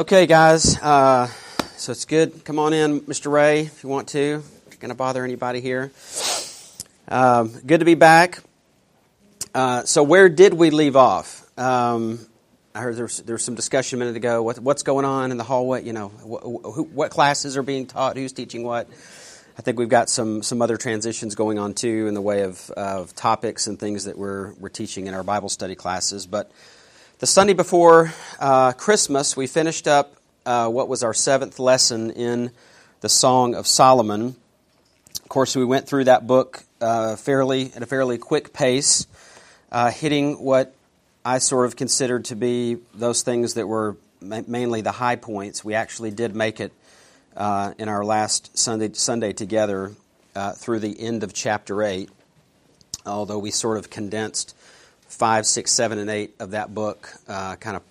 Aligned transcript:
Okay, 0.00 0.24
guys. 0.24 0.78
Uh, 0.78 1.26
so 1.76 1.92
it's 1.92 2.06
good. 2.06 2.42
Come 2.46 2.58
on 2.58 2.72
in, 2.72 3.02
Mr. 3.02 3.30
Ray, 3.30 3.60
if 3.60 3.82
you 3.82 3.90
want 3.90 4.08
to. 4.08 4.42
Going 4.78 4.88
to 4.88 4.94
bother 4.94 5.22
anybody 5.22 5.60
here. 5.60 5.92
Um, 7.06 7.52
good 7.66 7.80
to 7.80 7.84
be 7.84 7.96
back. 7.96 8.38
Uh, 9.54 9.84
so 9.84 10.02
where 10.02 10.30
did 10.30 10.54
we 10.54 10.70
leave 10.70 10.96
off? 10.96 11.46
Um, 11.58 12.18
I 12.74 12.80
heard 12.80 12.96
there 12.96 13.04
was, 13.04 13.18
there 13.18 13.34
was, 13.34 13.44
some 13.44 13.56
discussion 13.56 13.98
a 13.98 14.00
minute 14.00 14.16
ago. 14.16 14.42
What, 14.42 14.58
what's 14.60 14.84
going 14.84 15.04
on 15.04 15.32
in 15.32 15.36
the 15.36 15.44
hallway? 15.44 15.84
You 15.84 15.92
know, 15.92 16.08
who, 16.08 16.84
what 16.84 17.10
classes 17.10 17.58
are 17.58 17.62
being 17.62 17.86
taught? 17.86 18.16
Who's 18.16 18.32
teaching 18.32 18.62
what? 18.62 18.88
I 19.58 19.60
think 19.60 19.78
we've 19.78 19.90
got 19.90 20.08
some 20.08 20.42
some 20.42 20.62
other 20.62 20.78
transitions 20.78 21.34
going 21.34 21.58
on 21.58 21.74
too 21.74 22.06
in 22.06 22.14
the 22.14 22.22
way 22.22 22.44
of, 22.44 22.70
of 22.70 23.14
topics 23.14 23.66
and 23.66 23.78
things 23.78 24.04
that 24.04 24.16
we're 24.16 24.54
we're 24.54 24.70
teaching 24.70 25.08
in 25.08 25.12
our 25.12 25.24
Bible 25.24 25.50
study 25.50 25.74
classes. 25.74 26.26
But 26.26 26.50
the 27.20 27.26
Sunday 27.26 27.52
before 27.52 28.14
uh, 28.38 28.72
Christmas, 28.72 29.36
we 29.36 29.46
finished 29.46 29.86
up 29.86 30.14
uh, 30.46 30.68
what 30.68 30.88
was 30.88 31.02
our 31.02 31.12
seventh 31.12 31.58
lesson 31.58 32.12
in 32.12 32.50
the 33.02 33.10
Song 33.10 33.54
of 33.54 33.66
Solomon. 33.66 34.34
Of 35.22 35.28
course, 35.28 35.54
we 35.54 35.66
went 35.66 35.86
through 35.86 36.04
that 36.04 36.26
book 36.26 36.64
uh, 36.80 37.16
fairly 37.16 37.72
at 37.76 37.82
a 37.82 37.86
fairly 37.86 38.16
quick 38.16 38.54
pace, 38.54 39.06
uh, 39.70 39.90
hitting 39.90 40.42
what 40.42 40.74
I 41.22 41.40
sort 41.40 41.66
of 41.66 41.76
considered 41.76 42.24
to 42.26 42.36
be 42.36 42.78
those 42.94 43.20
things 43.20 43.52
that 43.52 43.68
were 43.68 43.98
ma- 44.22 44.40
mainly 44.46 44.80
the 44.80 44.92
high 44.92 45.16
points. 45.16 45.62
We 45.62 45.74
actually 45.74 46.12
did 46.12 46.34
make 46.34 46.58
it 46.58 46.72
uh, 47.36 47.74
in 47.76 47.90
our 47.90 48.02
last 48.02 48.56
Sunday 48.56 48.94
Sunday 48.94 49.34
together 49.34 49.92
uh, 50.34 50.52
through 50.52 50.78
the 50.78 50.98
end 50.98 51.22
of 51.22 51.34
chapter 51.34 51.82
eight, 51.82 52.08
although 53.04 53.38
we 53.38 53.50
sort 53.50 53.76
of 53.76 53.90
condensed 53.90 54.56
5, 55.20 55.44
6, 55.44 55.70
7, 55.70 55.98
and 55.98 56.08
8 56.08 56.34
of 56.40 56.52
that 56.52 56.72
book, 56.72 57.12
uh, 57.28 57.54
kind 57.56 57.76
of 57.76 57.82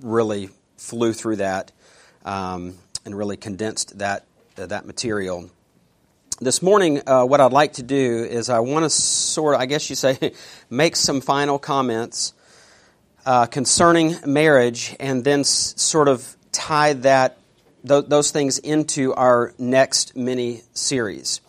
really 0.00 0.48
flew 0.78 1.12
through 1.12 1.36
that 1.36 1.70
um, 2.24 2.78
and 3.04 3.14
really 3.14 3.36
condensed 3.36 3.98
that, 3.98 4.24
uh, 4.56 4.64
that 4.64 4.86
material. 4.86 5.50
This 6.40 6.62
morning, 6.62 7.02
uh, 7.06 7.26
what 7.26 7.42
I'd 7.42 7.52
like 7.52 7.74
to 7.74 7.82
do 7.82 8.24
is 8.24 8.48
I 8.48 8.60
want 8.60 8.86
to 8.86 8.88
sort 8.88 9.54
of, 9.54 9.60
I 9.60 9.66
guess 9.66 9.90
you 9.90 9.96
say, 9.96 10.32
make 10.70 10.96
some 10.96 11.20
final 11.20 11.58
comments 11.58 12.32
uh, 13.26 13.44
concerning 13.44 14.14
marriage 14.24 14.96
and 14.98 15.22
then 15.24 15.40
s- 15.40 15.74
sort 15.76 16.08
of 16.08 16.26
tie 16.52 16.94
that, 16.94 17.36
th- 17.86 18.06
those 18.08 18.30
things 18.30 18.58
into 18.58 19.12
our 19.12 19.52
next 19.58 20.16
mini 20.16 20.62
series. 20.72 21.42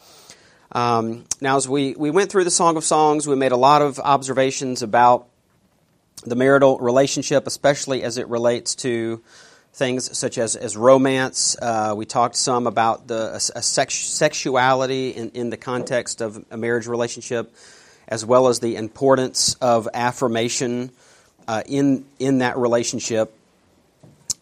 Um, 0.73 1.25
now, 1.39 1.57
as 1.57 1.69
we, 1.69 1.93
we 1.95 2.09
went 2.09 2.31
through 2.31 2.45
the 2.45 2.51
Song 2.51 2.77
of 2.77 2.83
Songs, 2.83 3.27
we 3.27 3.35
made 3.35 3.51
a 3.51 3.57
lot 3.57 3.83
of 3.83 3.99
observations 3.99 4.81
about 4.81 5.27
the 6.25 6.35
marital 6.35 6.79
relationship, 6.79 7.45
especially 7.45 8.01
as 8.01 8.17
it 8.17 8.27
relates 8.27 8.73
to 8.75 9.21
things 9.73 10.17
such 10.17 10.39
as, 10.39 10.55
as 10.55 10.75
romance. 10.75 11.55
Uh, 11.61 11.93
we 11.95 12.05
talked 12.05 12.35
some 12.35 12.65
about 12.65 13.07
the 13.07 13.33
a, 13.33 13.59
a 13.59 13.61
sex, 13.61 13.93
sexuality 13.95 15.09
in, 15.09 15.29
in 15.31 15.49
the 15.51 15.57
context 15.57 16.21
of 16.21 16.43
a 16.49 16.57
marriage 16.57 16.87
relationship, 16.87 17.53
as 18.07 18.25
well 18.25 18.47
as 18.47 18.59
the 18.59 18.75
importance 18.75 19.53
of 19.55 19.87
affirmation 19.93 20.91
uh, 21.47 21.61
in, 21.67 22.05
in 22.17 22.39
that 22.39 22.57
relationship 22.57 23.31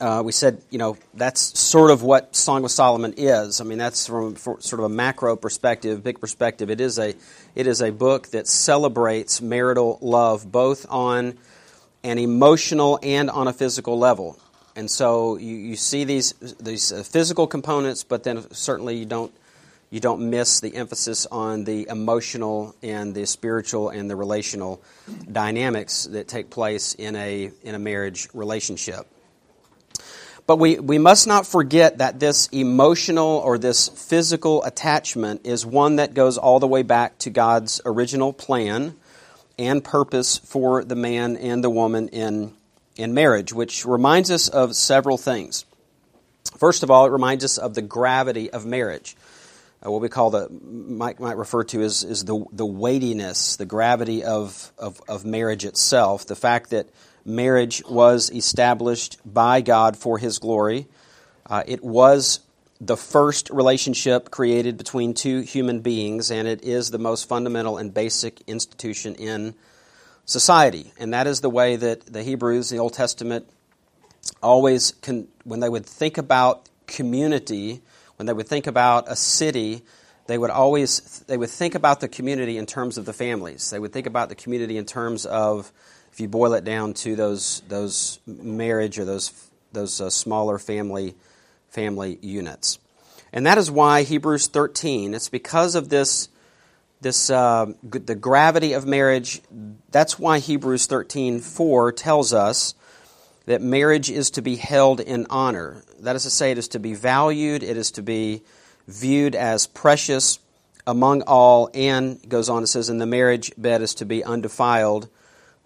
uh, 0.02 0.22
we 0.26 0.32
said, 0.32 0.62
you 0.72 0.80
know, 0.80 0.98
that's 1.14 1.58
sort 1.60 1.92
of 1.92 2.02
what 2.02 2.36
Song 2.36 2.66
of 2.66 2.72
Solomon 2.72 3.14
is. 3.18 3.62
I 3.62 3.64
mean, 3.64 3.78
that's 3.78 4.08
from 4.08 4.36
sort 4.36 4.74
of 4.74 4.84
a 4.84 4.90
macro 4.90 5.36
perspective, 5.36 6.04
big 6.04 6.20
perspective. 6.20 6.72
It 6.72 6.82
is 6.82 6.98
a, 6.98 7.14
it 7.54 7.68
is 7.68 7.82
a 7.82 7.92
book 7.92 8.30
that 8.30 8.48
celebrates 8.48 9.42
marital 9.42 10.00
love 10.02 10.52
both 10.52 10.88
on 10.90 11.38
an 12.04 12.18
emotional 12.18 13.00
and 13.04 13.30
on 13.30 13.48
a 13.48 13.54
physical 13.54 13.98
level. 14.00 14.40
And 14.76 14.90
so 14.90 15.38
you, 15.38 15.56
you 15.56 15.76
see 15.76 16.04
these 16.04 16.32
these 16.60 16.92
uh, 16.92 17.04
physical 17.04 17.46
components, 17.46 18.04
but 18.04 18.24
then 18.24 18.50
certainly 18.52 18.98
you 18.98 19.06
don't 19.06 19.32
you 19.92 20.00
don't 20.00 20.30
miss 20.30 20.62
the 20.62 20.74
emphasis 20.76 21.28
on 21.28 21.66
the 21.66 21.88
emotional 21.90 22.74
and 22.82 23.14
the 23.14 23.28
spiritual 23.28 23.90
and 23.90 24.10
the 24.10 24.16
relational 24.16 24.82
dynamics 25.32 26.06
that 26.06 26.28
take 26.28 26.50
place 26.50 26.96
in 26.96 27.16
a 27.18 27.52
in 27.64 27.76
a 27.76 27.80
marriage 27.80 28.30
relationship. 28.34 29.06
But 30.48 30.58
we, 30.58 30.80
we 30.80 30.98
must 30.98 31.28
not 31.28 31.48
forget 31.48 32.00
that 32.00 32.20
this 32.20 32.48
emotional 32.48 33.38
or 33.38 33.58
this 33.58 33.88
physical 33.88 34.64
attachment 34.64 35.46
is 35.46 35.66
one 35.66 35.98
that 35.98 36.14
goes 36.14 36.38
all 36.38 36.60
the 36.60 36.68
way 36.68 36.84
back 36.84 37.18
to 37.20 37.30
God's 37.30 37.80
original 37.86 38.34
plan 38.34 38.96
and 39.58 39.84
purpose 39.84 40.38
for 40.38 40.84
the 40.84 40.96
man 40.96 41.38
and 41.38 41.64
the 41.64 41.70
woman 41.70 42.10
in, 42.10 42.54
in 42.96 43.14
marriage, 43.14 43.54
which 43.54 43.86
reminds 43.86 44.32
us 44.32 44.50
of 44.50 44.76
several 44.76 45.18
things. 45.18 45.66
First 46.58 46.84
of 46.84 46.92
all, 46.92 47.06
it 47.06 47.12
reminds 47.12 47.44
us 47.44 47.58
of 47.58 47.76
the 47.76 47.82
gravity 47.82 48.50
of 48.50 48.66
marriage. 48.66 49.16
Uh, 49.86 49.92
what 49.92 50.02
we 50.02 50.10
call 50.10 50.30
the 50.30 50.48
might 50.50 51.20
might 51.20 51.38
refer 51.38 51.64
to 51.64 51.82
as 51.82 52.04
is 52.04 52.24
the 52.26 52.46
the 52.52 52.66
weightiness, 52.66 53.56
the 53.56 53.66
gravity 53.66 54.24
of, 54.24 54.72
of, 54.78 55.02
of 55.08 55.26
marriage 55.26 55.66
itself. 55.66 56.28
The 56.28 56.36
fact 56.36 56.70
that 56.70 56.88
marriage 57.26 57.84
was 57.90 58.30
established 58.32 59.18
by 59.26 59.62
God 59.62 59.98
for 59.98 60.18
His 60.18 60.40
glory. 60.40 60.88
Uh, 61.46 61.64
it 61.66 61.84
was 61.84 62.40
the 62.80 62.98
first 62.98 63.50
relationship 63.50 64.32
created 64.32 64.78
between 64.78 65.14
two 65.14 65.42
human 65.42 65.82
beings, 65.82 66.32
and 66.32 66.48
it 66.48 66.64
is 66.64 66.90
the 66.90 66.98
most 66.98 67.28
fundamental 67.28 67.78
and 67.78 67.94
basic 67.94 68.42
institution 68.48 69.16
in 69.16 69.54
society. 70.26 70.92
And 70.98 71.14
that 71.14 71.28
is 71.28 71.42
the 71.42 71.50
way 71.50 71.76
that 71.76 72.06
the 72.08 72.24
Hebrews, 72.24 72.70
the 72.70 72.80
Old 72.80 72.94
Testament, 72.94 73.48
always, 74.42 74.94
con- 75.02 75.28
when 75.44 75.60
they 75.60 75.70
would 75.70 75.86
think 75.86 76.18
about 76.18 76.70
community, 76.88 77.82
when 78.16 78.26
they 78.26 78.34
would 78.34 78.48
think 78.48 78.66
about 78.66 79.06
a 79.08 79.16
city, 79.16 79.84
they 80.28 80.38
would 80.38 80.50
always 80.50 81.24
they 81.28 81.38
would 81.38 81.50
think 81.50 81.76
about 81.76 82.00
the 82.00 82.08
community 82.08 82.58
in 82.58 82.66
terms 82.66 82.98
of 82.98 83.06
the 83.06 83.14
families. 83.14 83.70
They 83.70 83.80
would 83.80 83.92
think 83.92 84.08
about 84.08 84.30
the 84.30 84.36
community 84.36 84.78
in 84.78 84.86
terms 84.86 85.26
of 85.26 85.72
if 86.12 86.20
you 86.20 86.28
boil 86.28 86.54
it 86.54 86.64
down 86.64 86.94
to 86.96 87.16
those 87.16 87.62
those 87.68 88.20
marriage 88.26 89.00
or 89.00 89.06
those 89.06 89.50
those 89.72 90.02
uh, 90.02 90.10
smaller 90.10 90.58
family 90.58 91.16
family 91.70 92.20
units, 92.22 92.80
and 93.32 93.46
that 93.46 93.58
is 93.58 93.72
why 93.72 94.04
Hebrews 94.04 94.48
13. 94.48 95.14
It's 95.14 95.30
because 95.30 95.76
of 95.76 95.90
this 95.90 96.30
this 97.00 97.30
uh, 97.30 97.74
the 97.84 98.16
gravity 98.16 98.74
of 98.74 98.86
marriage. 98.86 99.42
That's 99.90 100.20
why 100.20 100.40
Hebrews 100.40 100.86
13 100.86 101.40
4 101.40 101.92
tells 101.94 102.34
us 102.34 102.76
that 103.46 103.62
marriage 103.62 104.10
is 104.10 104.32
to 104.32 104.42
be 104.42 104.56
held 104.56 105.00
in 105.00 105.26
honor. 105.30 105.84
That 106.00 106.16
is 106.16 106.24
to 106.24 106.30
say, 106.30 106.52
it 106.52 106.58
is 106.58 106.68
to 106.70 106.80
be 106.80 106.94
valued. 106.94 107.64
It 107.64 107.78
is 107.78 107.92
to 107.92 108.02
be 108.02 108.44
viewed 108.88 109.36
as 109.36 109.66
precious 109.68 110.40
among 110.86 111.22
all, 111.24 111.70
and 111.74 112.20
goes 112.28 112.50
on 112.50 112.60
and 112.60 112.70
says, 112.70 112.90
and 112.90 113.00
the 113.00 113.06
marriage 113.06 113.52
bed 113.58 113.82
is 113.82 113.96
to 113.96 114.06
be 114.06 114.24
undefiled 114.24 115.10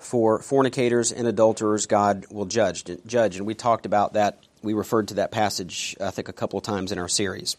for 0.06 0.40
fornicators 0.40 1.12
and 1.12 1.28
adulterers, 1.28 1.88
God 1.88 2.26
will 2.30 2.46
judge. 2.46 2.86
Judge, 3.06 3.38
and 3.38 3.46
we 3.46 3.56
talked 3.56 3.86
about 3.86 4.14
that. 4.14 4.40
We 4.62 4.74
referred 4.74 5.10
to 5.10 5.16
that 5.16 5.32
passage, 5.32 5.96
I 6.00 6.12
think, 6.12 6.30
a 6.30 6.34
couple 6.34 6.58
of 6.58 6.64
times 6.64 6.92
in 6.92 7.00
our 7.00 7.08
series. 7.08 7.58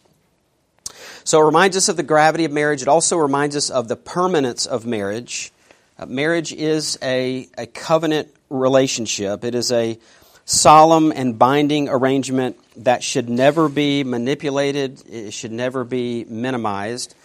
So 1.24 1.42
it 1.42 1.44
reminds 1.44 1.76
us 1.76 1.88
of 1.88 1.96
the 1.96 2.02
gravity 2.02 2.44
of 2.44 2.52
marriage. 2.52 2.82
It 2.82 2.88
also 2.88 3.16
reminds 3.16 3.56
us 3.56 3.70
of 3.70 3.88
the 3.88 3.96
permanence 3.96 4.66
of 4.66 4.86
marriage. 4.86 5.52
Uh, 5.98 6.06
marriage 6.06 6.52
is 6.52 6.98
a, 7.02 7.48
a 7.58 7.66
covenant 7.66 8.32
relationship. 8.48 9.44
It 9.44 9.54
is 9.54 9.72
a 9.72 9.98
solemn 10.44 11.12
and 11.12 11.38
binding 11.38 11.88
arrangement 11.88 12.56
that 12.76 13.02
should 13.02 13.28
never 13.28 13.68
be 13.68 14.04
manipulated. 14.04 15.02
It 15.08 15.32
should 15.32 15.52
never 15.52 15.82
be 15.82 16.24
minimized. 16.24 17.16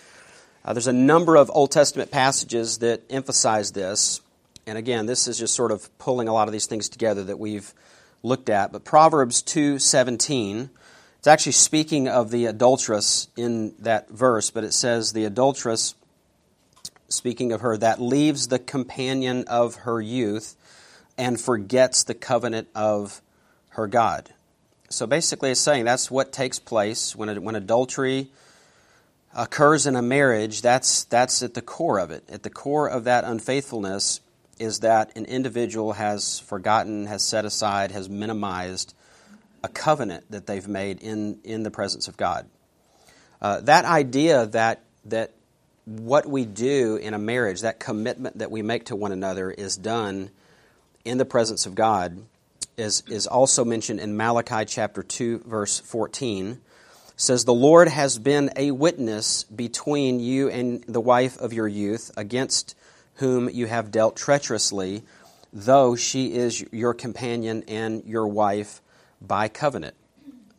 Uh, 0.65 0.73
there's 0.73 0.87
a 0.87 0.93
number 0.93 1.35
of 1.35 1.51
Old 1.53 1.71
Testament 1.71 2.09
passages 2.11 2.79
that 2.79 3.01
emphasize 3.09 3.71
this. 3.71 4.20
And 4.67 4.77
again, 4.77 5.05
this 5.05 5.27
is 5.27 5.39
just 5.39 5.55
sort 5.55 5.71
of 5.71 5.95
pulling 5.97 6.27
a 6.27 6.33
lot 6.33 6.47
of 6.47 6.51
these 6.51 6.67
things 6.67 6.89
together 6.89 7.23
that 7.25 7.39
we've 7.39 7.73
looked 8.23 8.49
at. 8.49 8.71
But 8.71 8.83
Proverbs 8.83 9.41
2:17, 9.41 10.69
it's 11.17 11.27
actually 11.27 11.53
speaking 11.53 12.07
of 12.07 12.31
the 12.31 12.45
adulteress 12.45 13.27
in 13.35 13.73
that 13.79 14.09
verse, 14.09 14.51
but 14.51 14.63
it 14.63 14.73
says 14.73 15.13
the 15.13 15.25
adulteress 15.25 15.95
speaking 17.09 17.51
of 17.51 17.61
her 17.61 17.77
that 17.77 18.01
leaves 18.01 18.47
the 18.47 18.59
companion 18.59 19.43
of 19.47 19.75
her 19.75 19.99
youth 20.01 20.55
and 21.17 21.39
forgets 21.39 22.03
the 22.03 22.13
covenant 22.13 22.67
of 22.73 23.21
her 23.69 23.87
God. 23.87 24.33
So 24.89 25.05
basically 25.05 25.51
it's 25.51 25.59
saying 25.59 25.85
that's 25.85 26.11
what 26.11 26.31
takes 26.31 26.59
place 26.59 27.15
when 27.15 27.43
when 27.43 27.55
adultery 27.55 28.29
occurs 29.33 29.87
in 29.87 29.95
a 29.95 30.01
marriage, 30.01 30.61
that's 30.61 31.05
that's 31.05 31.41
at 31.41 31.53
the 31.53 31.61
core 31.61 31.99
of 31.99 32.11
it. 32.11 32.23
At 32.29 32.43
the 32.43 32.49
core 32.49 32.89
of 32.89 33.05
that 33.05 33.23
unfaithfulness 33.23 34.21
is 34.61 34.81
that 34.81 35.17
an 35.17 35.25
individual 35.25 35.93
has 35.93 36.39
forgotten, 36.39 37.07
has 37.07 37.23
set 37.23 37.45
aside, 37.45 37.91
has 37.91 38.07
minimized 38.07 38.93
a 39.63 39.67
covenant 39.67 40.23
that 40.29 40.45
they've 40.45 40.67
made 40.67 41.01
in, 41.01 41.39
in 41.43 41.63
the 41.63 41.71
presence 41.71 42.07
of 42.07 42.15
God. 42.15 42.47
Uh, 43.41 43.61
that 43.61 43.85
idea 43.85 44.45
that, 44.45 44.83
that 45.05 45.33
what 45.85 46.27
we 46.27 46.45
do 46.45 46.95
in 46.97 47.15
a 47.15 47.17
marriage, 47.17 47.61
that 47.61 47.79
commitment 47.79 48.37
that 48.37 48.51
we 48.51 48.61
make 48.61 48.85
to 48.85 48.95
one 48.95 49.11
another, 49.11 49.49
is 49.49 49.75
done 49.75 50.29
in 51.03 51.17
the 51.17 51.25
presence 51.25 51.65
of 51.65 51.73
God, 51.73 52.23
is, 52.77 53.01
is 53.09 53.25
also 53.25 53.65
mentioned 53.65 53.99
in 53.99 54.15
Malachi 54.15 54.65
chapter 54.65 55.01
2, 55.01 55.39
verse 55.39 55.79
14. 55.79 56.51
It 56.51 56.57
says, 57.15 57.45
The 57.45 57.53
Lord 57.53 57.87
has 57.87 58.19
been 58.19 58.51
a 58.55 58.69
witness 58.69 59.43
between 59.43 60.19
you 60.19 60.49
and 60.49 60.83
the 60.83 61.01
wife 61.01 61.39
of 61.39 61.51
your 61.51 61.67
youth, 61.67 62.11
against 62.15 62.75
whom 63.21 63.47
you 63.51 63.67
have 63.67 63.91
dealt 63.91 64.15
treacherously, 64.15 65.03
though 65.53 65.95
she 65.95 66.33
is 66.33 66.59
your 66.71 66.95
companion 66.95 67.63
and 67.67 68.03
your 68.05 68.27
wife 68.27 68.81
by 69.21 69.47
covenant. 69.47 69.93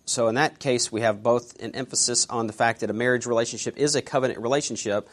So, 0.05 0.29
in 0.29 0.37
that 0.37 0.61
case, 0.61 0.93
we 0.93 1.00
have 1.00 1.25
both 1.25 1.61
an 1.61 1.75
emphasis 1.75 2.25
on 2.31 2.47
the 2.47 2.53
fact 2.53 2.81
that 2.81 2.91
a 2.91 2.93
marriage 2.93 3.26
relationship 3.26 3.76
is 3.76 3.97
a 3.97 4.03
covenant 4.03 4.38
relationship, 4.38 5.09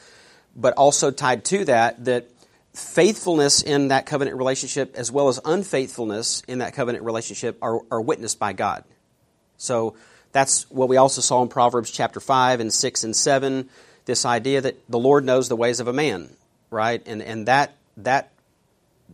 but 0.55 0.75
also 0.75 1.09
tied 1.09 1.43
to 1.45 1.65
that, 1.65 2.05
that 2.05 2.29
faithfulness 2.73 3.63
in 3.63 3.87
that 3.87 4.05
covenant 4.05 4.37
relationship 4.37 4.95
as 4.95 5.11
well 5.11 5.27
as 5.27 5.39
unfaithfulness 5.43 6.43
in 6.47 6.59
that 6.59 6.75
covenant 6.75 7.03
relationship 7.03 7.57
are, 7.63 7.81
are 7.89 8.01
witnessed 8.01 8.37
by 8.37 8.53
God. 8.53 8.83
So 9.57 9.95
that's 10.33 10.69
what 10.69 10.87
we 10.87 10.97
also 10.97 11.21
saw 11.21 11.41
in 11.41 11.47
Proverbs 11.49 11.89
chapter 11.89 12.19
5 12.19 12.59
and 12.59 12.71
6 12.71 13.03
and 13.03 13.15
7 13.15 13.69
this 14.05 14.23
idea 14.23 14.61
that 14.61 14.75
the 14.87 14.99
Lord 14.99 15.25
knows 15.25 15.49
the 15.49 15.55
ways 15.55 15.79
of 15.79 15.87
a 15.87 15.93
man, 15.93 16.29
right? 16.69 17.01
And, 17.05 17.21
and 17.21 17.47
that, 17.47 17.75
that, 17.97 18.31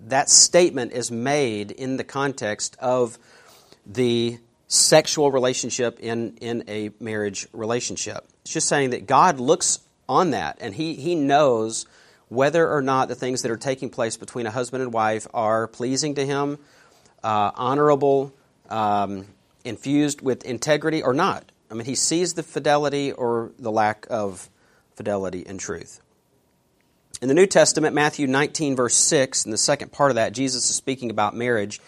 that 0.07 0.29
statement 0.29 0.91
is 0.91 1.11
made 1.11 1.71
in 1.71 1.97
the 1.97 2.03
context 2.03 2.75
of 2.79 3.17
the 3.85 4.37
sexual 4.67 5.31
relationship 5.31 5.99
in, 5.99 6.37
in 6.41 6.63
a 6.67 6.91
marriage 6.99 7.47
relationship. 7.53 8.25
It's 8.41 8.53
just 8.53 8.67
saying 8.67 8.91
that 8.91 9.05
God 9.07 9.39
looks 9.39 9.79
on 10.07 10.31
that 10.31 10.57
and 10.59 10.73
he, 10.73 10.95
he 10.95 11.15
knows 11.15 11.85
whether 12.29 12.71
or 12.71 12.81
not 12.81 13.07
the 13.07 13.15
things 13.15 13.43
that 13.43 13.51
are 13.51 13.57
taking 13.57 13.89
place 13.89 14.17
between 14.17 14.45
a 14.47 14.51
husband 14.51 14.83
and 14.83 14.91
wife 14.91 15.27
are 15.33 15.67
pleasing 15.67 16.15
to 16.15 16.25
him, 16.25 16.57
uh, 17.23 17.51
honorable, 17.55 18.33
um, 18.69 19.27
infused 19.63 20.21
with 20.21 20.43
integrity, 20.43 21.03
or 21.03 21.13
not. 21.13 21.51
I 21.69 21.73
mean, 21.75 21.85
he 21.85 21.95
sees 21.95 22.33
the 22.33 22.43
fidelity 22.43 23.11
or 23.11 23.51
the 23.59 23.71
lack 23.71 24.07
of 24.09 24.49
fidelity 24.95 25.45
and 25.45 25.59
truth. 25.59 26.01
In 27.21 27.29
the 27.29 27.33
New 27.33 27.47
Testament, 27.47 27.95
Matthew 27.95 28.27
19, 28.27 28.75
verse 28.75 28.95
6, 28.95 29.45
in 29.45 29.51
the 29.51 29.57
second 29.57 29.91
part 29.91 30.11
of 30.11 30.15
that, 30.15 30.33
Jesus 30.33 30.69
is 30.69 30.75
speaking 30.75 31.09
about 31.09 31.33
marriage. 31.33 31.79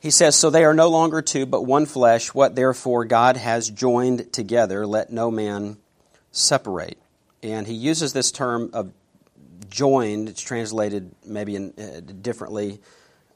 He 0.00 0.10
says, 0.10 0.36
So 0.36 0.48
they 0.48 0.64
are 0.64 0.74
no 0.74 0.88
longer 0.88 1.20
two, 1.20 1.44
but 1.44 1.62
one 1.62 1.84
flesh. 1.84 2.32
What 2.32 2.54
therefore 2.54 3.04
God 3.04 3.36
has 3.36 3.68
joined 3.68 4.32
together, 4.32 4.86
let 4.86 5.12
no 5.12 5.30
man 5.30 5.76
separate. 6.32 6.98
And 7.42 7.66
he 7.66 7.74
uses 7.74 8.12
this 8.12 8.32
term 8.32 8.70
of 8.72 8.92
joined. 9.68 10.28
It's 10.30 10.40
translated 10.40 11.14
maybe 11.26 11.56
in, 11.56 11.74
uh, 11.78 12.00
differently 12.00 12.80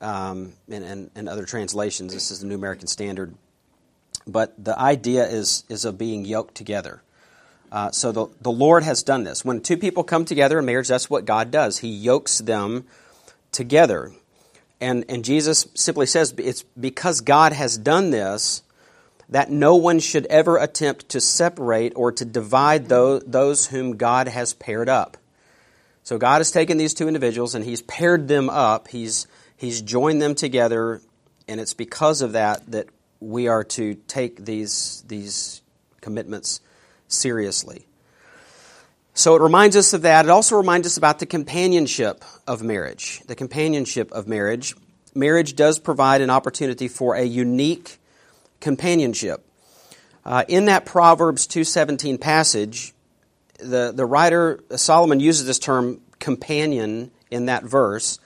um, 0.00 0.54
in, 0.66 0.82
in, 0.82 1.10
in, 1.14 1.28
other 1.28 1.44
translations. 1.44 2.14
This 2.14 2.30
is 2.30 2.40
the 2.40 2.46
New 2.46 2.54
American 2.54 2.86
Standard. 2.86 3.34
But 4.26 4.52
the 4.62 4.78
idea 4.78 5.26
is, 5.26 5.64
is 5.68 5.84
of 5.84 5.98
being 5.98 6.24
yoked 6.24 6.54
together. 6.54 7.02
Uh, 7.72 7.90
so 7.90 8.12
the, 8.12 8.26
the 8.42 8.52
Lord 8.52 8.82
has 8.82 9.02
done 9.02 9.24
this. 9.24 9.46
When 9.46 9.62
two 9.62 9.78
people 9.78 10.04
come 10.04 10.26
together 10.26 10.58
in 10.58 10.66
marriage, 10.66 10.88
that's 10.88 11.08
what 11.08 11.24
God 11.24 11.50
does. 11.50 11.78
He 11.78 11.88
yokes 11.88 12.36
them 12.38 12.84
together. 13.50 14.12
And, 14.78 15.06
and 15.08 15.24
Jesus 15.24 15.66
simply 15.74 16.04
says 16.04 16.34
it's 16.36 16.64
because 16.78 17.22
God 17.22 17.54
has 17.54 17.78
done 17.78 18.10
this 18.10 18.62
that 19.30 19.50
no 19.50 19.76
one 19.76 20.00
should 20.00 20.26
ever 20.26 20.58
attempt 20.58 21.08
to 21.08 21.20
separate 21.20 21.94
or 21.96 22.12
to 22.12 22.26
divide 22.26 22.90
those, 22.90 23.22
those 23.26 23.68
whom 23.68 23.96
God 23.96 24.28
has 24.28 24.52
paired 24.52 24.90
up. 24.90 25.16
So 26.02 26.18
God 26.18 26.38
has 26.38 26.50
taken 26.50 26.76
these 26.76 26.92
two 26.92 27.08
individuals 27.08 27.54
and 27.54 27.64
He's 27.64 27.80
paired 27.80 28.28
them 28.28 28.50
up. 28.50 28.88
He's, 28.88 29.26
he's 29.56 29.80
joined 29.80 30.20
them 30.20 30.34
together, 30.34 31.00
and 31.48 31.58
it's 31.60 31.72
because 31.72 32.20
of 32.20 32.32
that 32.32 32.70
that 32.72 32.88
we 33.20 33.48
are 33.48 33.64
to 33.64 33.94
take 33.94 34.44
these, 34.44 35.02
these 35.08 35.62
commitments 36.02 36.60
seriously. 37.12 37.86
So 39.14 39.36
it 39.36 39.42
reminds 39.42 39.76
us 39.76 39.92
of 39.92 40.02
that. 40.02 40.24
It 40.24 40.30
also 40.30 40.56
reminds 40.56 40.86
us 40.86 40.96
about 40.96 41.18
the 41.18 41.26
companionship 41.26 42.24
of 42.46 42.62
marriage. 42.62 43.20
The 43.26 43.34
companionship 43.34 44.10
of 44.12 44.26
marriage. 44.26 44.74
Marriage 45.14 45.54
does 45.54 45.78
provide 45.78 46.22
an 46.22 46.30
opportunity 46.30 46.88
for 46.88 47.14
a 47.14 47.22
unique 47.22 47.98
companionship. 48.60 49.44
Uh, 50.24 50.44
in 50.48 50.66
that 50.66 50.86
Proverbs 50.86 51.46
2:17 51.46 52.18
passage, 52.18 52.94
the, 53.58 53.92
the 53.94 54.06
writer, 54.06 54.60
Solomon, 54.76 55.20
uses 55.20 55.46
this 55.46 55.58
term 55.58 56.00
companion 56.18 57.10
in 57.30 57.46
that 57.46 57.64
verse. 57.64 58.18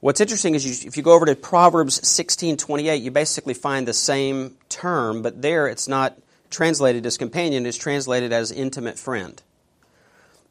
What's 0.00 0.20
interesting 0.20 0.54
is 0.54 0.64
you, 0.64 0.88
if 0.88 0.96
you 0.96 1.02
go 1.02 1.12
over 1.12 1.26
to 1.26 1.36
Proverbs 1.36 2.00
16:28, 2.00 3.02
you 3.02 3.10
basically 3.10 3.54
find 3.54 3.86
the 3.86 3.92
same 3.92 4.56
term, 4.68 5.22
but 5.22 5.42
there 5.42 5.68
it's 5.68 5.86
not 5.86 6.16
translated 6.50 7.06
as 7.06 7.16
companion, 7.16 7.66
is 7.66 7.76
translated 7.76 8.32
as 8.32 8.50
intimate 8.50 8.98
friend. 8.98 9.42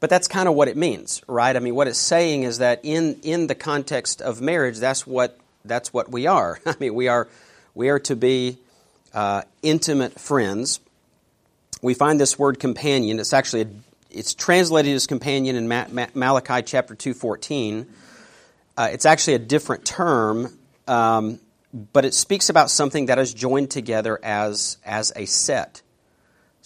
But 0.00 0.10
that's 0.10 0.28
kind 0.28 0.48
of 0.48 0.54
what 0.54 0.68
it 0.68 0.76
means, 0.76 1.22
right? 1.28 1.54
I 1.54 1.58
mean, 1.58 1.74
what 1.74 1.86
it's 1.86 1.98
saying 1.98 2.44
is 2.44 2.58
that 2.58 2.80
in, 2.82 3.20
in 3.22 3.46
the 3.46 3.54
context 3.54 4.22
of 4.22 4.40
marriage, 4.40 4.78
that's 4.78 5.06
what, 5.06 5.38
that's 5.64 5.92
what 5.92 6.10
we 6.10 6.26
are. 6.26 6.58
I 6.66 6.74
mean, 6.80 6.94
we 6.94 7.08
are, 7.08 7.28
we 7.74 7.90
are 7.90 7.98
to 8.00 8.16
be 8.16 8.58
uh, 9.12 9.42
intimate 9.62 10.18
friends. 10.18 10.80
We 11.82 11.94
find 11.94 12.18
this 12.18 12.38
word 12.38 12.58
companion. 12.58 13.20
It's 13.20 13.32
actually 13.32 13.62
a 13.62 13.68
it's 14.10 14.34
translated 14.34 14.94
as 14.94 15.06
companion 15.06 15.56
in 15.56 15.68
Malachi 15.68 16.62
chapter 16.62 16.94
2.14. 16.94 17.86
Uh, 18.76 18.88
it's 18.92 19.06
actually 19.06 19.34
a 19.34 19.38
different 19.38 19.84
term, 19.84 20.58
um, 20.88 21.38
but 21.92 22.04
it 22.04 22.14
speaks 22.14 22.48
about 22.48 22.70
something 22.70 23.06
that 23.06 23.18
is 23.18 23.32
joined 23.32 23.70
together 23.70 24.18
as, 24.22 24.78
as 24.84 25.12
a 25.14 25.26
set. 25.26 25.82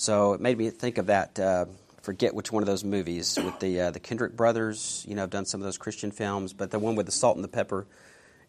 So 0.05 0.35
it 0.35 0.41
made 0.43 0.59
me 0.59 0.69
think 0.69 0.99
of 0.99 1.07
that. 1.07 1.41
Uh, 1.41 1.65
forget 2.03 2.35
which 2.35 2.53
one 2.53 2.63
of 2.63 2.67
those 2.67 2.85
movies 2.85 3.39
with 3.43 3.59
the 3.59 3.81
uh, 3.81 3.91
the 3.91 4.01
Kendrick 4.01 4.37
brothers. 4.37 5.03
You 5.09 5.15
know, 5.15 5.23
I've 5.23 5.31
done 5.31 5.47
some 5.47 5.63
of 5.63 5.65
those 5.65 5.79
Christian 5.79 6.11
films, 6.11 6.53
but 6.53 6.71
the 6.71 6.79
one 6.79 6.95
with 6.95 7.07
the 7.07 7.13
salt 7.13 7.37
and 7.37 7.43
the 7.43 7.49
pepper 7.49 7.87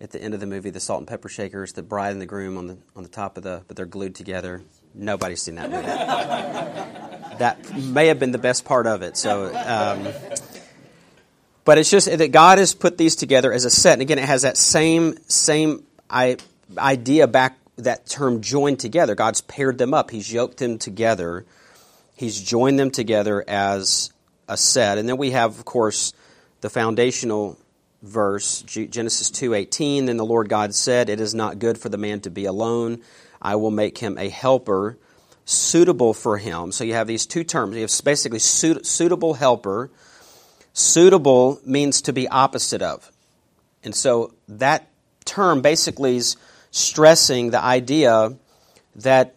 at 0.01 0.11
the 0.11 0.21
end 0.21 0.33
of 0.33 0.41
the 0.41 0.47
movie, 0.47 0.69
the 0.69 0.81
salt 0.81 0.99
and 0.99 1.07
pepper 1.07 1.29
shakers, 1.29 1.71
the 1.71 1.81
bride 1.81 2.11
and 2.11 2.19
the 2.19 2.25
groom 2.25 2.57
on 2.57 2.67
the 2.67 2.77
on 2.93 3.03
the 3.03 3.09
top 3.09 3.37
of 3.37 3.43
the, 3.43 3.63
but 3.69 3.77
they're 3.77 3.85
glued 3.85 4.15
together. 4.15 4.63
Nobody's 4.93 5.43
seen 5.43 5.55
that 5.55 5.71
movie. 5.71 5.85
that 7.37 7.77
may 7.77 8.07
have 8.07 8.19
been 8.19 8.33
the 8.33 8.37
best 8.37 8.65
part 8.65 8.85
of 8.85 9.01
it. 9.01 9.15
So, 9.15 9.45
um, 9.55 10.09
but 11.63 11.77
it's 11.77 11.89
just 11.89 12.07
that 12.17 12.31
God 12.33 12.57
has 12.57 12.73
put 12.73 12.97
these 12.97 13.15
together 13.15 13.53
as 13.53 13.63
a 13.63 13.69
set, 13.69 13.93
and 13.93 14.01
again, 14.01 14.19
it 14.19 14.25
has 14.25 14.41
that 14.41 14.57
same 14.57 15.15
same 15.29 15.85
idea 16.77 17.27
back 17.27 17.57
that 17.77 18.05
term 18.05 18.41
joined 18.41 18.79
together. 18.79 19.15
God's 19.15 19.41
paired 19.41 19.77
them 19.77 19.93
up. 19.93 20.11
He's 20.11 20.31
yoked 20.31 20.57
them 20.57 20.77
together. 20.77 21.45
He's 22.15 22.41
joined 22.41 22.79
them 22.79 22.91
together 22.91 23.43
as 23.47 24.11
a 24.47 24.57
set, 24.57 24.97
and 24.97 25.09
then 25.09 25.17
we 25.17 25.31
have, 25.31 25.57
of 25.57 25.65
course, 25.65 26.13
the 26.61 26.69
foundational 26.69 27.57
verse 28.01 28.61
Genesis 28.61 29.31
2:18 29.31 30.05
then 30.05 30.17
the 30.17 30.25
Lord 30.25 30.47
God 30.47 30.75
said 30.75 31.09
it 31.09 31.19
is 31.19 31.33
not 31.33 31.57
good 31.57 31.75
for 31.79 31.89
the 31.89 31.97
man 31.97 32.19
to 32.21 32.29
be 32.29 32.45
alone 32.45 33.01
I 33.41 33.55
will 33.55 33.71
make 33.71 33.97
him 33.97 34.17
a 34.19 34.29
helper 34.29 34.97
suitable 35.45 36.13
for 36.13 36.37
him. 36.37 36.71
So 36.71 36.83
you 36.83 36.93
have 36.93 37.07
these 37.07 37.25
two 37.25 37.43
terms. 37.43 37.75
You 37.75 37.83
have 37.83 38.01
basically 38.03 38.39
suit, 38.39 38.85
suitable 38.85 39.35
helper. 39.35 39.91
Suitable 40.73 41.61
means 41.63 42.01
to 42.01 42.13
be 42.13 42.27
opposite 42.27 42.81
of. 42.81 43.11
And 43.83 43.95
so 43.95 44.33
that 44.47 44.89
term 45.23 45.61
basically 45.61 46.17
is 46.17 46.35
stressing 46.75 47.51
the 47.51 47.63
idea 47.63 48.35
that, 48.97 49.35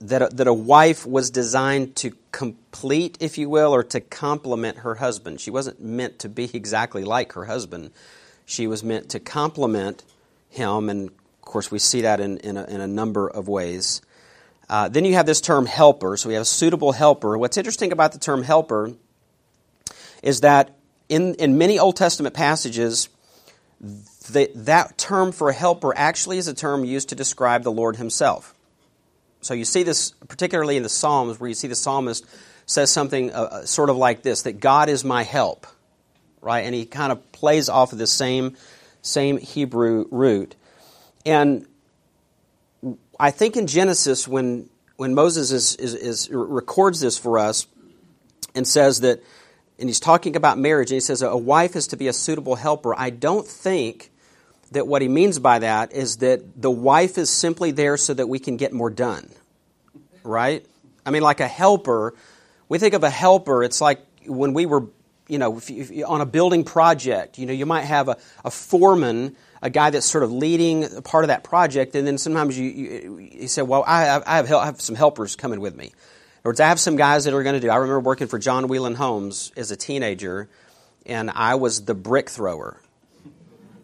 that, 0.00 0.22
a, 0.22 0.28
that 0.34 0.48
a 0.48 0.52
wife 0.52 1.06
was 1.06 1.30
designed 1.30 1.94
to 1.94 2.12
complete, 2.32 3.16
if 3.20 3.38
you 3.38 3.48
will, 3.48 3.72
or 3.72 3.84
to 3.84 4.00
complement 4.00 4.78
her 4.78 4.96
husband. 4.96 5.40
She 5.40 5.50
wasn't 5.50 5.80
meant 5.80 6.18
to 6.20 6.28
be 6.28 6.50
exactly 6.52 7.04
like 7.04 7.34
her 7.34 7.44
husband. 7.44 7.92
She 8.46 8.66
was 8.66 8.82
meant 8.82 9.10
to 9.10 9.20
complement 9.20 10.02
him 10.48 10.90
and 10.90 11.08
of 11.08 11.46
course, 11.46 11.70
we 11.70 11.78
see 11.78 12.02
that 12.02 12.20
in, 12.20 12.38
in, 12.38 12.56
a, 12.56 12.64
in 12.64 12.80
a 12.80 12.86
number 12.86 13.28
of 13.28 13.48
ways. 13.48 14.00
Uh, 14.68 14.88
then 14.88 15.04
you 15.04 15.14
have 15.14 15.26
this 15.26 15.40
term 15.40 15.66
helper. 15.66 16.16
So 16.16 16.28
we 16.28 16.34
have 16.34 16.42
a 16.42 16.46
suitable 16.46 16.92
helper. 16.92 17.36
What's 17.36 17.56
interesting 17.56 17.92
about 17.92 18.12
the 18.12 18.18
term 18.18 18.42
helper 18.42 18.92
is 20.22 20.40
that 20.42 20.76
in, 21.08 21.34
in 21.34 21.58
many 21.58 21.78
Old 21.78 21.96
Testament 21.96 22.34
passages, 22.34 23.08
the, 24.28 24.50
that 24.54 24.98
term 24.98 25.32
for 25.32 25.48
a 25.48 25.52
helper 25.52 25.96
actually 25.96 26.38
is 26.38 26.48
a 26.48 26.54
term 26.54 26.84
used 26.84 27.08
to 27.10 27.14
describe 27.14 27.62
the 27.62 27.72
Lord 27.72 27.96
Himself. 27.96 28.54
So 29.40 29.54
you 29.54 29.64
see 29.64 29.82
this 29.82 30.12
particularly 30.28 30.76
in 30.76 30.82
the 30.82 30.88
Psalms, 30.88 31.40
where 31.40 31.48
you 31.48 31.54
see 31.54 31.68
the 31.68 31.74
psalmist 31.74 32.24
says 32.64 32.92
something 32.92 33.32
uh, 33.32 33.42
uh 33.42 33.66
sort 33.66 33.90
of 33.90 33.96
like 33.96 34.22
this: 34.22 34.42
that 34.42 34.60
God 34.60 34.88
is 34.88 35.04
my 35.04 35.24
help, 35.24 35.66
right? 36.40 36.60
And 36.60 36.74
he 36.74 36.86
kind 36.86 37.10
of 37.10 37.32
plays 37.32 37.68
off 37.68 37.92
of 37.92 37.98
the 37.98 38.06
same 38.06 38.56
same 39.02 39.36
Hebrew 39.36 40.06
root. 40.10 40.54
And 41.26 41.66
I 43.18 43.30
think 43.30 43.56
in 43.56 43.66
Genesis, 43.66 44.26
when, 44.26 44.68
when 44.96 45.14
Moses 45.14 45.50
is, 45.50 45.76
is, 45.76 45.94
is, 45.94 46.30
records 46.30 47.00
this 47.00 47.18
for 47.18 47.38
us 47.38 47.66
and 48.54 48.66
says 48.66 49.00
that, 49.00 49.22
and 49.78 49.88
he's 49.88 50.00
talking 50.00 50.36
about 50.36 50.58
marriage, 50.58 50.90
and 50.90 50.96
he 50.96 51.00
says 51.00 51.22
a 51.22 51.36
wife 51.36 51.76
is 51.76 51.88
to 51.88 51.96
be 51.96 52.08
a 52.08 52.12
suitable 52.12 52.56
helper, 52.56 52.94
I 52.96 53.10
don't 53.10 53.46
think 53.46 54.11
that 54.72 54.86
what 54.86 55.02
he 55.02 55.08
means 55.08 55.38
by 55.38 55.60
that 55.60 55.92
is 55.92 56.18
that 56.18 56.60
the 56.60 56.70
wife 56.70 57.18
is 57.18 57.30
simply 57.30 57.70
there 57.70 57.96
so 57.96 58.14
that 58.14 58.28
we 58.28 58.38
can 58.38 58.56
get 58.56 58.72
more 58.72 58.90
done. 58.90 59.28
Right? 60.24 60.64
I 61.04 61.10
mean, 61.10 61.22
like 61.22 61.40
a 61.40 61.48
helper, 61.48 62.14
we 62.68 62.78
think 62.78 62.94
of 62.94 63.02
a 63.04 63.10
helper, 63.10 63.64
it's 63.64 63.80
like 63.80 64.00
when 64.26 64.54
we 64.54 64.66
were, 64.66 64.86
you 65.28 65.38
know, 65.38 65.56
if 65.58 65.70
you, 65.70 65.80
if 65.82 65.90
you, 65.90 66.06
on 66.06 66.20
a 66.20 66.26
building 66.26 66.64
project, 66.64 67.38
you 67.38 67.46
know, 67.46 67.52
you 67.52 67.66
might 67.66 67.82
have 67.82 68.08
a, 68.08 68.16
a 68.44 68.50
foreman, 68.50 69.36
a 69.62 69.70
guy 69.70 69.90
that's 69.90 70.06
sort 70.06 70.24
of 70.24 70.32
leading 70.32 71.02
part 71.02 71.24
of 71.24 71.28
that 71.28 71.44
project, 71.44 71.94
and 71.96 72.06
then 72.06 72.18
sometimes 72.18 72.58
you, 72.58 72.68
you, 72.68 73.18
you 73.18 73.48
say, 73.48 73.62
well, 73.62 73.84
I, 73.86 74.22
I, 74.26 74.36
have, 74.36 74.52
I 74.52 74.64
have 74.66 74.80
some 74.80 74.94
helpers 74.96 75.36
coming 75.36 75.60
with 75.60 75.76
me. 75.76 75.92
Or 76.44 76.54
I 76.58 76.64
have 76.64 76.80
some 76.80 76.96
guys 76.96 77.24
that 77.24 77.34
are 77.34 77.42
going 77.44 77.54
to 77.54 77.60
do. 77.60 77.70
I 77.70 77.76
remember 77.76 78.00
working 78.00 78.26
for 78.26 78.38
John 78.38 78.66
Whelan 78.66 78.96
Homes 78.96 79.52
as 79.56 79.70
a 79.70 79.76
teenager, 79.76 80.48
and 81.06 81.30
I 81.30 81.54
was 81.54 81.84
the 81.84 81.94
brick 81.94 82.28
thrower. 82.28 82.80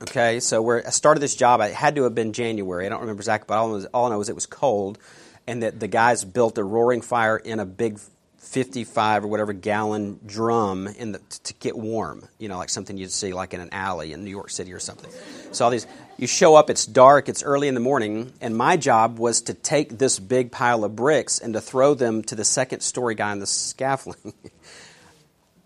Okay, 0.01 0.39
so 0.41 0.63
where 0.63 0.87
I 0.87 0.91
started 0.91 1.21
this 1.21 1.35
job, 1.35 1.61
it 1.61 1.73
had 1.73 1.97
to 1.97 2.05
have 2.05 2.15
been 2.15 2.33
January. 2.33 2.87
I 2.87 2.89
don't 2.89 3.01
remember 3.01 3.21
exactly, 3.21 3.47
but 3.49 3.59
all, 3.59 3.85
all 3.93 4.07
I 4.07 4.11
know 4.11 4.21
is 4.21 4.29
it 4.29 4.35
was 4.35 4.47
cold, 4.47 4.99
and 5.47 5.63
that 5.63 5.81
the 5.81 5.89
guys 5.89 6.25
built 6.25 6.57
a 6.59 6.65
roaring 6.65 7.03
fire 7.03 7.37
in 7.37 7.59
a 7.59 7.67
big 7.67 7.99
55 8.39 9.25
or 9.25 9.27
whatever 9.27 9.53
gallon 9.53 10.21
drum 10.25 10.87
in 10.87 11.13
the, 11.13 11.19
to 11.45 11.55
get 11.55 11.77
warm. 11.77 12.27
You 12.39 12.49
know, 12.49 12.57
like 12.57 12.71
something 12.71 12.97
you'd 12.97 13.11
see 13.11 13.33
like 13.33 13.53
in 13.53 13.61
an 13.61 13.71
alley 13.73 14.13
in 14.13 14.25
New 14.25 14.31
York 14.31 14.51
City 14.51 14.73
or 14.73 14.79
something. 14.79 15.11
So 15.53 15.65
all 15.65 15.71
these, 15.71 15.87
you 16.17 16.27
show 16.27 16.55
up, 16.55 16.71
it's 16.71 16.87
dark, 16.87 17.29
it's 17.29 17.43
early 17.43 17.69
in 17.69 17.75
the 17.75 17.81
morning, 17.81 18.33
and 18.41 18.57
my 18.57 18.77
job 18.77 19.19
was 19.19 19.43
to 19.43 19.55
take 19.55 19.99
this 19.99 20.19
big 20.19 20.51
pile 20.51 20.85
of 20.85 20.97
bricks 20.97 21.41
and 21.41 21.53
to 21.55 21.61
throw 21.61 21.95
them 21.95 22.23
to 22.25 22.35
the 22.35 22.45
second 22.45 22.81
story 22.81 23.15
guy 23.15 23.33
on 23.33 23.39
the 23.39 23.47
scaffolding. 23.47 24.33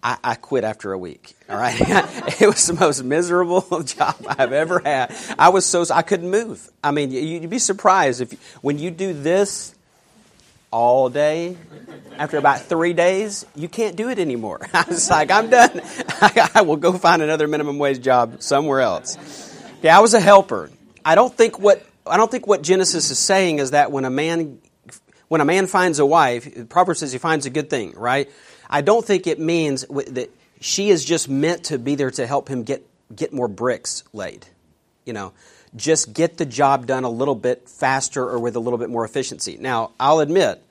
I, 0.03 0.19
I, 0.25 0.35
quit 0.35 0.65
after 0.65 0.93
a 0.93 0.99
week. 0.99 1.35
All 1.49 1.57
right, 1.57 1.77
it 2.41 2.47
was 2.47 2.67
the 2.67 2.75
most 2.75 3.03
miserable 3.05 3.83
job 3.85 4.17
I've 4.29 4.53
ever 4.53 4.81
had. 4.85 5.15
I 5.39 5.51
was 5.51 5.65
so 5.65 5.85
I 5.93 6.03
couldn't 6.03 6.31
move. 6.31 6.71
I 6.83 6.91
mean, 6.91 7.13
you'd 7.13 7.49
be 7.51 7.59
surprised 7.59 8.21
if 8.21 8.33
when 8.63 8.79
you 8.79 8.91
do 8.91 9.13
this 9.13 9.75
all 10.73 11.09
day. 11.09 11.57
After 12.19 12.39
about 12.39 12.63
three 12.63 12.95
days, 12.95 13.47
you 13.55 13.69
can't 13.69 13.95
do 13.95 14.09
it 14.09 14.19
anymore. 14.19 14.67
I 14.75 14.85
was 14.89 15.09
like, 15.09 15.31
I'm 15.31 15.51
done. 15.51 15.81
I 16.55 16.63
will 16.63 16.77
go 16.77 16.93
find 16.95 17.23
another 17.23 17.47
minimum 17.47 17.79
wage 17.79 18.01
job 18.01 18.43
somewhere 18.43 18.81
else. 18.81 19.17
Yeah, 19.83 19.97
I 19.97 20.01
was 20.01 20.15
a 20.15 20.21
helper. 20.21 20.71
I 21.05 21.15
don't 21.15 21.33
think 21.33 21.59
what 21.59 21.85
I 22.07 22.17
don't 22.17 22.31
think 22.31 22.47
what 22.47 22.63
Genesis 22.63 23.11
is 23.11 23.19
saying 23.19 23.61
is 23.61 23.71
that 23.73 23.93
when 23.93 24.05
a 24.05 24.11
man 24.11 24.61
when 25.29 25.41
a 25.41 25.45
man 25.45 25.67
finds 25.67 25.99
a 25.99 26.07
wife, 26.07 26.69
Proverbs 26.69 27.01
says 27.01 27.13
he 27.13 27.19
finds 27.19 27.47
a 27.47 27.51
good 27.51 27.71
thing, 27.71 27.93
right? 27.97 28.31
I 28.73 28.81
don't 28.81 29.05
think 29.05 29.27
it 29.27 29.39
means 29.39 29.85
that 29.91 30.31
she 30.59 30.89
is 30.89 31.05
just 31.05 31.29
meant 31.29 31.65
to 31.65 31.79
be 31.79 31.95
there 31.95 32.11
to 32.13 32.27
help 32.27 32.49
him 32.49 32.63
get, 32.63 32.83
get 33.15 33.31
more 33.31 33.47
bricks 33.47 34.03
laid. 34.15 34.47
You 35.05 35.13
know, 35.13 35.35
just 35.77 36.15
get 36.15 36.39
the 36.39 36.47
job 36.47 36.87
done 36.87 37.05
a 37.05 37.11
little 37.11 37.35
bit 37.35 37.69
faster 37.69 38.27
or 38.27 38.39
with 38.39 38.57
a 38.57 38.61
little 38.61 38.79
bit 38.79 38.89
more 38.89 39.05
efficiency. 39.05 39.59
Now, 39.61 39.91
I'll 40.01 40.21
admit, 40.21 40.63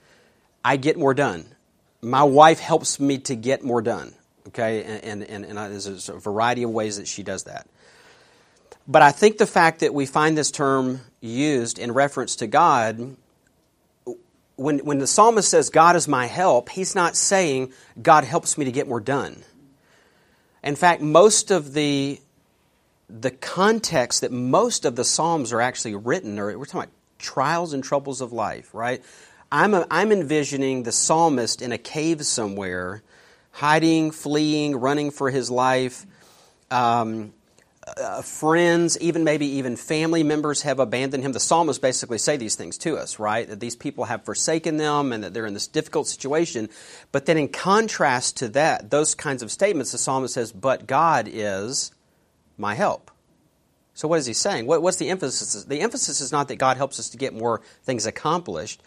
I 0.66 0.78
get 0.78 0.98
more 0.98 1.14
done. 1.14 1.46
My 2.02 2.24
wife 2.24 2.60
helps 2.60 3.00
me 3.00 3.20
to 3.20 3.36
get 3.36 3.64
more 3.64 3.84
done. 3.84 4.16
Okay, 4.48 4.84
and, 4.84 5.24
and, 5.24 5.46
and 5.46 5.58
there's 5.58 6.10
a 6.10 6.18
variety 6.18 6.64
of 6.64 6.72
ways 6.72 6.98
that 6.98 7.08
she 7.08 7.22
does 7.22 7.44
that. 7.44 7.68
But 8.88 9.04
I 9.04 9.12
think 9.12 9.38
the 9.38 9.46
fact 9.46 9.82
that 9.82 9.94
we 9.94 10.08
find 10.08 10.36
this 10.36 10.50
term 10.50 11.02
used 11.20 11.78
in 11.78 11.92
reference 11.92 12.38
to 12.38 12.48
God 12.48 13.16
when, 14.56 14.80
when 14.80 15.00
the 15.00 15.08
psalmist 15.08 15.50
says, 15.50 15.70
God 15.70 15.96
is 15.96 16.08
my 16.08 16.28
help, 16.28 16.70
he's 16.70 16.96
not 16.96 17.16
saying, 17.16 17.74
God 18.02 18.24
helps 18.24 18.58
me 18.58 18.66
to 18.66 18.72
get 18.72 18.88
more 18.88 19.00
done. 19.00 19.44
In 20.64 20.76
fact, 20.76 21.02
most 21.02 21.50
of 21.52 21.74
the, 21.74 22.20
the 23.10 23.32
context 23.32 24.22
that 24.22 24.32
most 24.32 24.86
of 24.86 24.96
the 24.96 25.04
Psalms 25.04 25.52
are 25.52 25.62
actually 25.62 25.96
written, 25.96 26.38
or 26.38 26.58
we're 26.58 26.66
talking 26.66 26.82
about 26.82 26.94
trials 27.18 27.74
and 27.74 27.84
troubles 27.84 28.22
of 28.22 28.32
life, 28.32 28.74
right? 28.74 29.04
I'm, 29.52 29.74
a, 29.74 29.86
I'm 29.90 30.12
envisioning 30.12 30.84
the 30.84 30.92
psalmist 30.92 31.62
in 31.62 31.72
a 31.72 31.78
cave 31.78 32.26
somewhere, 32.26 33.04
hiding, 33.52 34.12
fleeing, 34.12 34.76
running 34.76 35.12
for 35.12 35.30
his 35.30 35.52
life. 35.52 36.06
Um, 36.70 37.34
uh, 37.98 38.22
friends, 38.22 38.98
even 39.00 39.24
maybe 39.24 39.46
even 39.46 39.76
family 39.76 40.24
members 40.24 40.62
have 40.64 40.80
abandoned 40.80 41.24
him. 41.24 41.32
The 41.32 41.40
psalmists 41.40 41.80
basically 41.80 42.18
say 42.18 42.38
these 42.38 42.56
things 42.56 42.78
to 42.80 42.98
us, 42.98 43.20
right? 43.20 43.48
That 43.48 43.60
these 43.60 43.76
people 43.76 44.06
have 44.06 44.24
forsaken 44.26 44.78
them 44.78 45.14
and 45.14 45.24
that 45.24 45.34
they're 45.34 45.46
in 45.46 45.54
this 45.54 45.68
difficult 45.68 46.08
situation. 46.08 46.70
But 47.12 47.26
then, 47.26 47.38
in 47.38 47.48
contrast 47.48 48.38
to 48.38 48.50
that, 48.50 48.90
those 48.90 49.16
kinds 49.16 49.44
of 49.44 49.52
statements, 49.52 49.92
the 49.92 49.98
psalmist 49.98 50.34
says, 50.34 50.52
But 50.52 50.88
God 50.88 51.30
is 51.32 51.92
my 52.58 52.76
help. 52.76 53.12
So, 53.94 54.08
what 54.08 54.20
is 54.20 54.26
he 54.26 54.34
saying? 54.34 54.66
What, 54.66 54.82
what's 54.82 54.98
the 54.98 55.10
emphasis? 55.10 55.64
The 55.66 55.82
emphasis 55.82 56.22
is 56.22 56.32
not 56.32 56.48
that 56.48 56.56
God 56.56 56.78
helps 56.78 57.00
us 57.00 57.10
to 57.10 57.18
get 57.18 57.34
more 57.34 57.62
things 57.84 58.06
accomplished. 58.06 58.82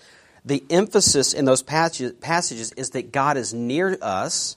The 0.44 0.62
emphasis 0.68 1.32
in 1.32 1.44
those 1.44 1.62
passages 1.62 2.73
is 2.73 2.90
that 2.90 3.12
God 3.12 3.37
is 3.37 3.54
near 3.54 3.96
us 4.02 4.56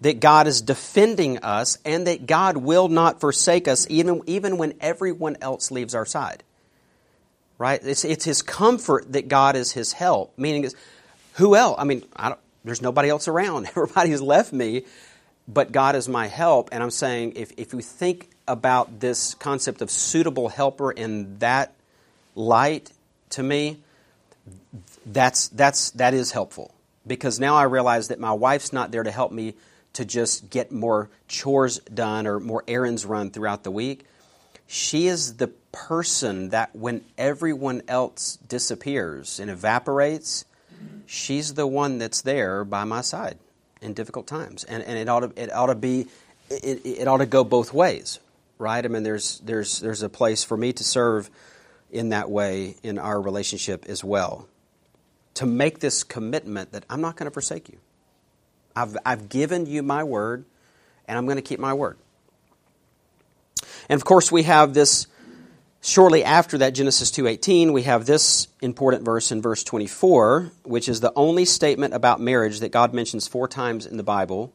that 0.00 0.20
God 0.20 0.46
is 0.46 0.62
defending 0.62 1.38
us 1.38 1.78
and 1.84 2.06
that 2.06 2.26
God 2.26 2.56
will 2.56 2.88
not 2.88 3.20
forsake 3.20 3.68
us 3.68 3.86
even, 3.90 4.22
even 4.26 4.56
when 4.56 4.74
everyone 4.80 5.36
else 5.40 5.70
leaves 5.70 5.94
our 5.94 6.06
side. 6.06 6.42
Right? 7.58 7.80
It's, 7.82 8.04
it's 8.04 8.24
his 8.24 8.40
comfort 8.40 9.12
that 9.12 9.28
God 9.28 9.56
is 9.56 9.72
his 9.72 9.92
help, 9.92 10.32
meaning 10.38 10.64
is 10.64 10.74
who 11.34 11.54
else? 11.54 11.76
I 11.78 11.84
mean, 11.84 12.04
I 12.16 12.34
there's 12.64 12.82
nobody 12.82 13.08
else 13.08 13.28
around. 13.28 13.66
Everybody's 13.76 14.20
left 14.20 14.52
me, 14.52 14.84
but 15.48 15.72
God 15.72 15.96
is 15.96 16.08
my 16.08 16.26
help. 16.26 16.70
And 16.72 16.82
I'm 16.82 16.90
saying 16.90 17.34
if, 17.36 17.52
if 17.56 17.72
you 17.72 17.80
think 17.80 18.30
about 18.46 19.00
this 19.00 19.34
concept 19.34 19.82
of 19.82 19.90
suitable 19.90 20.48
helper 20.48 20.90
in 20.90 21.38
that 21.38 21.74
light, 22.34 22.92
to 23.30 23.42
me, 23.42 23.78
that's, 25.06 25.48
that's, 25.48 25.90
that 25.92 26.14
is 26.14 26.32
helpful. 26.32 26.74
Because 27.06 27.40
now 27.40 27.56
I 27.56 27.64
realize 27.64 28.08
that 28.08 28.20
my 28.20 28.32
wife's 28.32 28.72
not 28.72 28.90
there 28.90 29.02
to 29.02 29.10
help 29.10 29.32
me 29.32 29.54
to 29.94 30.04
just 30.04 30.50
get 30.50 30.70
more 30.70 31.10
chores 31.28 31.78
done 31.80 32.26
or 32.26 32.40
more 32.40 32.64
errands 32.68 33.04
run 33.04 33.30
throughout 33.30 33.64
the 33.64 33.70
week. 33.70 34.04
She 34.66 35.08
is 35.08 35.36
the 35.36 35.48
person 35.72 36.50
that 36.50 36.74
when 36.74 37.04
everyone 37.18 37.82
else 37.88 38.36
disappears 38.48 39.40
and 39.40 39.50
evaporates, 39.50 40.44
she's 41.06 41.54
the 41.54 41.66
one 41.66 41.98
that's 41.98 42.22
there 42.22 42.64
by 42.64 42.84
my 42.84 43.00
side 43.00 43.38
in 43.82 43.94
difficult 43.94 44.26
times. 44.26 44.64
And, 44.64 44.82
and 44.82 44.96
it, 44.96 45.08
ought 45.08 45.20
to, 45.20 45.42
it 45.42 45.52
ought 45.52 45.66
to 45.66 45.74
be, 45.74 46.06
it, 46.48 46.84
it 46.84 47.08
ought 47.08 47.18
to 47.18 47.26
go 47.26 47.42
both 47.42 47.72
ways, 47.72 48.20
right? 48.58 48.84
I 48.84 48.88
mean, 48.88 49.02
there's, 49.02 49.40
there's, 49.40 49.80
there's 49.80 50.02
a 50.02 50.08
place 50.08 50.44
for 50.44 50.56
me 50.56 50.72
to 50.74 50.84
serve 50.84 51.30
in 51.90 52.10
that 52.10 52.30
way 52.30 52.76
in 52.82 52.98
our 52.98 53.20
relationship 53.20 53.86
as 53.88 54.04
well. 54.04 54.46
To 55.34 55.46
make 55.46 55.80
this 55.80 56.04
commitment 56.04 56.72
that 56.72 56.84
I'm 56.88 57.00
not 57.00 57.16
going 57.16 57.28
to 57.28 57.32
forsake 57.32 57.68
you. 57.68 57.78
I've, 58.74 58.96
I've 59.04 59.28
given 59.28 59.66
you 59.66 59.82
my 59.82 60.04
word, 60.04 60.44
and 61.06 61.18
I'm 61.18 61.26
going 61.26 61.36
to 61.36 61.42
keep 61.42 61.60
my 61.60 61.74
word. 61.74 61.98
And 63.88 63.98
of 63.98 64.04
course, 64.04 64.30
we 64.30 64.44
have 64.44 64.74
this 64.74 65.06
shortly 65.80 66.22
after 66.24 66.58
that 66.58 66.70
Genesis 66.70 67.10
2:18, 67.10 67.72
we 67.72 67.82
have 67.82 68.06
this 68.06 68.48
important 68.60 69.04
verse 69.04 69.32
in 69.32 69.42
verse 69.42 69.64
24, 69.64 70.52
which 70.64 70.88
is 70.88 71.00
the 71.00 71.12
only 71.16 71.44
statement 71.44 71.94
about 71.94 72.20
marriage 72.20 72.60
that 72.60 72.70
God 72.70 72.94
mentions 72.94 73.26
four 73.26 73.48
times 73.48 73.86
in 73.86 73.96
the 73.96 74.02
Bible. 74.02 74.52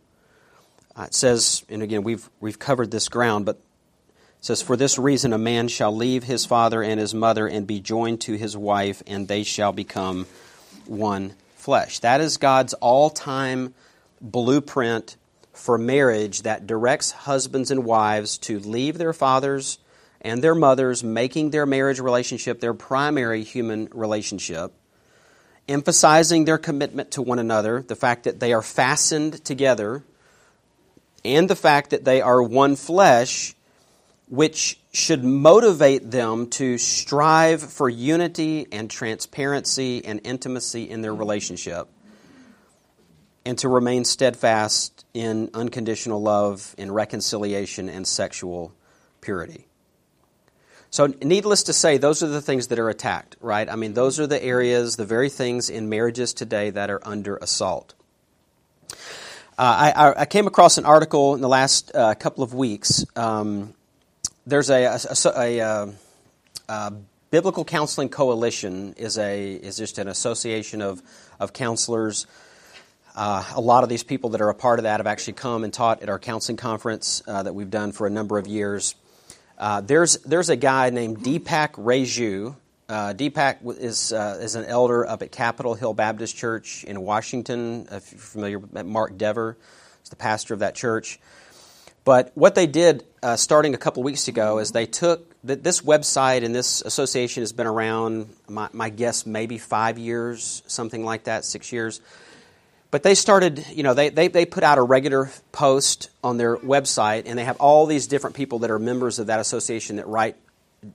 Uh, 0.95 1.03
it 1.03 1.13
says, 1.13 1.63
and 1.67 1.83
again, 1.83 2.03
we've 2.03 2.29
we've 2.39 2.59
covered 2.59 2.91
this 2.91 3.09
ground, 3.09 3.45
but 3.45 3.57
it 3.57 4.45
says, 4.45 4.61
For 4.61 4.77
this 4.77 4.97
reason 4.97 5.33
a 5.33 5.37
man 5.37 5.67
shall 5.67 5.93
leave 5.93 6.23
his 6.23 6.45
father 6.45 6.81
and 6.81 6.99
his 6.99 7.13
mother 7.13 7.47
and 7.47 7.67
be 7.67 7.79
joined 7.79 8.21
to 8.21 8.33
his 8.33 8.55
wife, 8.55 9.03
and 9.05 9.27
they 9.27 9.43
shall 9.43 9.73
become 9.73 10.27
one 10.85 11.33
flesh. 11.55 11.99
That 11.99 12.21
is 12.21 12.37
God's 12.37 12.73
all 12.75 13.09
time 13.09 13.73
blueprint 14.21 15.17
for 15.53 15.77
marriage 15.77 16.41
that 16.41 16.67
directs 16.67 17.11
husbands 17.11 17.71
and 17.71 17.85
wives 17.85 18.37
to 18.37 18.59
leave 18.59 18.97
their 18.97 19.13
fathers 19.13 19.79
and 20.21 20.43
their 20.43 20.55
mothers, 20.55 21.03
making 21.03 21.51
their 21.51 21.65
marriage 21.65 21.99
relationship 21.99 22.59
their 22.59 22.73
primary 22.73 23.43
human 23.43 23.87
relationship, 23.93 24.73
emphasizing 25.67 26.45
their 26.45 26.57
commitment 26.57 27.11
to 27.11 27.21
one 27.21 27.39
another, 27.39 27.83
the 27.83 27.95
fact 27.95 28.23
that 28.23 28.39
they 28.39 28.51
are 28.51 28.61
fastened 28.61 29.43
together, 29.45 30.03
and 31.23 31.49
the 31.49 31.55
fact 31.55 31.91
that 31.91 32.05
they 32.05 32.21
are 32.21 32.41
one 32.41 32.75
flesh, 32.75 33.55
which 34.27 34.79
should 34.91 35.23
motivate 35.23 36.09
them 36.09 36.49
to 36.49 36.77
strive 36.77 37.61
for 37.61 37.87
unity 37.87 38.67
and 38.71 38.89
transparency 38.89 40.03
and 40.03 40.21
intimacy 40.23 40.89
in 40.89 41.01
their 41.01 41.13
relationship 41.13 41.87
and 43.45 43.57
to 43.59 43.69
remain 43.69 44.05
steadfast 44.05 45.05
in 45.13 45.49
unconditional 45.53 46.21
love, 46.21 46.75
in 46.77 46.91
reconciliation, 46.91 47.89
and 47.89 48.07
sexual 48.07 48.73
purity. 49.21 49.67
So, 50.89 51.13
needless 51.21 51.63
to 51.63 51.73
say, 51.73 51.97
those 51.97 52.23
are 52.23 52.27
the 52.27 52.41
things 52.41 52.67
that 52.67 52.79
are 52.79 52.89
attacked, 52.89 53.35
right? 53.41 53.69
I 53.69 53.75
mean, 53.75 53.93
those 53.93 54.19
are 54.19 54.27
the 54.27 54.41
areas, 54.41 54.95
the 54.95 55.05
very 55.05 55.29
things 55.29 55.69
in 55.69 55.89
marriages 55.89 56.33
today 56.33 56.69
that 56.69 56.89
are 56.89 57.01
under 57.05 57.37
assault. 57.37 57.93
Uh, 59.57 59.91
I, 59.95 60.21
I, 60.21 60.25
came 60.25 60.47
across 60.47 60.77
an 60.77 60.85
article 60.85 61.33
in 61.33 61.41
the 61.41 61.47
last 61.47 61.93
uh, 61.95 62.13
couple 62.15 62.43
of 62.43 62.53
weeks 62.53 63.05
um, 63.15 63.73
there's 64.45 64.69
a, 64.69 64.83
a, 64.83 65.15
a, 65.25 65.59
a, 65.59 65.93
a 66.69 66.93
Biblical 67.31 67.65
Counseling 67.65 68.09
Coalition 68.09 68.93
is 68.97 69.17
a 69.17 69.53
is 69.53 69.77
just 69.77 69.97
an 69.97 70.07
association 70.07 70.81
of 70.81 71.01
of 71.39 71.51
counselors. 71.53 72.27
Uh, 73.15 73.45
a 73.55 73.61
lot 73.61 73.83
of 73.83 73.89
these 73.89 74.03
people 74.03 74.31
that 74.31 74.41
are 74.41 74.49
a 74.49 74.55
part 74.55 74.77
of 74.77 74.83
that 74.83 74.99
have 74.99 75.07
actually 75.07 75.33
come 75.33 75.63
and 75.63 75.73
taught 75.73 76.03
at 76.03 76.09
our 76.09 76.19
counseling 76.19 76.57
conference 76.57 77.23
uh, 77.27 77.43
that 77.43 77.55
we've 77.55 77.69
done 77.69 77.93
for 77.93 78.05
a 78.05 78.09
number 78.09 78.37
of 78.37 78.45
years. 78.45 78.95
Uh, 79.57 79.79
there's 79.79 80.17
there's 80.19 80.49
a 80.49 80.57
guy 80.57 80.89
named 80.89 81.19
Deepak 81.19 81.75
Reju. 81.77 82.55
Uh, 82.89 83.13
Deepak 83.13 83.59
is 83.79 84.11
uh, 84.11 84.39
is 84.41 84.55
an 84.55 84.65
elder 84.65 85.07
up 85.07 85.21
at 85.21 85.31
Capitol 85.31 85.75
Hill 85.75 85.93
Baptist 85.93 86.35
Church 86.35 86.83
in 86.83 86.99
Washington. 87.01 87.87
If 87.89 88.11
you're 88.11 88.19
familiar 88.19 88.59
with 88.59 88.85
Mark 88.85 89.17
Dever, 89.17 89.55
he's 90.01 90.09
the 90.09 90.17
pastor 90.17 90.53
of 90.53 90.59
that 90.59 90.75
church. 90.75 91.17
But 92.03 92.31
what 92.35 92.53
they 92.53 92.67
did 92.67 93.03
uh, 93.23 93.35
starting 93.37 93.73
a 93.73 93.77
couple 93.77 94.03
weeks 94.03 94.27
ago 94.27 94.59
is 94.59 94.71
they 94.71 94.85
took 94.85 95.33
this 95.43 95.81
website 95.81 96.43
and 96.43 96.53
this 96.53 96.81
association 96.81 97.41
has 97.41 97.51
been 97.51 97.65
around, 97.65 98.29
my, 98.47 98.69
my, 98.73 98.89
guess, 98.89 99.25
maybe 99.25 99.57
five 99.57 99.97
years, 99.97 100.61
something 100.67 101.03
like 101.03 101.23
that, 101.23 101.45
six 101.45 101.71
years. 101.71 102.01
But 102.95 103.03
they 103.03 103.15
started, 103.15 103.65
you 103.73 103.83
know, 103.83 103.93
they, 103.93 104.07
they, 104.07 104.29
they 104.29 104.45
put 104.45 104.63
out 104.63 104.77
a 104.77 104.81
regular 104.81 105.29
post 105.51 106.09
on 106.23 106.37
their 106.37 106.55
website 106.55 107.23
and 107.25 107.37
they 107.37 107.43
have 107.43 107.57
all 107.57 107.87
these 107.87 108.07
different 108.07 108.37
people 108.37 108.59
that 108.59 108.71
are 108.71 108.79
members 108.79 109.19
of 109.19 109.27
that 109.27 109.41
association 109.41 109.97
that 109.97 110.07
write 110.07 110.37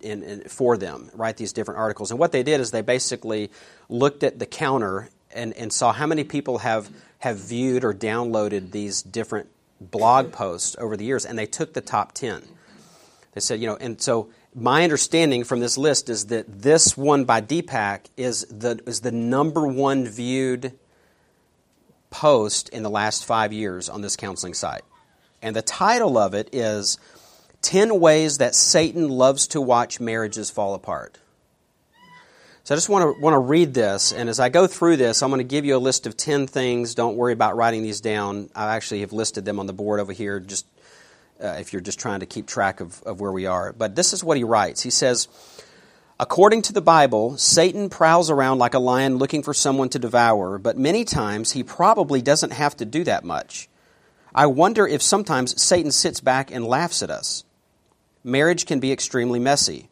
in, 0.00 0.22
in, 0.22 0.40
for 0.48 0.78
them, 0.78 1.10
write 1.12 1.36
these 1.36 1.52
different 1.52 1.78
articles. 1.78 2.10
And 2.10 2.18
what 2.18 2.32
they 2.32 2.42
did 2.42 2.58
is 2.58 2.70
they 2.70 2.80
basically 2.80 3.50
looked 3.90 4.22
at 4.22 4.38
the 4.38 4.46
counter 4.46 5.10
and, 5.34 5.52
and 5.52 5.70
saw 5.70 5.92
how 5.92 6.06
many 6.06 6.24
people 6.24 6.56
have, 6.56 6.88
have 7.18 7.36
viewed 7.36 7.84
or 7.84 7.92
downloaded 7.92 8.70
these 8.70 9.02
different 9.02 9.50
blog 9.78 10.32
posts 10.32 10.76
over 10.78 10.96
the 10.96 11.04
years, 11.04 11.26
and 11.26 11.38
they 11.38 11.44
took 11.44 11.74
the 11.74 11.82
top 11.82 12.12
10. 12.12 12.42
They 13.34 13.42
said, 13.42 13.60
you 13.60 13.66
know, 13.66 13.76
and 13.76 14.00
so 14.00 14.30
my 14.54 14.84
understanding 14.84 15.44
from 15.44 15.60
this 15.60 15.76
list 15.76 16.08
is 16.08 16.28
that 16.28 16.62
this 16.62 16.96
one 16.96 17.26
by 17.26 17.42
Deepak 17.42 18.06
is 18.16 18.46
the, 18.46 18.80
is 18.86 19.02
the 19.02 19.12
number 19.12 19.66
one 19.66 20.06
viewed 20.06 20.78
post 22.10 22.68
in 22.68 22.82
the 22.82 22.90
last 22.90 23.24
five 23.24 23.52
years 23.52 23.88
on 23.88 24.02
this 24.02 24.16
counseling 24.16 24.54
site. 24.54 24.82
And 25.42 25.56
the 25.56 25.62
title 25.62 26.18
of 26.18 26.34
it 26.34 26.50
is 26.52 26.98
10 27.62 27.98
Ways 28.00 28.38
That 28.38 28.54
Satan 28.54 29.08
Loves 29.08 29.48
to 29.48 29.60
Watch 29.60 30.00
Marriages 30.00 30.50
Fall 30.50 30.74
Apart. 30.74 31.18
So 32.64 32.74
I 32.74 32.76
just 32.76 32.88
want 32.88 33.16
to 33.16 33.20
want 33.20 33.34
to 33.34 33.38
read 33.38 33.72
this, 33.72 34.12
and 34.12 34.28
as 34.28 34.38
I 34.38 34.48
go 34.48 34.66
through 34.66 34.98
this, 34.98 35.22
I'm 35.22 35.30
going 35.30 35.38
to 35.38 35.44
give 35.44 35.64
you 35.64 35.76
a 35.76 35.78
list 35.78 36.06
of 36.06 36.16
ten 36.16 36.46
things. 36.46 36.94
Don't 36.94 37.16
worry 37.16 37.32
about 37.32 37.56
writing 37.56 37.82
these 37.82 38.00
down. 38.00 38.50
I 38.54 38.76
actually 38.76 39.00
have 39.00 39.12
listed 39.12 39.46
them 39.46 39.58
on 39.58 39.66
the 39.66 39.72
board 39.72 39.98
over 39.98 40.12
here, 40.12 40.38
just 40.40 40.66
uh, 41.42 41.56
if 41.58 41.72
you're 41.72 41.80
just 41.80 41.98
trying 41.98 42.20
to 42.20 42.26
keep 42.26 42.46
track 42.46 42.80
of, 42.80 43.02
of 43.04 43.18
where 43.18 43.32
we 43.32 43.46
are. 43.46 43.72
But 43.72 43.96
this 43.96 44.12
is 44.12 44.22
what 44.22 44.36
he 44.36 44.44
writes. 44.44 44.82
He 44.82 44.90
says, 44.90 45.26
According 46.20 46.60
to 46.62 46.74
the 46.74 46.82
Bible, 46.82 47.38
Satan 47.38 47.88
prowls 47.88 48.28
around 48.28 48.58
like 48.58 48.74
a 48.74 48.78
lion 48.78 49.16
looking 49.16 49.42
for 49.42 49.54
someone 49.54 49.88
to 49.88 49.98
devour, 49.98 50.58
but 50.58 50.76
many 50.76 51.02
times 51.06 51.52
he 51.52 51.62
probably 51.62 52.20
doesn't 52.20 52.52
have 52.52 52.76
to 52.76 52.84
do 52.84 53.04
that 53.04 53.24
much. 53.24 53.70
I 54.34 54.44
wonder 54.44 54.86
if 54.86 55.00
sometimes 55.00 55.58
Satan 55.58 55.90
sits 55.90 56.20
back 56.20 56.50
and 56.50 56.66
laughs 56.66 57.02
at 57.02 57.08
us. 57.08 57.44
Marriage 58.22 58.66
can 58.66 58.80
be 58.80 58.92
extremely 58.92 59.38
messy. 59.38 59.88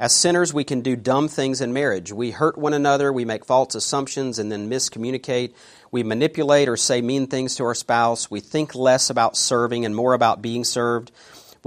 As 0.00 0.12
sinners, 0.12 0.52
we 0.52 0.64
can 0.64 0.80
do 0.80 0.96
dumb 0.96 1.28
things 1.28 1.60
in 1.60 1.72
marriage. 1.72 2.12
We 2.12 2.32
hurt 2.32 2.58
one 2.58 2.74
another, 2.74 3.12
we 3.12 3.24
make 3.24 3.44
false 3.44 3.76
assumptions 3.76 4.40
and 4.40 4.50
then 4.50 4.68
miscommunicate. 4.68 5.54
We 5.92 6.02
manipulate 6.02 6.68
or 6.68 6.76
say 6.76 7.02
mean 7.02 7.28
things 7.28 7.54
to 7.54 7.64
our 7.64 7.76
spouse. 7.76 8.28
We 8.28 8.40
think 8.40 8.74
less 8.74 9.10
about 9.10 9.36
serving 9.36 9.84
and 9.84 9.94
more 9.94 10.14
about 10.14 10.42
being 10.42 10.64
served. 10.64 11.12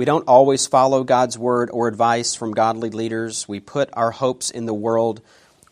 We 0.01 0.05
don't 0.05 0.27
always 0.27 0.65
follow 0.65 1.03
God's 1.03 1.37
word 1.37 1.69
or 1.71 1.87
advice 1.87 2.33
from 2.33 2.53
godly 2.53 2.89
leaders. 2.89 3.47
We 3.47 3.59
put 3.59 3.87
our 3.93 4.09
hopes 4.09 4.49
in 4.49 4.65
the 4.65 4.73
world 4.73 5.21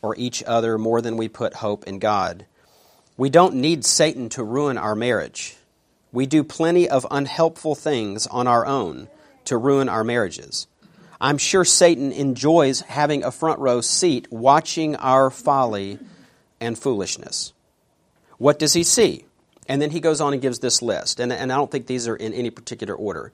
or 0.03 0.15
each 0.17 0.43
other 0.43 0.77
more 0.77 1.01
than 1.01 1.17
we 1.17 1.27
put 1.27 1.55
hope 1.55 1.86
in 1.86 1.98
God. 1.98 2.45
We 3.17 3.31
don't 3.31 3.55
need 3.55 3.83
Satan 3.83 4.29
to 4.29 4.43
ruin 4.43 4.77
our 4.77 4.93
marriage. 4.93 5.55
We 6.11 6.27
do 6.27 6.44
plenty 6.44 6.87
of 6.87 7.07
unhelpful 7.09 7.74
things 7.74 8.27
on 8.27 8.46
our 8.46 8.68
own 8.68 9.07
to 9.46 9.57
ruin 9.57 9.89
our 9.89 10.03
marriages. 10.03 10.68
I'm 11.20 11.39
sure 11.39 11.65
Satan 11.65 12.11
enjoys 12.11 12.81
having 12.81 13.24
a 13.24 13.31
front 13.31 13.57
row 13.57 13.81
seat 13.81 14.27
watching 14.29 14.96
our 14.98 15.31
folly 15.31 15.98
and 16.59 16.77
foolishness. 16.77 17.51
What 18.37 18.59
does 18.59 18.74
he 18.74 18.83
see? 18.83 19.25
And 19.68 19.81
then 19.81 19.89
he 19.89 20.00
goes 20.00 20.22
on 20.22 20.33
and 20.33 20.42
gives 20.42 20.59
this 20.59 20.83
list. 20.83 21.20
And, 21.20 21.33
and 21.33 21.51
I 21.51 21.55
don't 21.55 21.72
think 21.72 21.87
these 21.87 22.07
are 22.07 22.15
in 22.15 22.31
any 22.35 22.51
particular 22.51 22.94
order. 22.94 23.33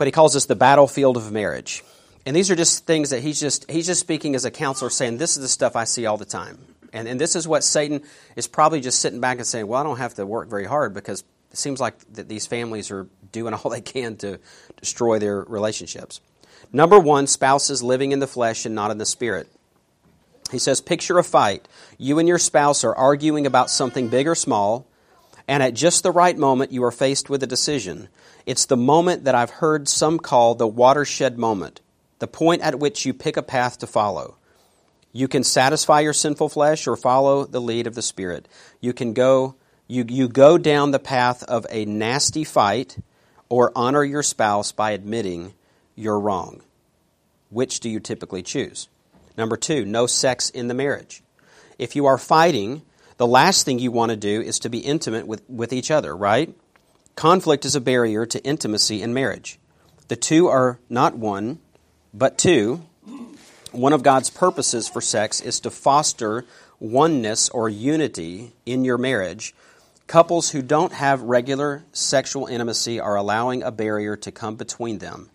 But 0.00 0.06
he 0.06 0.12
calls 0.12 0.32
this 0.32 0.46
the 0.46 0.56
battlefield 0.56 1.18
of 1.18 1.30
marriage. 1.30 1.84
And 2.24 2.34
these 2.34 2.50
are 2.50 2.56
just 2.56 2.86
things 2.86 3.10
that 3.10 3.20
he's 3.20 3.38
just 3.38 3.70
he's 3.70 3.84
just 3.84 4.00
speaking 4.00 4.34
as 4.34 4.46
a 4.46 4.50
counselor 4.50 4.88
saying, 4.88 5.18
This 5.18 5.36
is 5.36 5.42
the 5.42 5.48
stuff 5.48 5.76
I 5.76 5.84
see 5.84 6.06
all 6.06 6.16
the 6.16 6.24
time. 6.24 6.58
And 6.94 7.06
and 7.06 7.20
this 7.20 7.36
is 7.36 7.46
what 7.46 7.62
Satan 7.62 8.00
is 8.34 8.46
probably 8.46 8.80
just 8.80 9.00
sitting 9.00 9.20
back 9.20 9.36
and 9.36 9.46
saying, 9.46 9.66
Well, 9.66 9.78
I 9.78 9.82
don't 9.82 9.98
have 9.98 10.14
to 10.14 10.24
work 10.24 10.48
very 10.48 10.64
hard 10.64 10.94
because 10.94 11.22
it 11.50 11.58
seems 11.58 11.80
like 11.80 11.98
that 12.14 12.30
these 12.30 12.46
families 12.46 12.90
are 12.90 13.08
doing 13.30 13.52
all 13.62 13.70
they 13.70 13.82
can 13.82 14.16
to 14.16 14.38
destroy 14.78 15.18
their 15.18 15.42
relationships. 15.42 16.22
Number 16.72 16.98
one, 16.98 17.26
spouses 17.26 17.82
living 17.82 18.12
in 18.12 18.20
the 18.20 18.26
flesh 18.26 18.64
and 18.64 18.74
not 18.74 18.90
in 18.90 18.96
the 18.96 19.04
spirit. 19.04 19.48
He 20.50 20.58
says, 20.58 20.80
Picture 20.80 21.18
a 21.18 21.24
fight. 21.24 21.68
You 21.98 22.18
and 22.18 22.26
your 22.26 22.38
spouse 22.38 22.84
are 22.84 22.94
arguing 22.94 23.44
about 23.44 23.68
something 23.68 24.08
big 24.08 24.26
or 24.26 24.34
small, 24.34 24.86
and 25.50 25.64
at 25.64 25.74
just 25.74 26.04
the 26.04 26.12
right 26.12 26.38
moment, 26.38 26.70
you 26.70 26.84
are 26.84 26.92
faced 26.92 27.28
with 27.28 27.42
a 27.42 27.46
decision. 27.46 28.08
It's 28.46 28.66
the 28.66 28.76
moment 28.76 29.24
that 29.24 29.34
I've 29.34 29.50
heard 29.50 29.88
some 29.88 30.20
call 30.20 30.54
the 30.54 30.64
watershed 30.64 31.38
moment, 31.38 31.80
the 32.20 32.28
point 32.28 32.62
at 32.62 32.78
which 32.78 33.04
you 33.04 33.12
pick 33.12 33.36
a 33.36 33.42
path 33.42 33.78
to 33.78 33.88
follow. 33.88 34.36
You 35.12 35.26
can 35.26 35.42
satisfy 35.42 36.02
your 36.02 36.12
sinful 36.12 36.50
flesh 36.50 36.86
or 36.86 36.94
follow 36.96 37.46
the 37.46 37.60
lead 37.60 37.88
of 37.88 37.96
the 37.96 38.00
Spirit. 38.00 38.46
You 38.80 38.92
can 38.92 39.12
go, 39.12 39.56
you, 39.88 40.04
you 40.08 40.28
go 40.28 40.56
down 40.56 40.92
the 40.92 41.00
path 41.00 41.42
of 41.42 41.66
a 41.68 41.84
nasty 41.84 42.44
fight 42.44 42.98
or 43.48 43.72
honor 43.74 44.04
your 44.04 44.22
spouse 44.22 44.70
by 44.70 44.92
admitting 44.92 45.54
you're 45.96 46.20
wrong. 46.20 46.62
Which 47.48 47.80
do 47.80 47.90
you 47.90 47.98
typically 47.98 48.44
choose? 48.44 48.88
Number 49.36 49.56
two, 49.56 49.84
no 49.84 50.06
sex 50.06 50.48
in 50.48 50.68
the 50.68 50.74
marriage. 50.74 51.24
If 51.76 51.96
you 51.96 52.06
are 52.06 52.18
fighting, 52.18 52.82
the 53.20 53.26
last 53.26 53.66
thing 53.66 53.78
you 53.78 53.92
want 53.92 54.08
to 54.08 54.16
do 54.16 54.40
is 54.40 54.58
to 54.60 54.70
be 54.70 54.78
intimate 54.78 55.26
with, 55.26 55.42
with 55.46 55.74
each 55.74 55.90
other, 55.90 56.16
right? 56.16 56.54
Conflict 57.16 57.66
is 57.66 57.76
a 57.76 57.80
barrier 57.80 58.24
to 58.24 58.42
intimacy 58.42 59.02
in 59.02 59.12
marriage. 59.12 59.58
The 60.08 60.16
two 60.16 60.48
are 60.48 60.78
not 60.88 61.18
one, 61.18 61.58
but 62.14 62.38
two. 62.38 62.80
One 63.72 63.92
of 63.92 64.02
God's 64.02 64.30
purposes 64.30 64.88
for 64.88 65.02
sex 65.02 65.42
is 65.42 65.60
to 65.60 65.70
foster 65.70 66.46
oneness 66.78 67.50
or 67.50 67.68
unity 67.68 68.54
in 68.64 68.86
your 68.86 68.96
marriage. 68.96 69.54
Couples 70.06 70.50
who 70.50 70.62
don't 70.62 70.94
have 70.94 71.20
regular 71.20 71.84
sexual 71.92 72.46
intimacy 72.46 72.98
are 72.98 73.16
allowing 73.16 73.62
a 73.62 73.70
barrier 73.70 74.16
to 74.16 74.32
come 74.32 74.56
between 74.56 74.96
them 74.98 75.30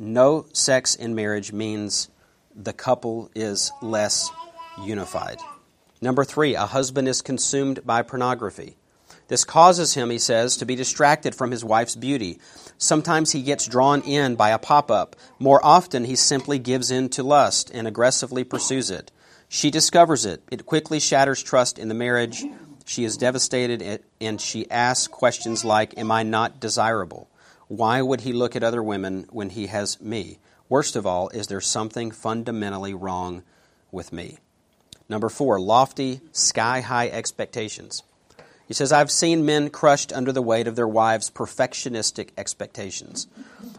no 0.00 0.46
sex 0.54 0.94
in 0.94 1.14
marriage 1.14 1.52
means 1.52 2.08
the 2.56 2.72
couple 2.72 3.30
is 3.34 3.70
less 3.82 4.30
unified. 4.82 5.36
Number 6.00 6.24
three, 6.24 6.54
a 6.54 6.66
husband 6.66 7.08
is 7.08 7.22
consumed 7.22 7.84
by 7.84 8.02
pornography. 8.02 8.76
This 9.28 9.44
causes 9.44 9.94
him, 9.94 10.10
he 10.10 10.18
says, 10.18 10.56
to 10.56 10.64
be 10.64 10.74
distracted 10.74 11.34
from 11.34 11.52
his 11.52 11.64
wife's 11.64 11.94
beauty. 11.94 12.40
Sometimes 12.78 13.30
he 13.30 13.42
gets 13.42 13.66
drawn 13.66 14.02
in 14.02 14.34
by 14.34 14.50
a 14.50 14.58
pop 14.58 14.90
up. 14.90 15.14
More 15.38 15.64
often, 15.64 16.04
he 16.04 16.16
simply 16.16 16.58
gives 16.58 16.90
in 16.90 17.10
to 17.10 17.22
lust 17.22 17.70
and 17.72 17.86
aggressively 17.86 18.42
pursues 18.42 18.90
it. 18.90 19.12
She 19.48 19.70
discovers 19.70 20.24
it. 20.24 20.42
It 20.50 20.66
quickly 20.66 20.98
shatters 20.98 21.42
trust 21.42 21.78
in 21.78 21.88
the 21.88 21.94
marriage. 21.94 22.44
She 22.86 23.04
is 23.04 23.16
devastated 23.16 24.02
and 24.20 24.40
she 24.40 24.68
asks 24.70 25.06
questions 25.06 25.64
like, 25.64 25.96
Am 25.96 26.10
I 26.10 26.24
not 26.24 26.58
desirable? 26.58 27.28
Why 27.68 28.02
would 28.02 28.22
he 28.22 28.32
look 28.32 28.56
at 28.56 28.64
other 28.64 28.82
women 28.82 29.26
when 29.30 29.50
he 29.50 29.68
has 29.68 30.00
me? 30.00 30.38
Worst 30.68 30.96
of 30.96 31.06
all, 31.06 31.28
is 31.28 31.46
there 31.46 31.60
something 31.60 32.10
fundamentally 32.10 32.94
wrong 32.94 33.44
with 33.92 34.12
me? 34.12 34.38
Number 35.10 35.28
four, 35.28 35.60
lofty, 35.60 36.20
sky 36.30 36.80
high 36.80 37.08
expectations. 37.08 38.04
He 38.68 38.74
says, 38.74 38.92
I've 38.92 39.10
seen 39.10 39.44
men 39.44 39.68
crushed 39.68 40.12
under 40.12 40.30
the 40.30 40.40
weight 40.40 40.68
of 40.68 40.76
their 40.76 40.86
wives' 40.86 41.32
perfectionistic 41.32 42.30
expectations. 42.38 43.26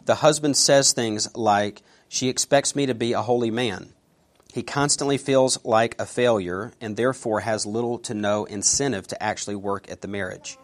The 0.04 0.16
husband 0.16 0.58
says 0.58 0.92
things 0.92 1.34
like, 1.34 1.84
She 2.10 2.28
expects 2.28 2.76
me 2.76 2.86
to 2.86 2.94
be 2.94 3.14
a 3.14 3.22
holy 3.22 3.50
man. 3.50 3.94
He 4.54 4.62
constantly 4.62 5.18
feels 5.18 5.64
like 5.64 5.96
a 5.98 6.06
failure 6.06 6.74
and 6.82 6.98
therefore 6.98 7.40
has 7.40 7.66
little 7.66 7.98
to 8.00 8.14
no 8.14 8.44
incentive 8.44 9.08
to 9.08 9.24
actually 9.24 9.56
work 9.56 9.90
at 9.90 10.02
the 10.02 10.10
marriage. 10.10 10.58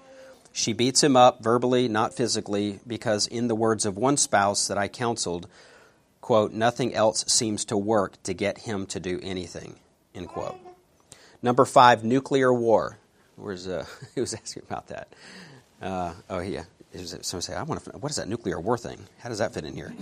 She 0.51 0.73
beats 0.73 1.01
him 1.01 1.15
up 1.15 1.41
verbally, 1.41 1.87
not 1.87 2.13
physically, 2.13 2.81
because, 2.85 3.25
in 3.25 3.47
the 3.47 3.55
words 3.55 3.85
of 3.85 3.95
one 3.95 4.17
spouse 4.17 4.67
that 4.67 4.77
I 4.77 4.89
counseled, 4.89 5.47
quote, 6.19 6.51
nothing 6.51 6.93
else 6.93 7.23
seems 7.27 7.63
to 7.65 7.77
work 7.77 8.21
to 8.23 8.33
get 8.33 8.57
him 8.57 8.85
to 8.87 8.99
do 8.99 9.21
anything, 9.23 9.77
end 10.17 10.27
quote. 10.27 10.57
Number 11.41 11.65
five, 11.65 12.03
nuclear 12.03 12.53
war. 12.53 12.97
Where's, 13.35 13.67
uh, 13.67 13.85
who 14.15 14.21
was 14.21 14.33
asking 14.33 14.63
about 14.67 14.87
that? 14.87 15.07
Uh, 15.81 16.13
oh, 16.29 16.39
yeah. 16.39 16.63
Someone 16.95 17.41
say, 17.41 17.53
I 17.53 17.63
want 17.63 17.83
to, 17.83 17.91
what 17.91 18.09
is 18.09 18.15
that 18.15 18.27
nuclear 18.27 18.59
war 18.59 18.77
thing? 18.77 18.99
How 19.19 19.29
does 19.29 19.37
that 19.37 19.53
fit 19.53 19.65
in 19.65 19.75
here? 19.75 19.93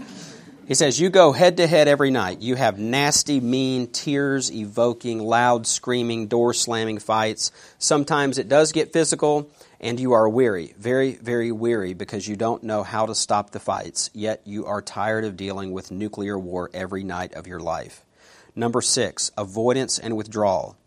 He 0.67 0.73
says, 0.73 0.99
You 0.99 1.09
go 1.09 1.31
head 1.31 1.57
to 1.57 1.67
head 1.67 1.87
every 1.87 2.09
night. 2.09 2.41
You 2.41 2.55
have 2.55 2.79
nasty, 2.79 3.39
mean, 3.39 3.87
tears 3.87 4.51
evoking, 4.51 5.19
loud 5.19 5.67
screaming, 5.67 6.27
door 6.27 6.53
slamming 6.53 6.99
fights. 6.99 7.51
Sometimes 7.77 8.37
it 8.37 8.47
does 8.47 8.71
get 8.71 8.93
physical, 8.93 9.49
and 9.81 9.99
you 9.99 10.13
are 10.13 10.29
weary, 10.29 10.73
very, 10.77 11.13
very 11.13 11.51
weary, 11.51 11.93
because 11.93 12.27
you 12.27 12.35
don't 12.35 12.63
know 12.63 12.83
how 12.83 13.05
to 13.07 13.13
stop 13.13 13.49
the 13.49 13.59
fights, 13.59 14.09
yet 14.13 14.41
you 14.45 14.65
are 14.65 14.81
tired 14.81 15.25
of 15.25 15.35
dealing 15.35 15.71
with 15.71 15.91
nuclear 15.91 16.39
war 16.39 16.69
every 16.73 17.03
night 17.03 17.33
of 17.33 17.45
your 17.45 17.59
life. 17.59 18.04
Number 18.55 18.81
six, 18.81 19.31
avoidance 19.37 19.99
and 19.99 20.15
withdrawal. 20.15 20.77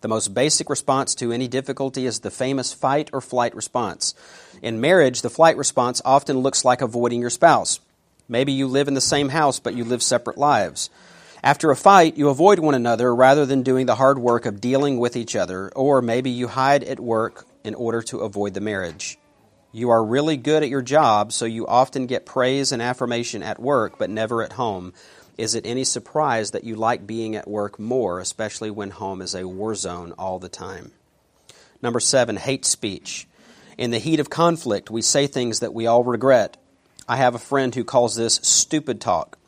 The 0.00 0.08
most 0.08 0.32
basic 0.32 0.70
response 0.70 1.14
to 1.16 1.30
any 1.30 1.46
difficulty 1.46 2.06
is 2.06 2.20
the 2.20 2.30
famous 2.30 2.72
fight 2.72 3.10
or 3.12 3.20
flight 3.20 3.54
response. 3.54 4.14
In 4.62 4.80
marriage, 4.80 5.20
the 5.20 5.28
flight 5.28 5.56
response 5.56 6.00
often 6.04 6.38
looks 6.38 6.64
like 6.64 6.80
avoiding 6.80 7.20
your 7.20 7.30
spouse. 7.30 7.80
Maybe 8.28 8.52
you 8.52 8.66
live 8.66 8.88
in 8.88 8.94
the 8.94 9.00
same 9.00 9.28
house, 9.28 9.60
but 9.60 9.74
you 9.74 9.84
live 9.84 10.02
separate 10.02 10.38
lives. 10.38 10.88
After 11.42 11.70
a 11.70 11.76
fight, 11.76 12.16
you 12.16 12.30
avoid 12.30 12.60
one 12.60 12.74
another 12.74 13.14
rather 13.14 13.44
than 13.44 13.62
doing 13.62 13.86
the 13.86 13.96
hard 13.96 14.18
work 14.18 14.46
of 14.46 14.60
dealing 14.60 14.98
with 14.98 15.16
each 15.16 15.36
other, 15.36 15.70
or 15.76 16.00
maybe 16.00 16.30
you 16.30 16.48
hide 16.48 16.82
at 16.84 16.98
work 16.98 17.46
in 17.62 17.74
order 17.74 18.00
to 18.02 18.20
avoid 18.20 18.54
the 18.54 18.60
marriage. 18.60 19.18
You 19.70 19.90
are 19.90 20.04
really 20.04 20.36
good 20.36 20.62
at 20.62 20.70
your 20.70 20.82
job, 20.82 21.32
so 21.32 21.44
you 21.44 21.66
often 21.66 22.06
get 22.06 22.24
praise 22.24 22.72
and 22.72 22.80
affirmation 22.80 23.42
at 23.42 23.60
work, 23.60 23.98
but 23.98 24.08
never 24.08 24.42
at 24.42 24.54
home. 24.54 24.94
Is 25.38 25.54
it 25.54 25.64
any 25.64 25.84
surprise 25.84 26.50
that 26.50 26.64
you 26.64 26.74
like 26.74 27.06
being 27.06 27.36
at 27.36 27.48
work 27.48 27.78
more, 27.78 28.18
especially 28.18 28.70
when 28.70 28.90
home 28.90 29.22
is 29.22 29.34
a 29.34 29.46
war 29.46 29.74
zone 29.76 30.12
all 30.18 30.40
the 30.40 30.48
time? 30.48 30.90
Number 31.80 32.00
seven, 32.00 32.36
hate 32.36 32.64
speech. 32.64 33.28
In 33.78 33.92
the 33.92 34.00
heat 34.00 34.18
of 34.18 34.28
conflict, 34.28 34.90
we 34.90 35.00
say 35.00 35.28
things 35.28 35.60
that 35.60 35.72
we 35.72 35.86
all 35.86 36.04
regret 36.04 36.56
I 37.10 37.16
have 37.16 37.34
a 37.34 37.38
friend 37.38 37.74
who 37.74 37.84
calls 37.84 38.16
this 38.16 38.34
stupid 38.42 39.00
talk. 39.00 39.38